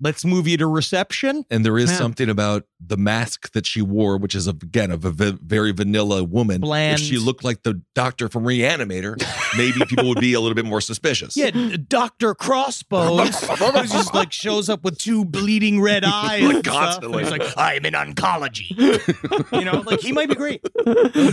let's 0.01 0.23
move 0.25 0.47
you 0.47 0.57
to 0.57 0.67
reception? 0.67 1.43
And 1.49 1.65
there 1.65 1.77
is 1.77 1.89
Yeah. 1.91 1.97
something 1.97 2.29
about 2.29 2.63
the 2.79 2.97
mask 2.97 3.51
that 3.51 3.65
she 3.65 3.81
wore, 3.81 4.17
which 4.17 4.33
is 4.35 4.47
again 4.47 4.91
of 4.91 5.03
a 5.05 5.11
v- 5.11 5.37
very 5.43 5.71
vanilla 5.71 6.23
woman. 6.23 6.61
Bland. 6.61 6.99
If 6.99 7.05
she 7.05 7.17
looked 7.17 7.43
like 7.43 7.63
the 7.63 7.81
doctor 7.95 8.29
from 8.29 8.43
Reanimator, 8.43 9.15
maybe 9.57 9.79
people 9.85 10.07
would 10.09 10.19
be 10.19 10.33
a 10.33 10.39
little 10.39 10.55
bit 10.55 10.65
more 10.65 10.81
suspicious. 10.81 11.35
Yeah, 11.35 11.51
Doctor 11.87 12.33
Crossbones 12.35 13.39
just 13.91 14.13
like 14.13 14.31
shows 14.31 14.69
up 14.69 14.83
with 14.83 14.97
two 14.97 15.25
bleeding 15.25 15.81
red 15.81 16.03
eyes, 16.05 16.43
and 16.43 16.59
stuff, 16.59 16.73
constantly. 16.73 17.23
He's 17.23 17.31
like, 17.31 17.43
I'm 17.57 17.85
in 17.85 17.93
oncology. 17.93 18.69
you 19.51 19.65
know, 19.65 19.83
like 19.85 19.99
he 20.01 20.11
might 20.11 20.29
be 20.29 20.35
great. 20.35 20.61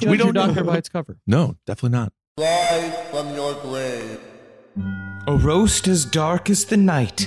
we 0.05 0.17
don't 0.17 0.35
doctor 0.35 0.65
by 0.65 0.77
its 0.79 0.89
cover. 0.89 1.19
No, 1.27 1.57
definitely 1.67 1.97
not. 1.99 2.13
A 5.29 5.37
roast 5.37 5.89
as 5.89 6.05
dark 6.05 6.51
as 6.51 6.67
the 6.67 6.77
night, 6.77 7.27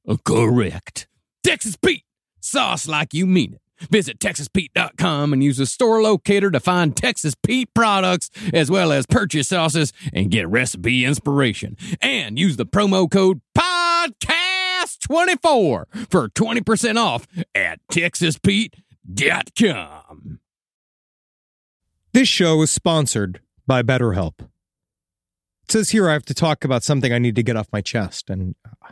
Uh, 0.07 0.17
correct. 0.23 1.07
Texas 1.43 1.75
Pete, 1.75 2.03
sauce 2.39 2.87
like 2.87 3.13
you 3.13 3.25
mean 3.25 3.53
it. 3.53 3.61
Visit 3.89 4.19
TexasPete.com 4.19 5.33
and 5.33 5.43
use 5.43 5.57
the 5.57 5.65
store 5.65 6.03
locator 6.03 6.51
to 6.51 6.59
find 6.59 6.95
Texas 6.95 7.33
Pete 7.35 7.73
products 7.73 8.29
as 8.53 8.69
well 8.69 8.91
as 8.91 9.07
purchase 9.07 9.47
sauces 9.47 9.91
and 10.13 10.29
get 10.29 10.47
recipe 10.47 11.03
inspiration. 11.03 11.75
And 11.99 12.37
use 12.37 12.57
the 12.57 12.65
promo 12.67 13.09
code 13.09 13.41
PODCAST24 13.57 16.09
for 16.09 16.29
20% 16.29 16.97
off 16.97 17.25
at 17.55 17.79
TexasPete.com. 17.91 20.39
This 22.13 22.27
show 22.27 22.61
is 22.61 22.69
sponsored 22.69 23.39
by 23.65 23.83
BetterHelp. 23.83 24.41
It 24.41 25.71
says 25.71 25.91
here 25.91 26.09
I 26.09 26.13
have 26.13 26.25
to 26.25 26.33
talk 26.33 26.65
about 26.65 26.83
something 26.83 27.13
I 27.13 27.19
need 27.19 27.37
to 27.37 27.43
get 27.43 27.55
off 27.55 27.69
my 27.71 27.79
chest, 27.79 28.29
and 28.29 28.55
uh, 28.65 28.91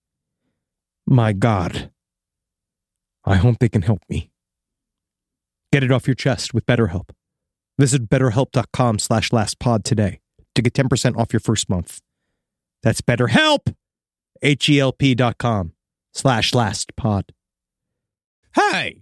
My 1.11 1.33
God. 1.33 1.91
I 3.25 3.35
hope 3.35 3.57
they 3.59 3.67
can 3.67 3.81
help 3.81 3.99
me. 4.07 4.31
Get 5.73 5.83
it 5.83 5.91
off 5.91 6.07
your 6.07 6.15
chest 6.15 6.53
with 6.53 6.65
BetterHelp. 6.65 7.09
Visit 7.77 8.09
betterhelp.com 8.09 8.97
slash 8.97 9.29
lastpod 9.29 9.83
today 9.83 10.21
to 10.55 10.61
get 10.61 10.71
10% 10.71 11.17
off 11.17 11.33
your 11.33 11.41
first 11.41 11.69
month. 11.69 11.99
That's 12.81 13.01
BetterHelp! 13.01 13.75
H-E-L-P 14.41 15.15
dot 15.15 15.37
com 15.37 15.73
slash 16.13 16.53
lastpod. 16.53 17.23
Hey, 18.55 19.01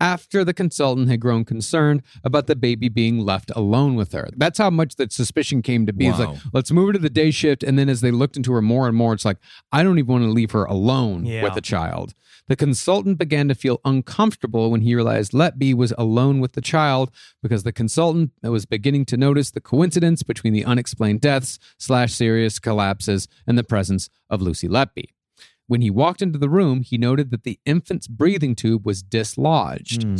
after 0.00 0.44
the 0.44 0.54
consultant 0.54 1.08
had 1.08 1.20
grown 1.20 1.44
concerned 1.44 2.02
about 2.22 2.46
the 2.46 2.56
baby 2.56 2.88
being 2.88 3.18
left 3.18 3.50
alone 3.56 3.94
with 3.94 4.12
her. 4.12 4.28
That's 4.36 4.58
how 4.58 4.70
much 4.70 4.96
that 4.96 5.12
suspicion 5.12 5.62
came 5.62 5.86
to 5.86 5.92
be. 5.92 6.06
It's 6.06 6.18
like, 6.18 6.38
let's 6.52 6.70
move 6.70 6.88
her 6.88 6.92
to 6.94 6.98
the 6.98 7.10
day 7.10 7.30
shift. 7.30 7.62
And 7.62 7.78
then 7.78 7.88
as 7.88 8.00
they 8.00 8.10
looked 8.10 8.36
into 8.36 8.52
her 8.52 8.62
more 8.62 8.86
and 8.86 8.96
more, 8.96 9.12
it's 9.12 9.24
like, 9.24 9.38
I 9.72 9.82
don't 9.82 9.98
even 9.98 10.12
want 10.12 10.24
to 10.24 10.30
leave 10.30 10.52
her 10.52 10.64
alone 10.64 11.26
Yeah. 11.26 11.42
with 11.42 11.56
a 11.56 11.60
child. 11.60 12.14
The 12.46 12.56
consultant 12.56 13.18
began 13.18 13.48
to 13.48 13.54
feel 13.54 13.80
uncomfortable 13.84 14.70
when 14.70 14.80
he 14.80 14.94
realized 14.94 15.32
Letby 15.32 15.74
was 15.74 15.92
alone 15.98 16.40
with 16.40 16.52
the 16.52 16.60
child 16.62 17.10
because 17.42 17.62
the 17.62 17.72
consultant 17.72 18.30
was 18.42 18.64
beginning 18.64 19.04
to 19.06 19.16
notice 19.18 19.50
the 19.50 19.60
coincidence 19.60 20.22
between 20.22 20.54
the 20.54 20.64
unexplained 20.64 21.20
deaths 21.20 21.58
slash 21.76 22.14
serious 22.14 22.58
collapses 22.58 23.28
and 23.46 23.58
the 23.58 23.64
presence 23.64 24.08
of 24.30 24.40
Lucy 24.40 24.66
Letby. 24.68 25.10
When 25.68 25.82
he 25.82 25.90
walked 25.90 26.22
into 26.22 26.38
the 26.38 26.48
room, 26.48 26.82
he 26.82 26.98
noted 26.98 27.30
that 27.30 27.44
the 27.44 27.60
infant's 27.64 28.08
breathing 28.08 28.56
tube 28.56 28.84
was 28.84 29.02
dislodged. 29.02 30.02
Hmm. 30.02 30.16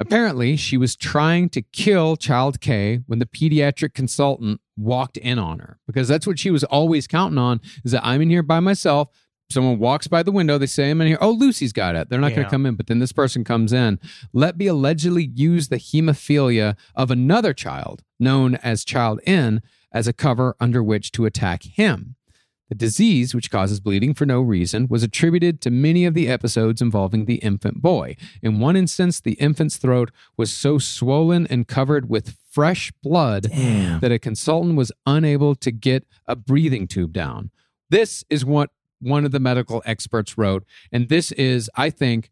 Apparently, 0.00 0.56
she 0.56 0.76
was 0.76 0.96
trying 0.96 1.48
to 1.50 1.62
kill 1.62 2.16
child 2.16 2.60
K 2.60 3.02
when 3.06 3.18
the 3.18 3.26
pediatric 3.26 3.94
consultant 3.94 4.60
walked 4.76 5.16
in 5.16 5.38
on 5.38 5.58
her 5.58 5.78
because 5.86 6.08
that's 6.08 6.26
what 6.26 6.38
she 6.38 6.50
was 6.50 6.64
always 6.64 7.06
counting 7.06 7.38
on 7.38 7.60
is 7.84 7.92
that 7.92 8.04
I'm 8.04 8.22
in 8.22 8.30
here 8.30 8.42
by 8.42 8.60
myself. 8.60 9.08
Someone 9.50 9.78
walks 9.78 10.06
by 10.08 10.22
the 10.22 10.32
window, 10.32 10.56
they 10.56 10.66
say, 10.66 10.90
I'm 10.90 11.00
in 11.00 11.06
here. 11.06 11.18
Oh, 11.20 11.30
Lucy's 11.30 11.72
got 11.72 11.94
it. 11.96 12.08
They're 12.08 12.18
not 12.18 12.30
going 12.34 12.44
to 12.44 12.50
come 12.50 12.64
in. 12.64 12.76
But 12.76 12.86
then 12.86 12.98
this 12.98 13.12
person 13.12 13.44
comes 13.44 13.72
in. 13.72 14.00
Let 14.32 14.56
Letby 14.56 14.70
allegedly 14.70 15.30
used 15.34 15.70
the 15.70 15.76
hemophilia 15.76 16.76
of 16.94 17.10
another 17.10 17.52
child, 17.52 18.02
known 18.18 18.54
as 18.56 18.84
Child 18.84 19.20
N, 19.26 19.60
as 19.92 20.08
a 20.08 20.14
cover 20.14 20.56
under 20.60 20.82
which 20.82 21.12
to 21.12 21.26
attack 21.26 21.62
him. 21.62 22.16
The 22.70 22.74
disease, 22.74 23.34
which 23.34 23.50
causes 23.50 23.78
bleeding 23.78 24.14
for 24.14 24.24
no 24.24 24.40
reason, 24.40 24.86
was 24.88 25.02
attributed 25.02 25.60
to 25.60 25.70
many 25.70 26.06
of 26.06 26.14
the 26.14 26.28
episodes 26.28 26.80
involving 26.80 27.26
the 27.26 27.36
infant 27.36 27.82
boy. 27.82 28.16
In 28.42 28.58
one 28.58 28.74
instance, 28.74 29.20
the 29.20 29.34
infant's 29.34 29.76
throat 29.76 30.10
was 30.36 30.50
so 30.50 30.78
swollen 30.78 31.46
and 31.48 31.68
covered 31.68 32.08
with 32.08 32.38
fresh 32.50 32.90
blood 33.02 33.44
that 33.44 34.12
a 34.12 34.18
consultant 34.18 34.76
was 34.76 34.92
unable 35.06 35.54
to 35.56 35.70
get 35.70 36.06
a 36.26 36.34
breathing 36.34 36.88
tube 36.88 37.12
down. 37.12 37.50
This 37.90 38.24
is 38.30 38.44
what 38.44 38.70
one 38.98 39.26
of 39.26 39.32
the 39.32 39.40
medical 39.40 39.82
experts 39.84 40.38
wrote. 40.38 40.64
And 40.90 41.10
this 41.10 41.32
is, 41.32 41.68
I 41.76 41.90
think, 41.90 42.30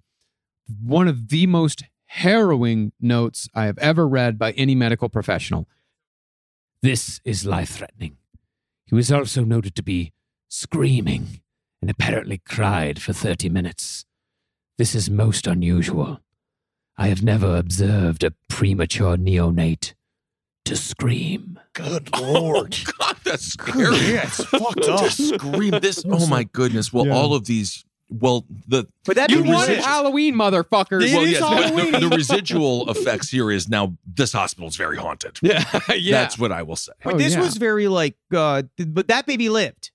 one 0.82 1.08
of 1.08 1.28
the 1.28 1.46
most 1.46 1.84
harrowing 2.06 2.92
notes 2.98 3.48
I 3.54 3.66
have 3.66 3.78
ever 3.78 4.08
read 4.08 4.38
by 4.38 4.52
any 4.52 4.74
medical 4.74 5.10
professional. 5.10 5.68
This 6.80 7.20
is 7.24 7.44
life 7.44 7.70
threatening. 7.70 8.16
He 8.86 8.94
was 8.94 9.12
also 9.12 9.44
noted 9.44 9.74
to 9.76 9.82
be 9.82 10.12
screaming 10.56 11.40
and 11.80 11.90
apparently 11.90 12.42
cried 12.46 13.00
for 13.00 13.14
30 13.14 13.48
minutes. 13.48 14.04
This 14.76 14.94
is 14.94 15.08
most 15.08 15.46
unusual. 15.46 16.20
I 16.98 17.08
have 17.08 17.22
never 17.22 17.56
observed 17.56 18.22
a 18.22 18.34
premature 18.50 19.16
neonate 19.16 19.94
to 20.66 20.76
scream. 20.76 21.58
Good 21.72 22.14
lord. 22.20 22.76
Oh, 22.88 22.92
God, 22.98 23.16
that's 23.24 23.44
scary. 23.46 23.96
yeah, 23.96 24.24
it's 24.24 24.44
fucked 24.44 24.86
up. 24.88 25.00
to 25.00 25.10
scream 25.10 25.70
this. 25.80 26.04
Oh 26.06 26.26
my 26.26 26.44
goodness. 26.44 26.92
Well, 26.92 27.06
Yeah. 27.06 27.14
all 27.14 27.34
of 27.34 27.46
these. 27.46 27.84
Well, 28.10 28.44
the 28.68 28.86
But 29.06 29.16
that 29.16 29.30
You 29.30 29.38
baby 29.38 29.48
wanted. 29.48 29.78
Halloween, 29.78 30.34
motherfuckers. 30.34 31.02
It 31.08 31.14
well, 31.14 31.26
yes, 31.26 31.40
the- 31.40 31.48
the, 31.48 31.82
Halloween. 31.82 32.00
the 32.10 32.14
residual 32.14 32.90
effects 32.90 33.30
here 33.30 33.50
is 33.50 33.70
now 33.70 33.96
this 34.06 34.32
hospital's 34.34 34.76
very 34.76 34.98
haunted. 34.98 35.38
Yeah, 35.42 35.64
yeah. 35.94 36.20
That's 36.22 36.38
what 36.38 36.52
I 36.52 36.62
will 36.62 36.76
say. 36.76 36.92
But 37.02 37.14
Oh, 37.14 37.18
this 37.18 37.32
yeah. 37.34 37.40
was 37.40 37.56
very 37.56 37.88
like, 37.88 38.16
uh, 38.34 38.64
th- 38.76 38.90
but 38.92 39.08
that 39.08 39.24
baby 39.26 39.48
lived. 39.48 39.91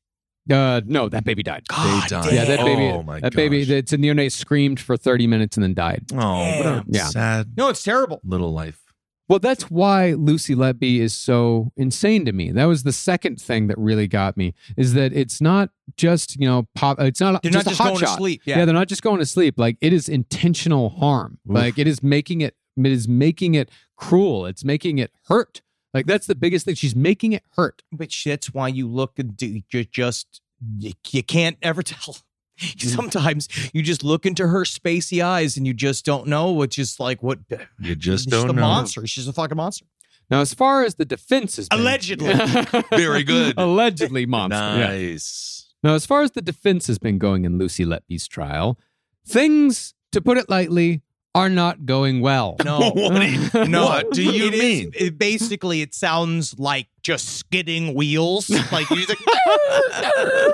Uh, 0.49 0.81
no, 0.85 1.09
that 1.09 1.23
baby 1.23 1.43
died. 1.43 1.63
They 1.69 2.01
died. 2.07 2.31
Yeah, 2.33 2.45
that 2.45 2.59
baby. 2.59 2.83
Oh 2.85 3.03
my 3.03 3.19
that 3.19 3.33
baby. 3.35 3.61
gosh. 3.65 3.69
It's 3.71 3.93
a 3.93 3.97
neonate 3.97 4.31
screamed 4.31 4.79
for 4.79 4.95
thirty 4.97 5.27
minutes 5.27 5.57
and 5.57 5.63
then 5.63 5.73
died. 5.73 6.05
Oh, 6.13 6.17
what 6.17 6.65
a 6.65 6.83
Yeah. 6.87 7.05
sad 7.07 7.53
No, 7.57 7.69
it's 7.69 7.83
terrible. 7.83 8.21
little 8.23 8.53
life. 8.53 8.81
Well, 9.29 9.39
that's 9.39 9.63
why 9.69 10.13
Lucy 10.13 10.55
Letby 10.55 10.99
is 11.01 11.13
so 11.13 11.73
insane 11.75 12.23
to 12.23 12.31
me. 12.31 12.51
That 12.51 12.63
was 12.63 12.83
the 12.83 12.93
second 12.93 13.41
thing 13.41 13.67
that 13.67 13.77
really 13.77 14.07
got 14.07 14.37
me 14.37 14.53
is 14.77 14.93
that 14.93 15.11
it's 15.11 15.41
not 15.41 15.69
just 15.97 16.39
you 16.39 16.47
know 16.47 16.67
pop. 16.75 16.97
It's 17.01 17.19
not 17.19 17.43
They're 17.43 17.51
just 17.51 17.65
not 17.65 17.73
a 17.73 17.75
just 17.75 17.81
hot 17.81 17.87
going 17.89 17.99
to 17.99 18.05
shot. 18.05 18.17
sleep. 18.17 18.41
Yeah. 18.45 18.59
Yeah. 18.59 18.65
they're 18.65 18.73
not 18.73 18.87
just 18.87 19.01
going 19.01 19.19
to 19.19 19.25
sleep. 19.25 19.55
Like 19.59 19.77
it 19.81 19.91
is 19.91 20.07
intentional 20.07 20.89
harm. 20.91 21.39
Like 21.45 21.77
it 21.77 21.87
is 21.87 22.01
making 22.01 22.39
it. 22.41 22.55
It 22.77 22.85
is 22.85 23.07
making 23.07 23.55
it 23.55 23.69
cruel. 23.97 24.45
It's 24.45 24.63
making 24.63 24.99
it 24.99 25.11
hurt. 25.27 25.61
Like 25.93 26.05
that's 26.05 26.27
the 26.27 26.35
biggest 26.35 26.65
thing. 26.65 26.75
She's 26.75 26.95
making 26.95 27.33
it 27.33 27.43
hurt. 27.55 27.81
Which 27.95 28.23
that's 28.23 28.53
why 28.53 28.67
you 28.67 28.87
look 28.87 29.17
and 29.19 29.35
do 29.35 29.61
you 29.71 29.83
just 29.85 30.41
you, 30.77 30.93
you 31.11 31.23
can't 31.23 31.57
ever 31.61 31.81
tell. 31.83 32.17
Mm. 32.59 32.81
Sometimes 32.95 33.47
you 33.73 33.83
just 33.83 34.03
look 34.03 34.25
into 34.25 34.47
her 34.47 34.63
spacey 34.63 35.23
eyes 35.23 35.57
and 35.57 35.67
you 35.67 35.73
just 35.73 36.05
don't 36.05 36.27
know. 36.27 36.51
Which 36.51 36.77
is 36.79 36.99
like 36.99 37.21
what 37.23 37.39
You 37.79 37.95
just 37.95 38.25
she's 38.25 38.31
don't 38.31 38.49
a 38.49 38.53
know. 38.53 38.61
monster. 38.61 39.05
She's 39.07 39.27
a 39.27 39.33
fucking 39.33 39.57
monster. 39.57 39.85
Now, 40.29 40.41
as 40.41 40.53
far 40.53 40.83
as 40.83 40.95
the 40.95 41.05
defense 41.05 41.57
is 41.57 41.69
Allegedly. 41.71 42.33
Very 42.89 43.23
good. 43.23 43.53
allegedly 43.57 44.25
monster. 44.25 44.57
Yeah. 44.57 44.87
Nice. 44.87 45.73
Now, 45.83 45.93
as 45.93 46.05
far 46.05 46.21
as 46.21 46.31
the 46.31 46.41
defense 46.41 46.87
has 46.87 46.97
been 46.99 47.17
going 47.17 47.45
in 47.45 47.57
Lucy 47.57 47.85
Letby's 47.85 48.27
trial, 48.27 48.77
things, 49.25 49.93
to 50.11 50.19
put 50.19 50.37
it 50.37 50.49
lightly, 50.49 51.01
are 51.35 51.49
not 51.49 51.85
going 51.85 52.19
well. 52.21 52.55
No, 52.65 52.79
What 52.95 53.13
do 53.19 53.25
you- 53.27 53.65
no. 53.67 53.85
what 53.85 54.11
do 54.11 54.23
you 54.23 54.47
It 54.47 54.53
is- 54.55 54.59
mean? 54.59 54.91
it 54.95 55.17
basically, 55.19 55.81
it 55.81 55.93
sounds 55.93 56.57
like 56.57 56.87
just 57.03 57.37
skidding 57.37 57.93
wheels. 57.93 58.49
Like 58.71 58.87
he's 58.87 59.07
like, 59.09 59.17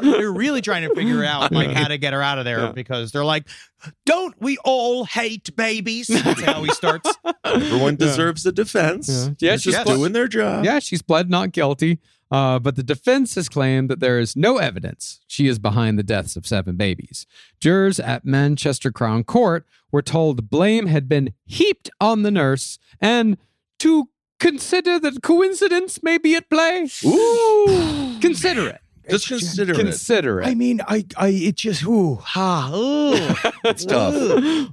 they're 0.02 0.32
really 0.32 0.62
trying 0.62 0.88
to 0.88 0.94
figure 0.96 1.24
out 1.24 1.52
like 1.52 1.72
how 1.72 1.88
to 1.88 1.98
get 1.98 2.14
her 2.14 2.22
out 2.22 2.38
of 2.38 2.46
there 2.46 2.72
because 2.74 3.12
they're 3.12 3.26
like, 3.26 3.48
don't 4.06 4.36
we 4.42 4.58
all 4.64 5.06
hate 5.06 5.56
babies? 5.56 6.08
That's 6.08 6.42
how 6.42 6.64
he 6.64 6.70
starts. 6.72 7.10
Everyone 7.44 7.96
deserves 7.96 8.46
a 8.46 8.52
defense. 8.52 9.08
Yeah. 9.10 9.24
Yeah, 9.24 9.30
Yeah, 9.52 9.56
just 9.58 9.64
she's- 9.64 9.86
doing 9.88 10.12
their 10.14 10.28
job. 10.28 10.66
Yeah, 10.66 10.80
she's 10.80 11.02
pled 11.02 11.30
not 11.30 11.52
guilty. 11.52 12.00
Uh, 12.32 12.58
but 12.60 12.76
the 12.76 12.84
defense 12.84 13.36
has 13.36 13.48
claimed 13.48 13.90
that 13.90 14.00
there 14.00 14.20
is 14.20 14.36
no 14.36 14.58
evidence 14.58 15.22
she 15.28 15.48
is 15.48 15.60
behind 15.60 16.00
the 16.00 16.04
deaths 16.04 16.36
of 16.36 16.48
seven 16.48 16.76
babies. 16.76 17.28
Jurors 17.60 18.00
at 18.00 18.26
Manchester 18.26 18.92
Crown 18.92 19.24
Court 19.24 19.66
were 19.92 20.02
told 20.02 20.50
blame 20.50 20.88
had 20.88 21.08
been 21.08 21.34
heaped 21.46 21.90
on 22.02 22.24
the 22.24 22.32
nurse 22.32 22.80
and 23.00 23.38
to 23.80 24.10
consider 24.40 25.00
that 25.00 25.22
coincidence 25.22 26.02
may 26.02 26.18
be 26.18 26.36
at 26.36 26.50
play. 26.50 26.88
Ooh. 27.06 28.18
Consider 28.22 28.68
it. 28.68 28.80
Just 29.10 29.28
consider 29.28 29.74
it. 29.74 29.78
Consider 29.78 30.42
it. 30.42 30.48
I 30.48 30.56
mean, 30.56 30.80
I, 30.88 31.06
I, 31.18 31.28
it 31.28 31.56
just, 31.56 31.84
ooh, 31.84 32.16
ha, 32.16 32.72
ooh. 32.74 33.52
It's 33.66 33.86
tough. 33.86 34.14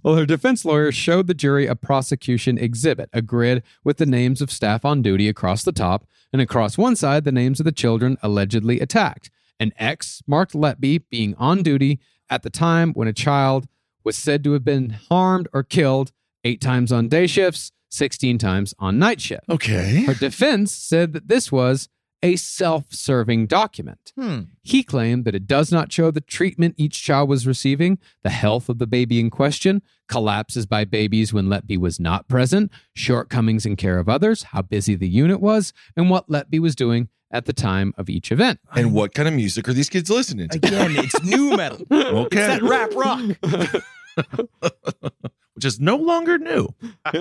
well, 0.03 0.17
her 0.17 0.27
defense 0.27 0.65
lawyer 0.65 0.91
showed 0.93 1.27
the 1.27 1.35
jury 1.35 1.67
a 1.67 1.77
prosecution 1.77 2.59
exhibit, 2.59 3.09
a 3.13 3.23
grid 3.23 3.63
with 3.85 3.99
the 3.99 4.07
names 4.07 4.41
of 4.41 4.51
staff 4.51 4.85
on 4.85 5.03
duty 5.03 5.29
across 5.29 5.63
the 5.63 5.73
top, 5.73 6.07
and 6.33 6.41
across 6.41 6.79
one 6.79 6.97
side, 6.97 7.25
the 7.25 7.33
names 7.33 7.61
of 7.61 7.65
the 7.65 7.73
children 7.73 8.17
allegedly 8.23 8.81
attacked. 8.81 9.31
An 9.59 9.73
X 9.77 10.23
marked 10.27 10.55
Letby 10.55 11.05
being 11.11 11.35
on 11.37 11.63
duty 11.63 12.01
at 12.29 12.43
the 12.43 12.51
time 12.51 12.93
when 12.93 13.09
a 13.09 13.13
child 13.13 13.67
was 14.05 14.17
said 14.17 14.43
to 14.45 14.53
have 14.53 14.65
been 14.65 14.91
harmed 14.91 15.49
or 15.53 15.63
killed 15.63 16.13
eight 16.45 16.61
times 16.61 16.93
on 16.93 17.09
day 17.09 17.27
shifts, 17.27 17.73
16 17.91 18.39
times 18.39 18.73
on 18.79 18.99
night 18.99 19.21
shift. 19.21 19.49
Okay. 19.49 20.05
Her 20.05 20.15
defense 20.15 20.73
said 20.73 21.13
that 21.13 21.29
this 21.29 21.51
was 21.53 21.89
a 22.23 22.37
self 22.37 22.93
serving 22.93 23.47
document. 23.47 24.13
Hmm. 24.17 24.41
He 24.63 24.83
claimed 24.83 25.25
that 25.25 25.35
it 25.35 25.47
does 25.47 25.73
not 25.73 25.93
show 25.93 26.11
the 26.11 26.21
treatment 26.21 26.75
each 26.77 27.03
child 27.03 27.29
was 27.29 27.47
receiving, 27.47 27.99
the 28.23 28.31
health 28.31 28.69
of 28.69 28.79
the 28.79 28.87
baby 28.87 29.21
in 29.21 29.31
question, 29.31 29.83
collapses 30.09 30.67
by 30.67 30.85
babies 30.85 31.33
when 31.33 31.47
Letby 31.47 31.79
was 31.79 31.99
not 31.99 32.29
present, 32.29 32.71
shortcomings 32.95 33.65
in 33.65 33.77
care 33.77 33.99
of 33.99 34.09
others, 34.09 34.45
how 34.45 34.63
busy 34.63 34.95
the 34.95 35.09
unit 35.09 35.41
was, 35.41 35.73
and 35.97 36.11
what 36.11 36.29
Letby 36.29 36.59
was 36.59 36.75
doing 36.75 37.09
at 37.31 37.45
the 37.45 37.53
time 37.53 37.95
of 37.97 38.11
each 38.11 38.33
event. 38.33 38.59
And 38.75 38.93
what 38.93 39.15
kind 39.15 39.29
of 39.29 39.35
music 39.35 39.69
are 39.69 39.73
these 39.73 39.89
kids 39.89 40.11
listening 40.11 40.49
to? 40.49 40.57
Again, 40.57 40.97
it's 40.97 41.23
new 41.23 41.57
metal. 41.57 41.87
Okay. 41.91 42.39
It's 42.39 42.61
that 42.61 42.63
rap 42.63 42.91
rock. 42.95 43.83
Which 45.55 45.65
is 45.65 45.81
no 45.81 45.97
longer 45.97 46.39
new. 46.39 46.69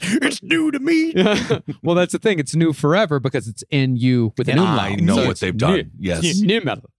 It's 0.00 0.42
new 0.42 0.70
to 0.70 0.78
me. 0.78 1.12
well, 1.82 1.94
that's 1.94 2.12
the 2.12 2.18
thing. 2.18 2.38
It's 2.38 2.54
new 2.54 2.72
forever 2.72 3.20
because 3.20 3.46
it's 3.48 3.62
in 3.70 3.96
you 3.96 4.32
with 4.36 4.48
an 4.48 4.58
And. 4.58 4.66
I 4.68 4.94
know 4.96 5.16
So 5.16 5.26
what 5.26 5.40
they've 5.40 5.56
done. 5.56 5.74
new. 5.74 5.84
Yes. 5.98 6.24
It's 6.24 6.40
new 6.40 6.60
metal. 6.62 6.90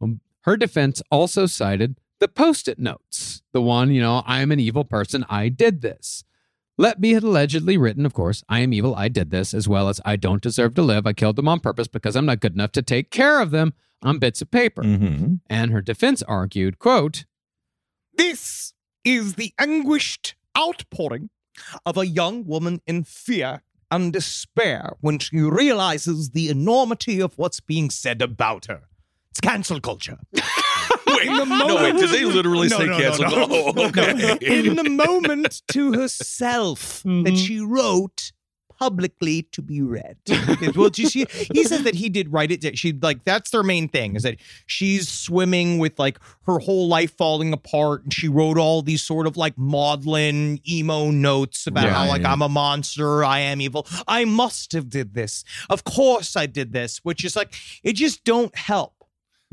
Um, 0.00 0.20
her 0.42 0.56
defense 0.56 1.00
also 1.10 1.46
cited 1.46 1.96
the 2.18 2.28
post-it 2.28 2.78
notes. 2.78 3.42
The 3.52 3.60
one, 3.62 3.90
you 3.92 4.00
know, 4.02 4.22
I 4.26 4.40
am 4.40 4.50
an 4.52 4.60
evil 4.60 4.84
person. 4.84 5.24
I 5.28 5.48
did 5.48 5.80
this. 5.82 6.24
Letby 6.80 7.14
had 7.14 7.22
allegedly 7.22 7.76
written, 7.76 8.04
of 8.04 8.14
course, 8.14 8.42
I 8.48 8.60
am 8.60 8.72
evil. 8.72 8.94
I 8.96 9.08
did 9.08 9.30
this, 9.30 9.54
as 9.54 9.68
well 9.68 9.88
as 9.88 10.00
I 10.04 10.16
don't 10.16 10.42
deserve 10.42 10.74
to 10.74 10.82
live. 10.82 11.06
I 11.06 11.12
killed 11.12 11.36
them 11.36 11.46
on 11.48 11.60
purpose 11.60 11.86
because 11.86 12.16
I'm 12.16 12.26
not 12.26 12.40
good 12.40 12.54
enough 12.54 12.72
to 12.72 12.82
take 12.82 13.10
care 13.10 13.40
of 13.40 13.52
them 13.52 13.74
on 14.02 14.18
bits 14.18 14.42
of 14.42 14.50
paper. 14.50 14.82
Mm-hmm. 14.82 15.34
And 15.48 15.70
her 15.70 15.80
defense 15.80 16.22
argued, 16.24 16.78
quote, 16.80 17.26
This 18.16 18.73
is 19.04 19.34
the 19.34 19.52
anguished 19.58 20.34
outpouring 20.56 21.30
of 21.86 21.96
a 21.96 22.06
young 22.06 22.44
woman 22.46 22.80
in 22.86 23.04
fear 23.04 23.62
and 23.90 24.12
despair 24.12 24.94
when 25.00 25.18
she 25.18 25.38
realizes 25.40 26.30
the 26.30 26.48
enormity 26.48 27.20
of 27.20 27.36
what's 27.38 27.60
being 27.60 27.90
said 27.90 28.20
about 28.22 28.66
her. 28.66 28.82
It's 29.30 29.40
cancel 29.40 29.80
culture. 29.80 30.18
Wait, 30.34 30.42
In 31.26 31.36
the 31.36 31.44
no, 31.44 31.76
wait, 31.76 31.96
did 31.96 32.10
they 32.10 32.24
literally 32.24 32.68
No, 32.68 32.78
say 32.78 32.86
no, 32.86 32.92
no, 32.92 32.98
cancel? 32.98 33.24
no. 33.30 33.46
Oh, 33.76 33.86
okay. 33.88 34.38
in 34.40 34.76
the 34.76 34.84
moment 34.88 35.62
to 35.68 35.92
herself 35.92 37.02
mm-hmm. 37.04 37.22
that 37.24 37.36
she 37.36 37.60
wrote 37.60 38.32
publicly 38.84 39.42
to 39.52 39.62
be 39.62 39.80
read. 39.80 40.16
well, 40.76 40.90
she, 40.92 41.26
he 41.54 41.64
says 41.64 41.82
that 41.84 41.94
he 41.94 42.08
did 42.08 42.32
write 42.32 42.50
it. 42.50 42.78
She 42.78 42.92
like 42.92 43.24
that's 43.24 43.50
their 43.50 43.62
main 43.62 43.88
thing 43.88 44.16
is 44.16 44.22
that 44.24 44.36
she's 44.66 45.08
swimming 45.08 45.78
with 45.78 45.98
like 45.98 46.18
her 46.46 46.58
whole 46.58 46.86
life 46.88 47.16
falling 47.16 47.52
apart, 47.52 48.04
and 48.04 48.12
she 48.12 48.28
wrote 48.28 48.58
all 48.58 48.82
these 48.82 49.02
sort 49.02 49.26
of 49.26 49.36
like 49.36 49.56
maudlin 49.56 50.60
emo 50.68 51.10
notes 51.10 51.66
about 51.66 51.84
Yeah, 51.84 51.94
how 51.94 52.08
like 52.08 52.22
yeah. 52.22 52.32
I'm 52.32 52.42
a 52.42 52.48
monster, 52.48 53.24
I 53.24 53.38
am 53.40 53.60
evil. 53.60 53.86
I 54.06 54.24
must 54.24 54.72
have 54.72 54.90
did 54.90 55.14
this. 55.14 55.44
Of 55.70 55.84
course 55.84 56.36
I 56.36 56.46
did 56.46 56.72
this, 56.72 56.98
which 56.98 57.24
is 57.24 57.36
like 57.36 57.54
it 57.82 57.94
just 57.94 58.24
don't 58.24 58.54
help. 58.54 58.93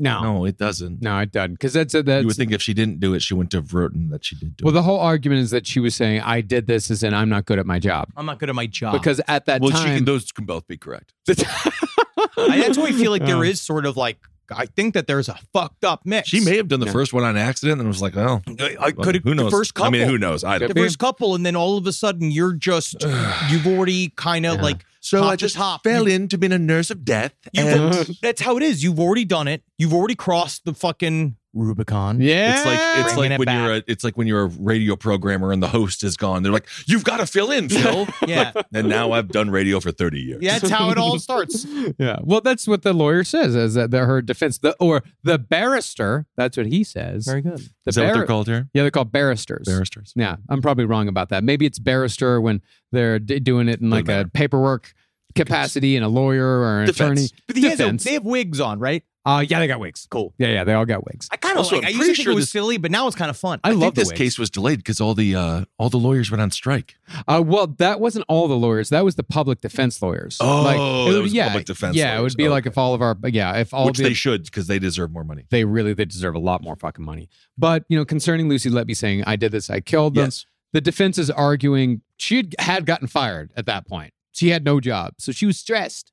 No, 0.02 0.22
no, 0.22 0.32
No, 0.38 0.44
it 0.44 0.58
doesn't. 0.58 1.00
No, 1.00 1.18
it 1.20 1.32
doesn't. 1.32 1.52
Because 1.54 1.72
that's, 1.72 1.92
that's 1.92 2.20
you 2.22 2.26
would 2.26 2.36
think 2.36 2.52
if 2.52 2.60
she 2.60 2.74
didn't 2.74 3.00
do 3.00 3.14
it, 3.14 3.22
she 3.22 3.34
wouldn't 3.34 3.52
have 3.52 3.72
written 3.72 4.10
that 4.10 4.24
she 4.24 4.34
did 4.36 4.56
do 4.56 4.64
well, 4.64 4.72
it. 4.72 4.74
the 4.74 4.82
whole 4.82 5.00
argument 5.00 5.40
is 5.40 5.50
that 5.50 5.66
she 5.66 5.80
was 5.80 5.94
saying, 5.94 6.20
I 6.20 6.40
did 6.40 6.66
this 6.66 6.90
as 6.90 7.02
in 7.02 7.14
I'm 7.14 7.28
not 7.28 7.46
good 7.46 7.58
at 7.58 7.66
my 7.66 7.78
job. 7.78 8.08
I'm 8.16 8.26
not 8.26 8.38
good 8.38 8.48
at 8.48 8.54
my 8.54 8.66
job 8.66 8.92
Because 8.94 9.20
at 9.28 9.46
that 9.46 9.60
Well, 9.60 9.70
she 9.70 9.84
can, 9.84 10.04
those 10.04 10.30
can 10.32 10.44
both 10.44 10.66
be 10.66 10.76
correct. 10.76 11.12
I, 11.28 12.60
that's 12.60 12.78
why 12.78 12.86
I 12.86 12.92
feel 12.92 13.10
like 13.10 13.22
there 13.22 13.30
Yeah. 13.30 13.36
Oh. 13.42 13.42
is 13.42 13.60
sort 13.60 13.86
of 13.86 13.96
like 13.96 14.18
I 14.54 14.66
think 14.66 14.92
that 14.94 15.06
there's 15.06 15.28
a 15.30 15.38
fucked 15.54 15.82
up 15.84 16.02
mix. 16.04 16.28
She 16.28 16.40
may 16.40 16.56
have 16.58 16.68
done 16.68 16.80
the 16.80 16.86
Yeah. 16.86 16.92
first 16.92 17.12
one 17.14 17.24
on 17.24 17.36
accident 17.38 17.78
and 17.80 17.88
was 17.88 18.02
like, 18.02 18.14
well, 18.14 18.42
I, 18.60 18.76
I 18.78 18.92
well, 18.96 19.04
could 19.04 19.14
have 19.14 19.24
who 19.24 19.34
knows? 19.34 19.50
the 19.50 19.56
first 19.56 19.72
couple. 19.74 19.88
I 19.88 19.90
mean, 19.90 20.06
who 20.06 20.18
knows? 20.18 20.44
I 20.44 20.54
The 20.54 20.58
don't. 20.60 20.68
Could 20.68 20.74
be. 20.74 20.82
first 20.82 20.98
couple, 20.98 21.34
and 21.34 21.46
then 21.46 21.56
all 21.56 21.78
of 21.78 21.86
a 21.86 21.92
sudden 21.92 22.30
you're 22.30 22.52
just 22.52 23.02
you've 23.50 23.66
already 23.66 24.10
kind 24.16 24.44
of 24.44 24.56
Yeah. 24.56 24.62
like 24.62 24.84
So 25.02 25.20
top 25.20 25.32
I 25.32 25.36
just 25.36 25.56
top. 25.56 25.82
fell 25.82 26.08
You- 26.08 26.14
into 26.14 26.38
being 26.38 26.52
a 26.52 26.58
nurse 26.58 26.90
of 26.90 27.04
death. 27.04 27.34
And 27.54 27.92
that's 28.22 28.40
how 28.40 28.56
it 28.56 28.62
is. 28.62 28.82
You've 28.82 29.00
already 29.00 29.24
done 29.24 29.48
it. 29.48 29.62
You've 29.76 29.92
already 29.92 30.14
crossed 30.14 30.64
the 30.64 30.72
fucking 30.74 31.36
Rubicon. 31.54 32.20
yeah, 32.20 32.56
it's 32.56 32.64
like 32.66 32.78
it's 33.06 33.14
Bringing 33.14 33.30
like 33.38 33.40
it 33.40 33.46
when 33.46 33.56
you're 33.56 33.74
a 33.76 33.82
it's 33.86 34.04
like 34.04 34.16
when 34.16 34.26
you're 34.26 34.42
a 34.44 34.46
radio 34.46 34.96
programmer 34.96 35.52
and 35.52 35.62
the 35.62 35.68
host 35.68 36.02
is 36.02 36.16
gone. 36.16 36.42
They're 36.42 36.52
like, 36.52 36.66
you've 36.86 37.04
got 37.04 37.18
to 37.18 37.26
fill 37.26 37.50
in, 37.50 37.68
Phil. 37.68 38.06
Yeah. 38.26 38.52
and 38.72 38.88
now 38.88 39.12
I've 39.12 39.28
done 39.28 39.50
radio 39.50 39.80
for 39.80 39.90
30 39.92 40.20
years. 40.20 40.38
Yeah, 40.42 40.58
that's 40.58 40.70
how 40.70 40.90
it 40.90 40.98
all 40.98 41.18
starts. 41.18 41.66
yeah. 41.98 42.18
Well, 42.22 42.40
that's 42.40 42.66
what 42.66 42.82
the 42.82 42.92
lawyer 42.92 43.24
says, 43.24 43.54
is 43.54 43.74
that 43.74 43.92
her 43.92 44.22
defense, 44.22 44.58
the 44.58 44.74
or 44.80 45.02
the 45.22 45.38
barrister. 45.38 46.26
That's 46.36 46.56
what 46.56 46.66
he 46.66 46.84
says. 46.84 47.26
Very 47.26 47.42
good. 47.42 47.58
The 47.58 47.88
Is 47.88 47.94
that 47.96 48.06
what 48.06 48.14
they're 48.14 48.26
called 48.26 48.46
here? 48.46 48.68
Yeah, 48.72 48.82
they're 48.82 48.90
called 48.90 49.12
barristers. 49.12 49.66
Barristers. 49.66 50.12
Yeah, 50.16 50.36
I'm 50.48 50.62
probably 50.62 50.84
wrong 50.84 51.08
about 51.08 51.28
that. 51.30 51.44
Maybe 51.44 51.66
it's 51.66 51.78
barrister 51.78 52.40
when 52.40 52.62
they're 52.92 53.18
d- 53.18 53.40
doing 53.40 53.68
it 53.68 53.80
in 53.80 53.90
like 53.90 54.08
a 54.08 54.30
paperwork 54.32 54.94
capacity, 55.34 55.96
and 55.96 56.04
a 56.04 56.08
lawyer 56.08 56.46
or 56.60 56.80
an 56.80 56.86
Defense. 56.86 57.20
attorney. 57.24 57.42
But 57.46 57.56
he 57.56 57.62
has 57.64 57.74
a, 57.74 57.76
Defense. 57.84 58.04
they 58.04 58.12
have 58.14 58.24
wigs 58.24 58.60
on, 58.60 58.78
right? 58.78 59.02
Uh, 59.24 59.44
yeah, 59.48 59.60
they 59.60 59.68
got 59.68 59.78
wigs. 59.78 60.08
Cool. 60.10 60.34
Yeah, 60.38 60.48
yeah, 60.48 60.64
they 60.64 60.74
all 60.74 60.84
got 60.84 61.04
wigs. 61.06 61.28
I 61.30 61.36
kind 61.36 61.52
of 61.52 61.58
Also, 61.58 61.76
like. 61.76 61.84
I'm 61.84 61.86
I 61.86 61.90
used 61.90 61.98
pretty 62.00 62.12
to 62.12 62.16
think 62.16 62.24
sure 62.24 62.32
it 62.32 62.34
was 62.34 62.44
this- 62.46 62.50
silly, 62.50 62.76
but 62.76 62.90
now 62.90 63.06
it's 63.06 63.14
kind 63.14 63.30
of 63.30 63.36
fun. 63.36 63.60
I, 63.62 63.68
I 63.68 63.72
love 63.72 63.80
think 63.80 63.94
the 63.94 64.00
this 64.00 64.08
wigs. 64.08 64.18
case 64.18 64.38
was 64.38 64.50
delayed 64.50 64.78
because 64.80 65.00
all 65.00 65.14
the 65.14 65.36
uh, 65.36 65.64
all 65.78 65.90
the 65.90 65.96
lawyers 65.98 66.30
went 66.30 66.40
on 66.42 66.50
strike. 66.50 66.96
Uh, 67.28 67.42
well, 67.44 67.68
that 67.68 68.00
wasn't 68.00 68.24
all 68.28 68.48
the 68.48 68.56
lawyers. 68.56 68.88
That 68.88 69.04
was 69.04 69.14
the 69.14 69.22
public 69.22 69.60
defense 69.60 70.02
lawyers. 70.02 70.38
Oh, 70.40 70.62
like, 70.62 70.76
that 70.76 71.12
would- 71.14 71.22
was 71.22 71.32
yeah, 71.32 71.48
public 71.48 71.66
defense 71.66 71.94
Yeah, 71.96 72.14
it 72.14 72.18
lawyers. 72.18 72.32
would 72.32 72.36
be 72.38 72.48
like 72.48 72.64
Okay. 72.64 72.72
if 72.72 72.78
all 72.78 72.94
of 72.94 73.02
our 73.02 73.16
yeah, 73.28 73.56
if 73.58 73.72
all 73.72 73.86
which 73.86 73.98
the, 73.98 74.04
they 74.04 74.14
should 74.14 74.44
because 74.44 74.66
they 74.66 74.78
deserve 74.80 75.12
more 75.12 75.24
money. 75.24 75.44
they 75.50 75.64
really 75.64 75.92
they 75.94 76.04
deserve 76.04 76.34
a 76.34 76.40
lot 76.40 76.62
more 76.62 76.74
fucking 76.74 77.04
money. 77.04 77.28
But 77.56 77.84
you 77.88 77.96
know, 77.96 78.04
concerning 78.04 78.48
Lucy 78.48 78.70
Letby 78.70 78.96
saying 78.96 79.24
I 79.26 79.36
did 79.36 79.52
this, 79.52 79.70
I 79.70 79.80
killed 79.80 80.14
them. 80.16 80.24
Yes. 80.26 80.46
The 80.72 80.80
defense 80.80 81.18
is 81.18 81.30
arguing 81.30 82.00
she 82.16 82.36
had, 82.36 82.54
had 82.58 82.86
gotten 82.86 83.06
fired 83.06 83.52
at 83.56 83.66
that 83.66 83.86
point. 83.86 84.14
She 84.32 84.48
had 84.48 84.64
no 84.64 84.80
job, 84.80 85.14
so 85.18 85.30
she 85.32 85.44
was 85.44 85.58
stressed 85.58 86.11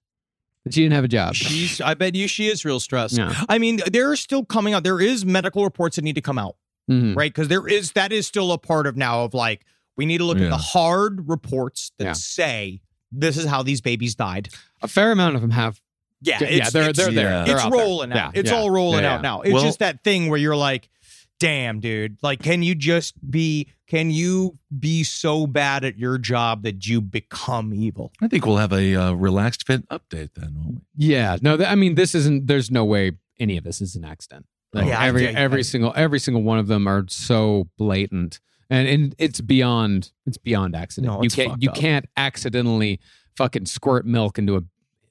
that 0.65 0.73
she 0.73 0.81
didn't 0.81 0.93
have 0.93 1.03
a 1.03 1.07
job. 1.09 1.33
She's. 1.35 1.79
I 1.81 1.93
bet 1.93 2.15
you 2.15 2.27
she 2.27 2.47
is 2.47 2.65
real 2.65 2.79
stressed. 2.79 3.17
Yeah. 3.17 3.33
I 3.47 3.57
mean, 3.57 3.79
there 3.91 4.11
are 4.11 4.15
still 4.15 4.43
coming 4.45 4.73
out. 4.73 4.83
There 4.83 4.99
is 5.01 5.25
medical 5.25 5.63
reports 5.63 5.95
that 5.95 6.03
need 6.03 6.15
to 6.15 6.21
come 6.21 6.37
out. 6.37 6.55
Mhm. 6.89 7.15
right? 7.15 7.31
Because 7.31 7.49
there 7.49 7.67
is 7.67 7.91
that 7.91 8.11
is 8.11 8.25
still 8.25 8.51
a 8.51 8.57
part 8.57 8.87
of 8.87 8.97
now 8.97 9.23
of 9.23 9.35
like 9.35 9.63
we 9.95 10.07
need 10.07 10.17
to 10.17 10.23
look 10.23 10.39
at 10.39 10.49
the 10.49 10.57
hard 10.57 11.29
reports 11.29 11.91
that 11.99 12.03
Yeah. 12.05 12.13
say 12.13 12.81
this 13.11 13.37
is 13.37 13.45
how 13.45 13.61
these 13.61 13.79
babies 13.79 14.15
died. 14.15 14.49
A 14.81 14.87
fair 14.87 15.11
amount 15.11 15.35
of 15.35 15.41
them 15.41 15.51
have. 15.51 15.79
Yeah, 16.21 16.39
yeah, 16.41 16.47
it's, 16.47 16.71
they're 16.73 16.89
it's, 16.89 16.97
they're 16.97 17.11
there. 17.11 17.45
yeah. 17.45 17.53
It's 17.53 17.65
rolling 17.71 18.11
out. 18.11 18.15
Yeah, 18.15 18.31
it's 18.39 18.49
yeah. 18.49 18.57
all 18.57 18.71
rolling 18.71 19.03
Yeah, 19.03 19.13
out 19.15 19.21
now. 19.21 19.41
It's 19.41 19.53
Well- 19.53 19.63
just 19.63 19.79
that 19.79 20.03
thing 20.03 20.29
where 20.29 20.39
you're 20.39 20.55
like, 20.55 20.89
damn, 21.39 21.79
dude. 21.79 22.17
Like, 22.21 22.41
can 22.43 22.61
you 22.63 22.75
just 22.75 23.15
be? 23.31 23.67
Can 23.87 24.11
you 24.11 24.57
be 24.77 25.03
so 25.03 25.47
bad 25.47 25.83
at 25.83 25.97
your 25.97 26.17
job 26.19 26.61
that 26.63 26.85
you 26.85 27.01
become 27.01 27.73
evil? 27.73 28.11
I 28.21 28.27
think 28.27 28.45
we'll 28.45 28.57
have 28.57 28.71
a 28.73 28.95
uh, 28.95 29.11
relaxed 29.13 29.65
fit 29.65 29.87
update 29.89 30.29
then, 30.35 30.53
won't 30.55 30.75
we? 30.75 30.81
Yeah, 30.95 31.37
no, 31.41 31.57
th- 31.57 31.67
I 31.67 31.73
mean, 31.75 31.95
this 31.95 32.13
isn't. 32.13 32.45
There's 32.47 32.69
no 32.69 32.85
way 32.85 33.13
any 33.39 33.57
of 33.57 33.63
this 33.63 33.81
is 33.81 33.95
an 33.95 34.05
accident. 34.05 34.45
Like 34.73 34.85
Yeah, 34.85 35.03
every 35.03 35.27
I- 35.27 35.31
every 35.31 35.59
I- 35.59 35.63
single 35.63 35.93
every 35.95 36.19
single 36.19 36.43
one 36.43 36.59
of 36.59 36.67
them 36.67 36.87
are 36.87 37.05
so 37.09 37.67
blatant, 37.79 38.39
and 38.69 38.87
and 38.87 39.15
it's 39.17 39.41
beyond 39.41 40.11
it's 40.27 40.37
beyond 40.37 40.75
accident. 40.75 41.11
No, 41.11 41.19
you 41.21 41.25
it's 41.25 41.35
can't 41.35 41.61
you 41.63 41.69
up. 41.71 41.75
can't 41.75 42.05
accidentally 42.15 42.99
fucking 43.35 43.65
squirt 43.65 44.05
milk 44.05 44.37
into 44.37 44.55
a, 44.57 44.61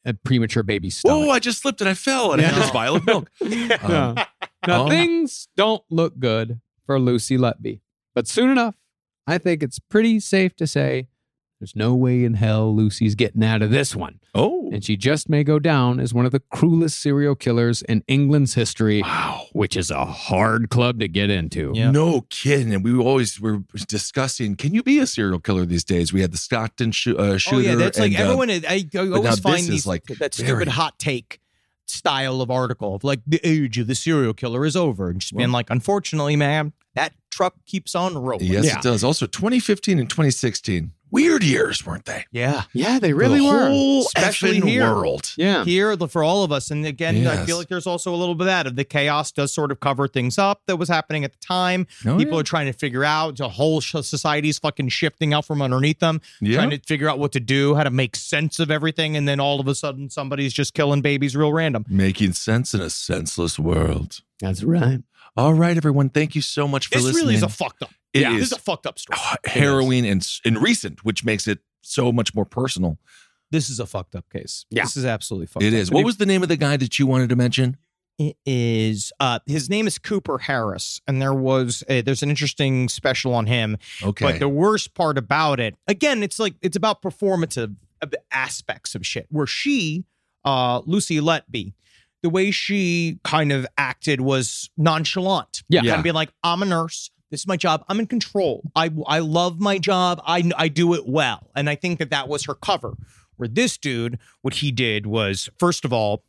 a 0.04 0.14
premature 0.14 0.62
baby's 0.62 1.02
Oh. 1.04 1.30
I 1.30 1.38
just 1.40 1.62
slipped 1.62 1.80
and 1.80 1.88
I 1.90 1.94
fell 1.94 2.32
and 2.32 2.40
I 2.42 2.44
had 2.44 2.62
this 2.62 2.70
vial 2.70 2.96
of 2.96 3.06
milk. 3.06 3.30
Um, 3.82 4.16
now 4.66 4.84
oh. 4.84 4.88
things 4.88 5.48
don't 5.56 5.82
look 5.90 6.18
good 6.18 6.60
for 6.86 6.98
Lucy 6.98 7.36
Letby, 7.38 7.80
but 8.14 8.26
soon 8.26 8.50
enough, 8.50 8.74
I 9.26 9.38
think 9.38 9.62
it's 9.62 9.78
pretty 9.78 10.20
safe 10.20 10.56
to 10.56 10.66
say 10.66 11.08
There's 11.60 11.76
no 11.76 11.94
way 11.94 12.24
in 12.24 12.34
hell 12.34 12.74
Lucy's 12.74 13.14
getting 13.14 13.42
out 13.44 13.62
of 13.62 13.70
this 13.70 13.94
one. 13.94 14.20
Oh, 14.34 14.70
And 14.72 14.84
she 14.84 14.96
just 14.96 15.28
may 15.28 15.42
go 15.42 15.58
down 15.58 15.98
as 15.98 16.14
one 16.14 16.24
of 16.24 16.30
the 16.32 16.40
cruelest 16.52 17.00
serial 17.00 17.34
killers 17.34 17.82
in 17.82 18.04
England's 18.06 18.54
history, 18.54 19.02
wow. 19.02 19.46
which 19.52 19.76
is 19.76 19.90
a 19.90 20.04
hard 20.04 20.70
club 20.70 21.00
to 21.00 21.08
get 21.08 21.30
into. 21.30 21.72
Yeah. 21.74 21.90
No 21.90 22.22
kidding. 22.30 22.72
And 22.72 22.84
we 22.84 22.96
always 22.96 23.40
were 23.40 23.64
discussing, 23.88 24.54
can 24.54 24.72
you 24.72 24.82
be 24.82 24.98
a 25.00 25.06
serial 25.06 25.40
killer 25.40 25.66
these 25.66 25.84
days? 25.84 26.12
We 26.12 26.20
had 26.20 26.32
the 26.32 26.38
Stockton 26.38 26.92
shoo- 26.92 27.18
uh, 27.18 27.38
shooter. 27.38 27.56
Oh 27.56 27.58
yeah, 27.58 27.74
that's 27.74 27.98
like 27.98 28.12
and, 28.12 28.20
uh, 28.20 28.24
everyone. 28.24 28.50
I, 28.50 28.88
I 28.94 29.08
always 29.10 29.40
find 29.40 29.66
these 29.66 29.86
like, 29.86 30.04
that 30.04 30.34
very- 30.36 30.48
stupid 30.48 30.68
hot 30.68 30.98
take 30.98 31.40
style 31.90 32.40
of 32.40 32.50
article 32.50 32.94
of 32.94 33.04
like 33.04 33.20
the 33.26 33.40
age 33.42 33.78
of 33.78 33.86
the 33.86 33.94
serial 33.94 34.34
killer 34.34 34.64
is 34.66 34.76
over, 34.76 35.08
and 35.10 35.20
just 35.20 35.36
being 35.36 35.50
like, 35.52 35.70
unfortunately, 35.70 36.36
man, 36.36 36.72
that 36.94 37.12
truck 37.30 37.54
keeps 37.66 37.94
on 37.94 38.16
rolling. 38.16 38.46
Yes, 38.46 38.64
Yeah. 38.66 38.76
it 38.78 38.82
does. 38.82 39.02
Also, 39.04 39.26
2015 39.26 39.98
and 39.98 40.08
2016, 40.10 40.92
weird 41.10 41.42
years, 41.42 41.84
weren't 41.86 42.04
they? 42.04 42.24
yeah. 42.30 42.62
Yeah, 42.72 42.98
they 42.98 43.12
really 43.12 43.38
the 43.40 43.46
were. 43.46 43.68
whole 43.68 44.00
Especially 44.16 44.60
effing 44.60 44.68
here. 44.68 44.94
world. 44.94 45.32
Yeah. 45.36 45.64
Here 45.64 45.96
for 45.96 46.22
all 46.22 46.44
of 46.44 46.52
us, 46.52 46.70
and 46.70 46.84
again, 46.86 47.26
I 47.26 47.44
feel 47.44 47.56
like 47.58 47.68
there's 47.68 47.86
also 47.86 48.14
a 48.14 48.16
little 48.16 48.34
bit 48.34 48.42
of 48.42 48.46
that 48.46 48.66
of 48.66 48.76
the 48.76 48.84
chaos 48.84 49.32
does 49.32 49.52
sort 49.52 49.70
of 49.72 49.80
cover 49.80 50.06
things 50.08 50.38
up 50.38 50.62
that 50.66 50.76
was 50.76 50.88
happening 50.88 51.24
at 51.24 51.32
the 51.32 51.38
time. 51.38 51.86
Oh, 52.06 52.16
People 52.16 52.34
yeah. 52.34 52.40
are 52.40 52.44
trying 52.44 52.66
to 52.66 52.72
figure 52.72 53.04
out 53.04 53.36
the 53.36 53.48
whole 53.48 53.80
society's 53.80 54.58
fucking 54.58 54.88
shifting 54.90 55.32
out 55.34 55.44
from 55.44 55.60
underneath 55.62 55.98
them, 56.00 56.20
Yeah. 56.40 56.56
trying 56.56 56.70
to 56.70 56.78
figure 56.80 57.08
out 57.08 57.18
what 57.18 57.32
to 57.32 57.40
do, 57.40 57.74
how 57.74 57.84
to 57.84 57.90
make 57.90 58.16
sense 58.16 58.58
of 58.58 58.70
everything, 58.70 59.16
and 59.16 59.26
then 59.28 59.40
all 59.40 59.60
of 59.60 59.68
a 59.68 59.74
sudden 59.74 60.10
somebody's 60.10 60.52
just 60.52 60.74
killing 60.74 61.00
babies 61.00 61.36
real 61.36 61.52
random. 61.52 61.84
Making 61.88 62.32
sense 62.32 62.74
in 62.74 62.80
a 62.80 62.90
senseless 62.90 63.58
world. 63.58 64.20
That's 64.40 64.62
right. 64.62 65.00
All 65.36 65.54
right, 65.54 65.76
everyone. 65.76 66.10
Thank 66.10 66.34
you 66.34 66.42
so 66.42 66.66
much 66.66 66.86
for 66.88 66.94
This 66.96 67.04
listening. 67.04 67.14
This 67.14 67.22
really 67.24 67.34
is 67.36 67.42
a 67.42 67.48
fucked 67.48 67.82
up. 67.82 67.90
It 68.14 68.20
yeah, 68.22 68.32
is. 68.32 68.38
this 68.38 68.46
is 68.52 68.52
a 68.58 68.60
fucked 68.60 68.86
up 68.86 68.98
story. 68.98 69.18
Harrowing 69.44 70.06
and, 70.06 70.26
and 70.44 70.60
recent, 70.62 71.04
which 71.04 71.24
makes 71.24 71.46
it 71.46 71.58
so 71.82 72.10
much 72.12 72.34
more 72.34 72.44
personal. 72.44 72.98
This 73.50 73.70
is 73.70 73.80
a 73.80 73.86
fucked 73.86 74.14
up 74.14 74.28
case. 74.30 74.66
Yeah. 74.70 74.82
This 74.84 74.96
is 74.96 75.04
absolutely 75.04 75.46
fucked 75.46 75.62
It 75.64 75.68
up. 75.74 75.80
is. 75.80 75.90
What 75.90 76.04
was 76.04 76.16
the 76.18 76.26
name 76.26 76.42
of 76.42 76.48
the 76.48 76.56
guy 76.56 76.76
that 76.76 76.98
you 76.98 77.06
wanted 77.06 77.28
to 77.30 77.36
mention? 77.36 77.76
it 78.20 78.36
is 78.44 79.12
uh 79.20 79.38
his 79.46 79.70
name 79.70 79.86
is 79.86 79.96
Cooper 79.96 80.38
Harris 80.38 81.00
and 81.06 81.22
there 81.22 81.32
was 81.32 81.84
a, 81.88 82.00
there's 82.00 82.20
an 82.20 82.30
interesting 82.30 82.88
special 82.88 83.32
on 83.32 83.46
him 83.46 83.76
Okay. 84.02 84.24
but 84.24 84.40
the 84.40 84.48
worst 84.48 84.94
part 84.94 85.16
about 85.16 85.60
it 85.60 85.76
again 85.86 86.24
it's 86.24 86.40
like 86.40 86.56
it's 86.60 86.76
about 86.76 87.00
performative 87.00 87.76
aspects 88.32 88.96
of 88.96 89.06
shit 89.06 89.26
where 89.30 89.46
she 89.46 90.04
uh 90.44 90.80
Lucy 90.84 91.20
Letby 91.20 91.74
the 92.24 92.28
way 92.28 92.50
she 92.50 93.20
kind 93.22 93.52
of 93.52 93.64
acted 93.78 94.20
was 94.20 94.68
nonchalant 94.76 95.62
Yeah. 95.68 95.82
kind 95.82 95.94
of 95.98 96.02
being 96.02 96.16
like 96.16 96.32
I'm 96.42 96.60
a 96.62 96.66
nurse 96.66 97.12
this 97.30 97.40
is 97.40 97.46
my 97.46 97.56
job. 97.56 97.84
I'm 97.88 98.00
in 98.00 98.06
control. 98.06 98.70
I 98.74 98.90
I 99.06 99.18
love 99.20 99.60
my 99.60 99.78
job. 99.78 100.20
I 100.26 100.50
I 100.56 100.68
do 100.68 100.94
it 100.94 101.06
well. 101.06 101.50
And 101.54 101.68
I 101.68 101.74
think 101.74 101.98
that 101.98 102.10
that 102.10 102.28
was 102.28 102.44
her 102.46 102.54
cover. 102.54 102.94
Where 103.36 103.48
this 103.48 103.78
dude 103.78 104.18
what 104.42 104.54
he 104.54 104.72
did 104.72 105.06
was 105.06 105.48
first 105.58 105.84
of 105.84 105.92
all 105.92 106.24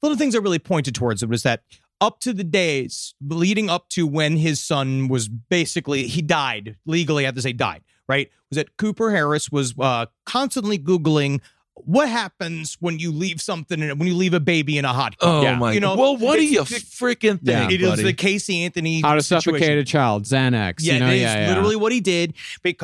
one 0.00 0.10
of 0.12 0.18
the 0.18 0.22
things 0.22 0.34
I 0.34 0.38
really 0.38 0.58
pointed 0.58 0.94
towards 0.94 1.22
it 1.22 1.28
was 1.28 1.42
that 1.42 1.62
up 2.00 2.20
to 2.20 2.32
the 2.32 2.44
days 2.44 3.14
leading 3.26 3.70
up 3.70 3.88
to 3.90 4.06
when 4.06 4.36
his 4.36 4.60
son 4.60 5.08
was 5.08 5.28
basically 5.28 6.06
he 6.06 6.22
died 6.22 6.76
legally 6.86 7.24
I 7.24 7.26
have 7.26 7.34
to 7.34 7.42
say 7.42 7.52
died 7.52 7.82
right? 8.08 8.30
Was 8.50 8.56
that 8.56 8.76
Cooper 8.76 9.10
Harris 9.10 9.50
was 9.50 9.74
uh, 9.78 10.06
constantly 10.26 10.78
googling 10.78 11.40
what 11.76 12.08
happens 12.08 12.76
when 12.80 12.98
you 12.98 13.10
leave 13.10 13.40
something 13.40 13.80
in, 13.80 13.98
when 13.98 14.06
you 14.06 14.14
leave 14.14 14.32
a 14.32 14.40
baby 14.40 14.78
in 14.78 14.84
a 14.84 14.92
hot 14.92 15.18
car? 15.18 15.42
oh 15.42 15.44
cup. 15.44 15.58
my 15.58 15.72
you 15.72 15.80
know, 15.80 15.96
Well, 15.96 16.16
what 16.16 16.36
do 16.36 16.46
you 16.46 16.60
it- 16.62 16.66
freaking 16.66 17.40
Yeah. 17.42 17.60
think? 17.60 17.72
it 17.72 17.82
is 17.82 17.90
buddy? 17.90 18.02
the 18.04 18.12
Casey 18.12 18.64
Anthony 18.64 19.00
How 19.00 19.14
to 19.14 19.22
situation. 19.22 19.60
suffocate 19.60 19.78
a 19.78 19.84
child, 19.84 20.24
Xanax. 20.24 20.76
Yeah, 20.78 20.94
you 20.94 21.00
know, 21.00 21.06
that 21.06 21.14
is 21.14 21.20
yeah, 21.22 21.40
yeah. 21.40 21.48
literally 21.48 21.76
what 21.76 21.92
he 21.92 22.00
did. 22.00 22.34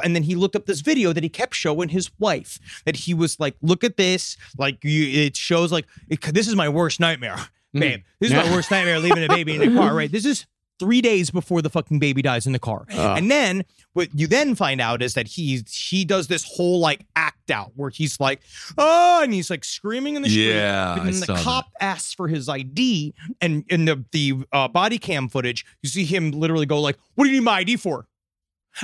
And 0.03 0.14
then 0.14 0.22
he 0.24 0.34
looked 0.34 0.57
up 0.57 0.66
this 0.66 0.80
video 0.80 1.12
that 1.12 1.22
he 1.22 1.28
kept 1.28 1.55
showing 1.55 1.88
his 1.88 2.11
wife. 2.18 2.59
That 2.84 2.97
he 2.97 3.14
was 3.14 3.38
like, 3.38 3.55
"Look 3.62 3.84
at 3.84 3.97
this! 3.97 4.36
Like, 4.59 4.82
you, 4.82 5.24
it 5.24 5.36
shows 5.36 5.70
like 5.72 5.86
it, 6.09 6.20
this 6.34 6.49
is 6.49 6.57
my 6.57 6.68
worst 6.68 6.99
nightmare, 7.01 7.36
hmm. 7.72 7.80
babe. 7.80 8.01
This 8.18 8.30
is 8.30 8.36
my 8.36 8.51
worst 8.51 8.70
nightmare 8.70 8.99
leaving 8.99 9.24
a 9.24 9.28
baby 9.28 9.55
in 9.55 9.62
a 9.62 9.74
car. 9.74 9.95
Right? 9.95 10.11
This 10.11 10.26
is 10.26 10.47
three 10.81 11.01
days 11.01 11.31
before 11.31 11.62
the 11.62 11.70
fucking 11.70 12.01
baby 12.01 12.22
dies 12.22 12.45
in 12.47 12.53
the 12.53 12.59
car. 12.59 12.87
Uh. 12.93 13.14
And 13.16 13.31
then 13.31 13.64
what 13.93 14.09
you 14.12 14.26
then 14.26 14.57
find 14.57 14.81
out 14.81 15.01
is 15.03 15.14
that 15.14 15.28
he 15.28 15.62
he 15.70 16.05
does 16.05 16.26
this 16.26 16.43
whole 16.45 16.81
like 16.81 17.07
act 17.14 17.53
out 17.53 17.70
where 17.76 17.91
he's 17.91 18.18
like, 18.18 18.41
oh, 18.78 19.20
and 19.22 19.33
he's 19.33 19.51
like 19.51 19.62
screaming 19.64 20.16
in 20.16 20.22
the 20.22 20.28
street. 20.28 20.55
Yeah, 20.55 20.99
And 21.01 21.09
the 21.11 21.12
saw 21.12 21.35
that. 21.35 21.45
cop 21.45 21.66
asks 21.81 22.12
for 22.14 22.26
his 22.26 22.49
ID, 22.49 23.14
and 23.41 23.64
in 23.68 23.85
the 23.85 24.05
the 24.11 24.35
uh, 24.53 24.66
body 24.66 24.99
cam 24.99 25.28
footage, 25.28 25.64
you 25.83 25.89
see 25.89 26.05
him 26.05 26.33
literally 26.33 26.66
go 26.66 26.81
like, 26.81 26.99
"What 27.14 27.24
do 27.26 27.31
you 27.31 27.37
need 27.37 27.45
my 27.45 27.59
ID 27.59 27.76
for?" 27.76 28.07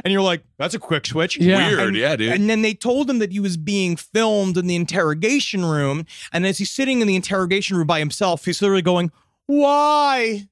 And 0.04 0.12
you're 0.12 0.20
like, 0.22 0.42
"That's 0.58 0.74
a 0.74 0.80
quick 0.80 1.06
switch." 1.06 1.38
Yeah. 1.38 1.68
Weird, 1.68 1.80
And- 1.88 1.96
yeah, 1.96 2.16
dude. 2.16 2.32
And 2.32 2.50
then 2.50 2.62
they 2.62 2.74
told 2.74 3.08
him 3.08 3.20
that 3.20 3.30
he 3.32 3.38
was 3.40 3.56
being 3.56 3.96
filmed 3.96 4.56
in 4.58 4.66
the 4.66 4.74
interrogation 4.76 5.64
room, 5.64 6.04
and 6.32 6.44
as 6.44 6.58
he's 6.58 6.70
sitting 6.70 7.00
in 7.00 7.06
the 7.06 7.14
interrogation 7.16 7.76
room 7.76 7.86
by 7.86 8.00
himself, 8.00 8.44
he's 8.44 8.60
literally 8.60 8.82
going, 8.82 9.12
"Why, 9.46 10.48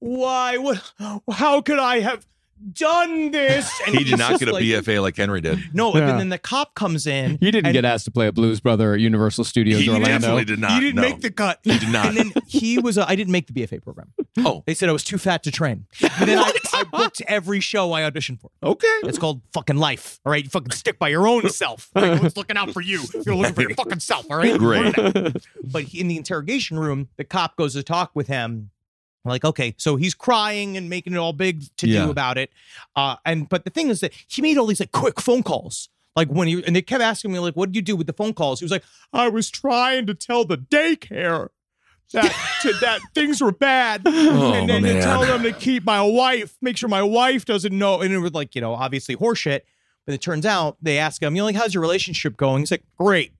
why? 0.00 0.58
What? 0.58 0.92
How 1.30 1.60
could 1.60 1.78
I 1.78 2.00
have?" 2.00 2.26
Done 2.72 3.30
this, 3.30 3.72
and 3.86 3.94
he 3.98 4.02
did 4.02 4.18
not 4.18 4.40
get 4.40 4.48
a 4.48 4.52
like- 4.52 4.64
BFA 4.64 5.00
like 5.00 5.16
Henry 5.16 5.40
did. 5.40 5.72
No, 5.72 5.94
Yeah. 5.94 6.10
and 6.10 6.18
then 6.18 6.28
the 6.28 6.38
cop 6.38 6.74
comes 6.74 7.06
in. 7.06 7.38
He 7.40 7.52
didn't 7.52 7.72
get 7.72 7.84
asked 7.84 8.04
to 8.06 8.10
play 8.10 8.26
a 8.26 8.32
Blues 8.32 8.58
Brother 8.58 8.94
at 8.94 8.98
Universal 9.00 9.44
Studios 9.44 9.80
He 9.82 9.88
Orlando. 9.88 10.08
definitely 10.08 10.44
did 10.44 10.58
not. 10.58 10.72
He 10.72 10.80
didn't 10.80 10.96
no. 10.96 11.02
make 11.02 11.20
the 11.20 11.30
cut. 11.30 11.60
He 11.62 11.78
did 11.78 11.90
not. 11.90 12.06
And 12.08 12.16
then 12.16 12.32
he 12.48 12.80
was. 12.80 12.98
A, 12.98 13.08
I 13.08 13.14
didn't 13.14 13.30
make 13.30 13.46
the 13.46 13.52
BFA 13.52 13.80
program. 13.80 14.12
Oh, 14.38 14.64
They 14.66 14.74
said 14.74 14.88
I 14.88 14.92
was 14.92 15.04
too 15.04 15.18
fat 15.18 15.44
to 15.44 15.52
train. 15.52 15.86
But 16.00 16.10
then 16.26 16.36
I, 16.40 16.50
I 16.74 16.82
booked 16.82 17.22
every 17.28 17.60
show 17.60 17.92
I 17.92 18.00
auditioned 18.02 18.40
for. 18.40 18.50
okay. 18.60 18.88
It's 19.04 19.18
called 19.18 19.40
fucking 19.52 19.76
life. 19.76 20.18
All 20.26 20.32
right, 20.32 20.42
you 20.42 20.50
fucking 20.50 20.72
stick 20.72 20.98
by 20.98 21.10
your 21.10 21.28
own 21.28 21.48
self. 21.50 21.90
All 21.94 22.02
right? 22.02 22.16
No 22.16 22.22
one's 22.22 22.36
looking 22.36 22.56
out 22.56 22.72
for 22.72 22.80
you. 22.80 23.02
You're 23.24 23.36
looking 23.36 23.54
for 23.54 23.62
your 23.62 23.74
fucking 23.74 24.00
self. 24.00 24.28
All 24.32 24.36
right. 24.36 24.58
Great. 24.58 24.96
But 25.62 25.84
he, 25.84 26.00
in 26.00 26.08
the 26.08 26.16
interrogation 26.16 26.76
room, 26.76 27.08
the 27.18 27.22
cop 27.24 27.54
goes 27.56 27.74
to 27.74 27.84
talk 27.84 28.10
with 28.16 28.26
him. 28.26 28.70
Like, 29.28 29.44
okay, 29.44 29.74
so 29.78 29.96
he's 29.96 30.14
crying 30.14 30.76
and 30.76 30.88
making 30.90 31.12
it 31.14 31.18
all 31.18 31.32
big 31.32 31.64
to 31.78 31.86
Yeah. 31.88 32.04
do 32.04 32.10
about 32.10 32.38
it. 32.38 32.50
Uh, 32.96 33.16
and 33.24 33.48
but 33.48 33.64
the 33.64 33.70
thing 33.70 33.88
is 33.88 34.00
that 34.00 34.12
he 34.26 34.42
made 34.42 34.58
all 34.58 34.66
these 34.66 34.80
like 34.80 34.92
quick 34.92 35.20
phone 35.20 35.42
calls. 35.42 35.88
Like 36.16 36.28
when 36.28 36.48
he 36.48 36.62
and 36.66 36.74
they 36.74 36.82
kept 36.82 37.02
asking 37.02 37.32
me, 37.32 37.38
like, 37.38 37.54
what 37.54 37.66
did 37.70 37.76
you 37.76 37.82
do 37.82 37.94
with 37.96 38.06
the 38.08 38.12
phone 38.12 38.32
calls? 38.34 38.58
He 38.60 38.64
was 38.64 38.72
like, 38.72 38.82
I 39.12 39.28
was 39.28 39.50
trying 39.50 40.06
to 40.06 40.14
tell 40.14 40.44
the 40.44 40.56
daycare 40.58 41.48
that 42.12 42.34
to, 42.62 42.72
that 42.80 43.00
things 43.14 43.40
were 43.40 43.52
bad. 43.52 44.02
Oh, 44.04 44.52
and 44.52 44.68
then 44.68 44.82
to 44.82 45.00
tell 45.00 45.20
them 45.20 45.42
to 45.44 45.52
keep 45.52 45.84
my 45.84 46.02
wife, 46.02 46.56
make 46.60 46.76
sure 46.76 46.88
my 46.88 47.02
wife 47.02 47.44
doesn't 47.44 47.76
know. 47.76 48.00
And 48.00 48.12
it 48.12 48.18
was 48.18 48.32
like, 48.32 48.54
you 48.54 48.60
know, 48.60 48.74
obviously 48.74 49.14
horseshit. 49.14 49.60
But 50.06 50.14
it 50.14 50.22
turns 50.22 50.46
out 50.46 50.78
they 50.80 50.96
ask 50.98 51.22
him, 51.22 51.36
you 51.36 51.42
know, 51.42 51.46
like, 51.46 51.54
how's 51.56 51.74
your 51.74 51.82
relationship 51.82 52.36
going? 52.36 52.62
He's 52.62 52.70
like, 52.70 52.82
great. 52.96 53.32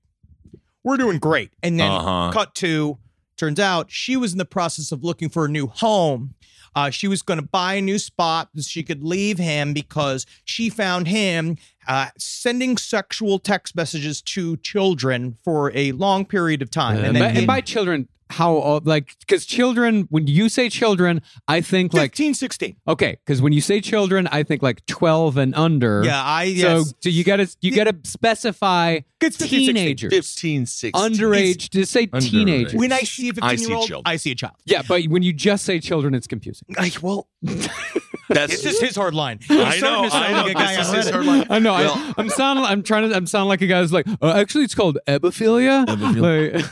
We're 0.83 0.97
doing 0.97 1.17
great. 1.19 1.51
And 1.63 1.79
then 1.79 1.91
Uh-huh. 1.91 2.31
cut 2.31 2.53
to, 2.55 2.97
turns 3.39 3.59
out 3.59 3.89
she 3.89 4.17
was 4.17 4.33
in 4.33 4.37
the 4.37 4.45
process 4.45 4.91
of 4.91 5.03
looking 5.03 5.29
for 5.29 5.45
a 5.45 5.49
new 5.49 5.67
home. 5.67 6.35
Uh, 6.75 6.89
she 6.89 7.07
was 7.07 7.21
going 7.21 7.39
to 7.39 7.45
buy 7.45 7.75
a 7.75 7.81
new 7.81 7.97
spot 7.97 8.49
so 8.55 8.61
she 8.61 8.83
could 8.83 9.03
leave 9.03 9.37
him 9.39 9.73
because 9.73 10.25
she 10.45 10.69
found 10.69 11.07
him 11.07 11.57
uh, 11.87 12.07
sending 12.17 12.77
sexual 12.77 13.39
text 13.39 13.75
messages 13.75 14.21
to 14.21 14.55
children 14.57 15.35
for 15.43 15.71
a 15.75 15.91
long 15.93 16.25
period 16.25 16.61
of 16.61 16.69
time. 16.69 16.97
and, 16.97 17.15
then 17.15 17.33
by, 17.33 17.37
and 17.39 17.47
by 17.47 17.61
children, 17.61 18.07
how 18.29 18.53
old? 18.53 18.85
Like, 18.85 19.15
because 19.19 19.45
children, 19.45 20.07
when 20.09 20.27
you 20.27 20.49
say 20.49 20.69
children, 20.69 21.21
I 21.47 21.61
think 21.61 21.93
like 21.93 22.11
15, 22.11 22.33
16. 22.35 22.75
okay. 22.87 23.17
Because 23.25 23.41
when 23.41 23.53
you 23.53 23.61
say 23.61 23.81
children, 23.81 24.27
I 24.31 24.43
think 24.43 24.61
like 24.61 24.85
twelve 24.85 25.37
and 25.37 25.55
under. 25.55 26.03
Yeah, 26.05 26.21
I, 26.23 26.45
So, 26.55 26.77
yes. 26.77 26.93
so 27.01 27.09
you 27.09 27.23
gotta 27.23 27.47
you 27.61 27.75
gotta 27.75 27.95
specify 28.03 28.99
It's 29.21 29.37
15, 29.37 29.49
16. 29.59 29.75
teenagers, 29.75 30.13
15, 30.13 30.65
16. 30.65 30.91
underage. 31.01 31.69
Just 31.71 31.91
say 31.91 32.07
Underage. 32.07 32.29
teenagers. 32.29 32.73
When 32.75 32.91
I 32.93 32.99
see 32.99 33.29
a 33.29 33.33
I 33.41 33.55
15 33.55 33.57
see 33.57 33.65
year 33.67 33.77
old, 33.77 33.87
children. 33.87 34.03
I 34.05 34.15
see 34.17 34.31
a 34.31 34.35
child. 34.35 34.55
yeah, 34.65 34.81
but 34.87 35.03
when 35.05 35.23
you 35.23 35.33
just 35.33 35.65
say 35.65 35.79
children, 35.79 36.13
it's 36.13 36.27
confusing. 36.27 36.67
I, 36.77 36.91
well, 37.01 37.27
That's 37.41 38.61
this 38.61 38.65
is 38.65 38.79
his 38.79 38.95
hard 38.95 39.15
line. 39.15 39.39
I 39.49 39.55
know. 39.55 39.71
starting 39.71 40.03
to 40.03 40.09
sound 40.11 40.23
I 40.25 40.31
know. 40.31 40.41
like 40.43 40.51
a 40.51 40.53
guy 40.53 40.75
This 40.75 40.89
on 40.89 40.95
is 40.99 41.05
his 41.05 41.07
Reddit. 41.07 41.13
hard 41.13 41.25
line. 41.25 41.47
I 41.49 41.59
know. 41.59 41.73
Well- 41.73 41.93
I, 41.95 42.13
I'm 42.19 42.29
sound. 42.29 42.59
I'm 42.59 42.83
trying 42.83 43.09
to. 43.09 43.15
I'm 43.15 43.25
sound 43.25 43.49
like 43.49 43.61
a 43.61 43.67
guy 43.67 43.79
who's 43.81 43.91
like. 43.91 44.05
Uh, 44.21 44.33
actually, 44.33 44.65
it's 44.65 44.75
called 44.75 44.99
ebophilia. 45.07 45.87
Like- 46.19 46.71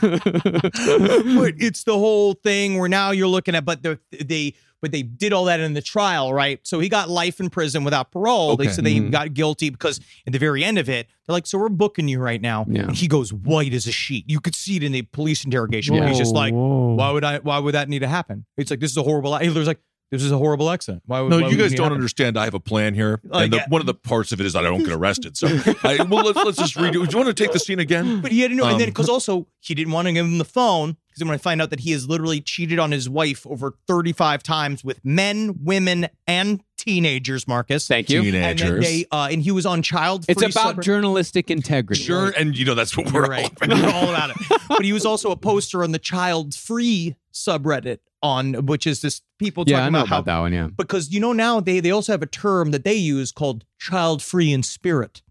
but 1.36 1.54
it's 1.58 1.82
the 1.84 1.94
whole 1.98 2.34
thing 2.34 2.78
where 2.78 2.88
now 2.88 3.10
you're 3.10 3.26
looking 3.26 3.54
at, 3.56 3.64
but 3.64 3.82
the, 3.82 3.98
they, 4.24 4.54
but 4.80 4.92
they 4.92 5.02
did 5.02 5.32
all 5.32 5.46
that 5.46 5.58
in 5.58 5.74
the 5.74 5.82
trial, 5.82 6.32
right? 6.32 6.60
So 6.64 6.78
he 6.78 6.88
got 6.88 7.10
life 7.10 7.40
in 7.40 7.50
prison 7.50 7.82
without 7.82 8.12
parole. 8.12 8.56
They 8.56 8.68
said 8.68 8.84
they 8.84 8.94
Mhm. 8.96 9.10
got 9.10 9.34
guilty 9.34 9.70
because 9.70 9.98
at 10.28 10.32
the 10.32 10.38
very 10.38 10.62
end 10.62 10.78
of 10.78 10.88
it, 10.88 11.08
they're 11.26 11.34
like, 11.34 11.46
"So 11.48 11.58
we're 11.58 11.68
booking 11.70 12.06
you 12.06 12.20
right 12.20 12.40
now." 12.40 12.66
Yeah. 12.68 12.82
And 12.82 12.94
he 12.94 13.08
goes 13.08 13.32
white 13.32 13.74
as 13.74 13.88
a 13.88 13.92
sheet. 13.92 14.24
You 14.28 14.38
could 14.38 14.54
see 14.54 14.76
it 14.76 14.84
in 14.84 14.92
the 14.92 15.02
police 15.02 15.44
interrogation. 15.44 15.96
where 15.96 16.06
he's 16.06 16.18
just 16.18 16.34
like, 16.36 16.54
Whoa. 16.54 16.94
"Why 16.94 17.10
would 17.10 17.24
I? 17.24 17.38
Why 17.38 17.58
would 17.58 17.74
that 17.74 17.88
need 17.88 17.98
to 18.00 18.08
happen?" 18.08 18.46
It's 18.56 18.70
like 18.70 18.78
this 18.78 18.92
is 18.92 18.96
a 18.96 19.02
horrible. 19.02 19.36
He 19.38 19.48
was 19.48 19.66
like, 19.66 19.80
"This 20.10 20.22
is 20.22 20.30
a 20.32 20.38
horrible 20.38 20.70
accent. 20.70 21.02
Why 21.06 21.20
would 21.20 21.30
No, 21.30 21.36
why 21.40 21.48
you 21.48 21.56
would 21.56 21.62
guys 21.62 21.74
don't 21.74 21.84
happen? 21.84 21.94
understand. 21.96 22.38
I 22.38 22.44
have 22.44 22.54
a 22.54 22.60
plan 22.60 22.94
here, 22.94 23.20
Like, 23.24 23.44
and 23.44 23.52
the, 23.52 23.56
yeah. 23.58 23.66
one 23.68 23.80
of 23.80 23.86
the 23.86 23.94
parts 23.94 24.32
of 24.32 24.40
it 24.40 24.46
is 24.46 24.52
that 24.54 24.60
I 24.64 24.68
don't 24.68 24.82
get 24.84 24.92
arrested. 24.92 25.36
So, 25.36 25.46
I, 25.84 26.02
well, 26.08 26.24
let's, 26.24 26.36
let's 26.44 26.58
just 26.58 26.76
redo. 26.76 26.92
Do 26.92 26.98
you 27.10 27.16
want 27.24 27.28
to 27.28 27.34
take 27.34 27.52
the 27.52 27.58
scene 27.58 27.78
again? 27.78 28.20
But 28.20 28.32
he 28.32 28.40
had 28.40 28.50
to 28.50 28.56
know, 28.56 28.64
and 28.66 28.80
then 28.80 28.88
Um, 28.88 28.90
because 28.90 29.08
also 29.08 29.46
he 29.60 29.74
didn't 29.74 29.92
want 29.92 30.06
to 30.08 30.12
give 30.12 30.24
him 30.26 30.38
the 30.38 30.44
phone 30.44 30.96
because 31.08 31.18
then 31.20 31.28
when 31.28 31.34
I 31.34 31.38
find 31.38 31.60
out 31.60 31.70
that 31.70 31.80
he 31.80 31.92
has 31.92 32.08
literally 32.08 32.40
cheated 32.40 32.78
on 32.78 32.90
his 32.92 33.08
wife 33.08 33.46
over 33.46 33.74
35 33.86 34.42
times 34.42 34.84
with 34.84 35.04
men, 35.04 35.58
women, 35.62 36.08
and 36.26 36.62
teenagers, 36.76 37.46
Marcus. 37.48 37.86
Thank 37.88 38.08
you. 38.08 38.20
And 38.22 38.58
Teenagers. 38.58 38.84
they 38.84 39.04
uh, 39.10 39.28
and 39.30 39.42
he 39.42 39.50
was 39.50 39.66
on 39.66 39.82
child. 39.82 40.24
It's 40.28 40.40
about 40.40 40.76
sub- 40.76 40.82
journalistic 40.82 41.50
integrity. 41.50 42.02
Sure, 42.02 42.32
and 42.38 42.56
you 42.56 42.64
know 42.64 42.74
that's 42.74 42.96
what 42.96 43.12
we're 43.12 43.22
You're 43.22 43.28
right. 43.30 43.50
all 43.62 43.68
We're 43.82 43.90
all 43.92 44.08
about 44.08 44.30
it. 44.30 44.36
But 44.68 44.84
he 44.84 44.92
was 44.92 45.04
also 45.04 45.30
a 45.32 45.36
poster 45.36 45.82
on 45.82 45.90
the 45.92 45.98
child 45.98 46.54
free 46.54 47.16
subreddit 47.34 47.98
on 48.22 48.66
which 48.66 48.86
is 48.86 49.00
this 49.00 49.22
people 49.38 49.64
Yeah, 49.66 49.84
I 49.84 49.88
know 49.90 49.98
about 50.00 50.08
how 50.08 50.18
about 50.18 50.24
that 50.26 50.38
one. 50.40 50.52
Yeah. 50.52 50.68
because 50.76 51.10
you 51.12 51.20
know 51.20 51.32
now 51.32 51.60
they 51.60 51.80
they 51.80 51.90
also 51.90 52.12
have 52.12 52.22
a 52.22 52.26
term 52.26 52.70
that 52.72 52.84
they 52.84 52.94
use 52.94 53.32
called 53.32 53.64
child 53.78 54.22
free 54.22 54.52
in 54.52 54.62
spirit, 54.62 55.22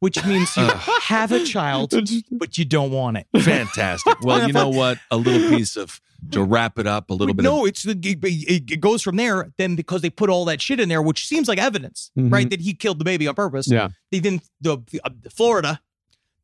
which 0.00 0.24
means 0.24 0.56
you 0.56 0.66
have 1.02 1.32
a 1.32 1.44
child 1.44 1.92
but 2.30 2.58
you 2.58 2.64
don't 2.64 2.90
want 2.90 3.16
it. 3.18 3.26
fantastic. 3.42 4.16
Well, 4.22 4.46
you 4.46 4.52
know 4.52 4.68
what? 4.70 4.98
A 5.10 5.16
little 5.16 5.48
piece 5.56 5.76
of 5.76 6.00
to 6.32 6.42
wrap 6.42 6.78
it 6.78 6.86
up. 6.86 7.08
A 7.10 7.14
little 7.14 7.34
bit. 7.34 7.42
no, 7.44 7.62
of, 7.62 7.68
it's 7.68 7.82
the 7.84 7.92
it, 8.02 8.70
it 8.70 8.80
goes 8.80 9.02
from 9.02 9.16
there. 9.16 9.50
Then 9.56 9.74
because 9.76 10.02
they 10.02 10.10
put 10.10 10.28
all 10.28 10.44
that 10.46 10.60
shit 10.60 10.78
in 10.78 10.88
there, 10.90 11.00
which 11.00 11.26
seems 11.26 11.48
like 11.48 11.58
evidence, 11.58 12.10
Mhm. 12.18 12.30
right, 12.32 12.50
that 12.50 12.60
he 12.60 12.74
killed 12.74 12.98
the 12.98 13.04
baby 13.04 13.26
on 13.26 13.34
purpose. 13.34 13.68
Yeah. 13.70 13.88
They 14.10 14.18
then 14.18 14.42
the 14.60 14.72
uh, 15.04 15.10
the 15.22 15.30
Florida, 15.30 15.80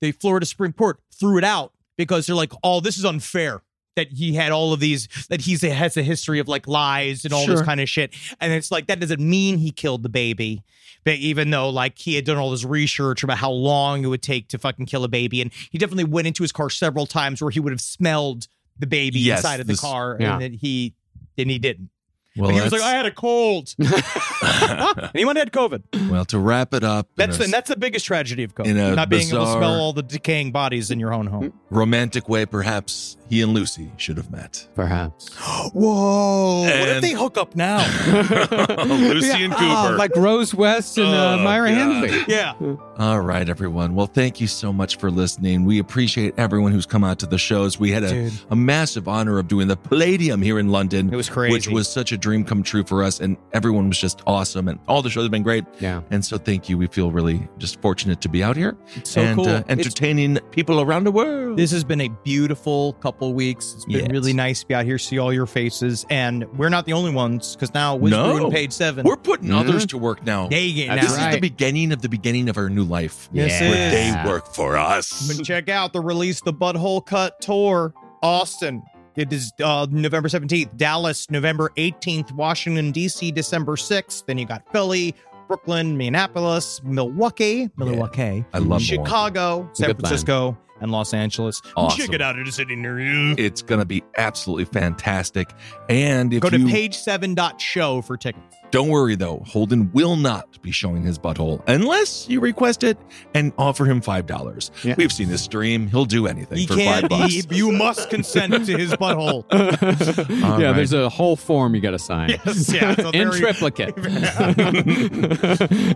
the 0.01 0.13
Florida 0.13 0.47
Supreme 0.47 0.73
Court 0.73 0.99
threw 1.13 1.37
it 1.37 1.45
out 1.45 1.73
because 1.99 2.27
they're 2.27 2.37
like, 2.37 2.53
oh, 2.63 2.81
this 2.81 2.97
is 2.97 3.05
unfair. 3.05 3.63
That 3.97 4.13
he 4.13 4.35
had 4.35 4.53
all 4.53 4.73
of 4.75 4.81
these, 4.81 5.09
that 5.31 5.41
he's 5.41 5.63
has 5.63 5.97
a 5.97 6.03
history 6.03 6.39
of 6.39 6.49
like 6.49 6.69
lies 6.69 7.25
and 7.25 7.33
all 7.35 7.47
this 7.47 7.63
kind 7.63 7.81
of 7.81 7.89
shit, 7.89 8.15
and 8.41 8.53
it's 8.53 8.71
like 8.71 8.87
that 8.89 9.01
doesn't 9.01 9.21
mean 9.21 9.57
he 9.59 9.71
killed 9.71 10.03
the 10.03 10.09
baby, 10.11 10.63
but 11.05 11.15
even 11.15 11.49
though 11.51 11.71
like 11.71 11.99
he 11.99 12.15
had 12.15 12.27
done 12.27 12.37
all 12.37 12.51
this 12.51 12.63
research 12.65 13.23
about 13.23 13.39
how 13.39 13.51
long 13.51 14.05
it 14.05 14.09
would 14.09 14.23
take 14.23 14.49
to 14.49 14.59
fucking 14.59 14.85
kill 14.87 15.03
a 15.05 15.09
baby, 15.09 15.41
and 15.41 15.51
he 15.71 15.79
definitely 15.79 16.05
went 16.05 16.27
into 16.27 16.43
his 16.45 16.53
car 16.53 16.69
several 16.69 17.07
times 17.07 17.41
where 17.41 17.51
he 17.51 17.59
would 17.59 17.73
have 17.73 17.81
smelled 17.81 18.49
the 18.79 18.87
baby 18.87 19.19
Yes, 19.21 19.39
inside 19.39 19.61
of 19.61 19.67
the 19.67 19.73
this- 19.73 19.81
car, 19.81 20.19
yeah. 20.21 20.35
and 20.35 20.43
then 20.43 20.53
he 20.53 20.95
and 21.39 21.51
he 21.51 21.59
didn't. 21.59 21.89
Well, 22.37 22.49
And 22.51 22.59
he 22.59 22.63
was 22.65 22.73
like, 22.73 22.83
I 22.83 22.91
had 22.91 23.07
a 23.07 23.11
cold. 23.11 23.75
Anyone 25.15 25.37
had 25.37 25.53
COVID? 25.53 26.11
well, 26.11 26.25
to 26.27 26.39
wrap 26.39 26.75
it 26.75 26.85
up, 26.85 27.09
That's 27.17 27.37
a 27.37 27.39
the, 27.39 27.45
and 27.45 27.53
that's 27.53 27.69
the 27.69 27.77
biggest 27.77 28.07
tragedy 28.07 28.43
of 28.45 28.55
COVID. 28.55 28.67
in 28.67 28.77
a 28.77 28.95
Not 28.95 29.09
being 29.09 29.23
able 29.29 29.39
to 29.39 29.45
bizarre- 29.45 29.59
smell 29.61 29.75
all 29.81 29.93
the 29.93 30.03
decaying 30.03 30.53
bodies 30.53 30.91
in 30.91 31.01
your 31.01 31.13
own 31.13 31.27
home. 31.27 31.53
romantic 31.71 32.29
way, 32.29 32.47
perhaps 32.47 33.17
he 33.29 33.43
and 33.43 33.53
Lucy 33.55 33.91
should 33.97 34.17
have 34.19 34.31
met. 34.31 34.67
Perhaps. 34.75 35.35
Whoa! 35.73 36.63
what 36.63 36.73
if 36.73 36.95
And- 36.97 37.05
they 37.05 37.13
hook 37.13 37.39
up 37.39 37.57
now? 37.57 37.79
Lucy 38.85 39.45
and 39.45 39.53
Oh, 39.55 39.57
Cooper. 39.57 39.97
like 39.97 40.15
Rose 40.17 40.55
West 40.55 40.99
and 40.99 41.07
uh, 41.09 41.37
Oh, 41.39 41.43
Myra 41.43 41.71
God. 41.71 41.79
Hindley. 42.09 42.25
yeah. 42.29 42.55
All 42.99 43.21
right, 43.21 43.49
everyone. 43.49 43.95
Well, 43.95 44.07
thank 44.07 44.41
you 44.41 44.47
so 44.47 44.73
much 44.73 44.97
for 44.99 45.11
listening. 45.11 45.65
We 45.65 45.79
appreciate 45.79 46.35
everyone 46.39 46.73
who's 46.73 46.87
come 46.87 47.05
out 47.05 47.19
to 47.21 47.27
the 47.27 47.39
shows. 47.39 47.79
We 47.79 47.91
had 47.91 48.05
a, 48.05 48.11
Dude. 48.11 48.33
a 48.51 48.57
massive 48.57 49.09
honor 49.09 49.39
of 49.39 49.49
doing 49.49 49.69
the 49.69 49.77
Palladium 49.77 50.41
here 50.43 50.59
in 50.59 50.69
London. 50.69 51.13
It 51.13 51.17
was 51.17 51.29
crazy. 51.29 51.53
Which 51.53 51.69
was 51.69 51.89
such 51.89 52.13
a 52.13 52.17
dream 52.27 52.45
come 52.45 52.63
true 52.65 52.83
for 52.83 53.05
us. 53.05 53.21
And 53.21 53.37
everyone 53.53 53.89
was 53.89 53.99
just 53.99 54.21
awesome. 54.27 54.67
And 54.67 54.81
all 54.89 55.01
the 55.01 55.09
shows 55.11 55.23
have 55.25 55.31
been 55.31 55.45
great. 55.45 55.65
Yeah. 55.79 56.03
And 56.11 56.25
so 56.25 56.39
thank 56.39 56.69
you. 56.69 56.77
We 56.77 56.89
feel 56.89 57.13
really 57.13 57.49
just 57.59 57.81
fortunate 57.81 58.21
to 58.23 58.29
be 58.29 58.43
out 58.43 58.57
here 58.57 58.77
It's 58.97 59.11
so 59.11 59.21
and 59.23 59.37
cool. 59.37 59.47
uh, 59.49 59.59
It's- 59.61 59.79
entertaining 59.79 60.39
people 60.51 60.81
around 60.81 61.05
the 61.05 61.13
world. 61.13 61.57
This 61.57 61.71
has 61.71 61.85
been 61.85 62.01
a 62.01 62.09
beautiful 62.25 62.95
couple 62.95 63.33
weeks. 63.33 63.75
It's 63.77 63.85
been 63.85 64.01
Yes. 64.01 64.11
really 64.11 64.33
nice 64.33 64.61
to 64.63 64.67
be 64.67 64.75
out 64.75 64.85
here, 64.85 64.99
see 64.99 65.19
all 65.19 65.33
your 65.33 65.47
faces, 65.47 66.05
and 66.11 66.45
we're 66.59 66.69
not 66.69 66.85
the 66.87 66.93
only 66.95 67.13
ones 67.13 67.55
because 67.55 67.73
now 67.73 67.95
Wiz 67.95 68.11
No. 68.11 68.51
Page 68.51 68.73
Seven, 68.73 69.07
We're 69.07 69.17
putting 69.17 69.53
others 69.53 69.87
to 69.87 69.99
work 69.99 70.25
now. 70.27 70.49
they 70.49 70.73
get 70.73 70.89
now. 70.89 70.97
this 70.97 71.13
is 71.17 71.29
the 71.35 71.39
beginning 71.41 71.93
of 71.93 72.03
the 72.03 72.09
beginning 72.09 72.49
of 72.49 72.59
our 72.59 72.69
new 72.69 72.85
life. 72.85 73.29
Yes, 73.33 73.61
Yeah. 73.61 73.69
it 73.69 73.71
Where 73.71 73.87
is. 73.87 73.93
they 74.25 74.29
work 74.29 74.53
for 74.53 74.77
us. 74.77 75.33
But 75.37 75.45
check 75.45 75.69
out 75.69 75.93
the 75.93 76.01
release, 76.01 76.41
the 76.41 76.53
Butthole 76.53 77.07
Cut 77.07 77.41
Tour, 77.41 77.95
Austin. 78.23 78.83
It 79.17 79.33
is 79.33 79.53
uh, 79.63 79.87
November 79.91 80.29
17th, 80.29 80.77
Dallas, 80.77 81.31
November 81.31 81.73
18th, 81.77 82.33
Washington, 82.33 82.93
D.C., 82.93 83.33
December 83.33 83.77
6th. 83.77 84.27
Then 84.27 84.37
you 84.37 84.45
got 84.45 84.71
Philly, 84.73 85.15
Brooklyn, 85.49 85.97
Minneapolis, 85.97 86.83
Milwaukee, 86.85 87.71
Milwaukee, 87.77 88.45
I 88.53 88.59
love 88.59 88.83
Milwaukee. 88.83 88.85
Chicago, 88.85 89.69
a 89.73 89.77
San 89.77 89.87
good 89.89 89.99
plan. 89.99 90.09
Francisco, 90.11 90.59
and 90.81 90.93
Los 90.93 91.15
Angeles. 91.15 91.63
Awesome. 91.77 91.99
Check 91.99 92.15
it 92.15 92.21
out. 92.21 92.39
It 92.39 92.47
is 92.47 92.55
sitting 92.57 92.83
near 92.83 93.01
you. 93.01 93.35
It's 93.39 93.63
going 93.63 93.79
to 93.79 93.87
be 93.87 94.03
absolutely 94.19 94.67
fantastic. 94.67 95.51
And 95.89 96.33
if 96.35 96.43
Go 96.43 96.51
to 96.51 96.59
you 96.59 96.67
page7.show 96.67 98.03
for 98.03 98.17
tickets. 98.17 98.56
Don't 98.71 98.89
worry 98.89 99.15
though, 99.15 99.43
Holden 99.47 99.91
will 99.93 100.17
not 100.17 100.61
be 100.63 100.71
showing 100.73 101.03
his 101.03 101.19
butthole 101.19 101.63
unless 101.69 102.29
you 102.29 102.41
request 102.41 102.83
it 102.83 102.99
and 103.35 103.53
offer 103.59 103.85
him 103.85 104.01
five 104.01 104.27
dollars. 104.27 104.71
Yeah. 104.83 104.95
We've 104.99 105.13
seen 105.13 105.29
this 105.29 105.43
stream; 105.43 105.87
he'll 105.89 106.05
do 106.05 106.27
anything 106.27 106.59
He 106.59 106.67
for 106.67 106.75
can't. 106.77 107.03
five 107.03 107.09
bucks. 107.11 107.33
He, 107.33 107.43
you 107.51 107.73
must 107.73 108.11
consent 108.11 108.53
to 108.67 108.77
his 108.77 108.93
butthole. 108.93 109.45
Yeah, 110.57 110.69
right. 110.69 110.77
there's 110.77 110.93
a 110.93 111.09
whole 111.09 111.37
form 111.37 111.75
you 111.75 111.81
got 111.81 111.91
to 111.93 111.99
sign. 111.99 112.31
Yes, 112.31 112.73
yeah, 112.73 112.95
it's 112.97 113.03
In 113.15 113.29
very- 113.31 113.41
triplicate. 113.41 113.95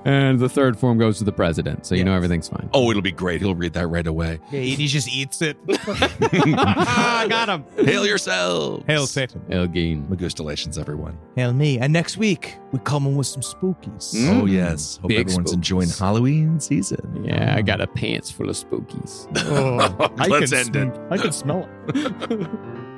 and 0.04 0.38
the 0.38 0.48
third 0.48 0.78
form 0.78 0.98
goes 0.98 1.18
to 1.18 1.24
the 1.24 1.32
president, 1.32 1.86
so 1.86 1.94
you 1.94 2.04
know 2.04 2.14
everything's 2.14 2.48
fine. 2.48 2.68
oh, 2.72 2.90
it'll 2.90 3.02
be 3.02 3.12
great. 3.12 3.40
He'll 3.40 3.54
read 3.54 3.72
that 3.74 3.86
right 3.88 4.06
away. 4.06 4.38
Yeah, 4.50 4.60
he 4.60 4.86
just 4.86 5.08
eats 5.08 5.42
it. 5.42 5.56
I 5.68 6.14
ah, 6.58 7.26
got 7.28 7.48
him. 7.48 7.64
Hail 7.84 8.06
yourself! 8.06 8.84
Hail 8.86 9.06
Satan. 9.06 9.42
Elgin. 9.50 10.06
Magustalations, 10.08 10.78
everyone. 10.78 11.16
Hail 11.36 11.52
me. 11.52 11.78
And 11.78 11.92
next 11.92 12.16
week, 12.16 12.56
we 12.72 12.78
coming 12.80 13.16
with 13.16 13.26
some 13.26 13.42
spookies. 13.42 14.14
Oh 14.28 14.42
mm. 14.44 14.50
yes, 14.50 14.98
hope 14.98 15.08
Big 15.08 15.20
everyone's 15.20 15.50
spooks. 15.50 15.52
enjoying 15.54 15.88
Halloween 15.88 16.60
season. 16.60 17.24
Yeah, 17.24 17.54
I 17.56 17.62
got 17.62 17.80
a 17.80 17.86
pants 17.86 18.30
full 18.30 18.48
of 18.48 18.56
spookies. 18.56 19.26
Oh, 19.50 20.12
I 20.18 20.26
Let's 20.28 20.52
can 20.52 20.76
end 20.76 20.94
it. 20.94 21.00
I 21.10 21.18
can 21.18 21.32
smell 21.32 21.68
it. 21.88 22.50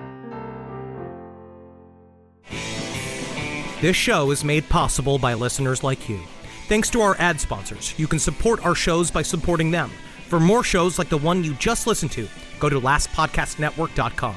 This 3.83 3.97
show 3.97 4.31
is 4.31 4.45
made 4.45 4.68
possible 4.68 5.18
by 5.18 5.35
listeners 5.35 5.83
like 5.83 6.09
you. 6.09 6.20
Thanks 6.68 6.89
to 6.91 7.01
our 7.01 7.16
ad 7.18 7.41
sponsors, 7.41 7.99
you 7.99 8.07
can 8.07 8.20
support 8.20 8.64
our 8.64 8.77
shows 8.77 9.11
by 9.11 9.23
supporting 9.23 9.73
them. 9.73 9.91
For 10.29 10.39
more 10.39 10.62
shows 10.62 11.01
like 11.01 11.09
the 11.09 11.18
one 11.18 11.43
you 11.43 11.55
just 11.55 11.89
listened 11.89 12.12
to, 12.12 12.29
go 12.61 12.68
to 12.68 12.81
lastpodcastnetwork.com. 12.81 14.37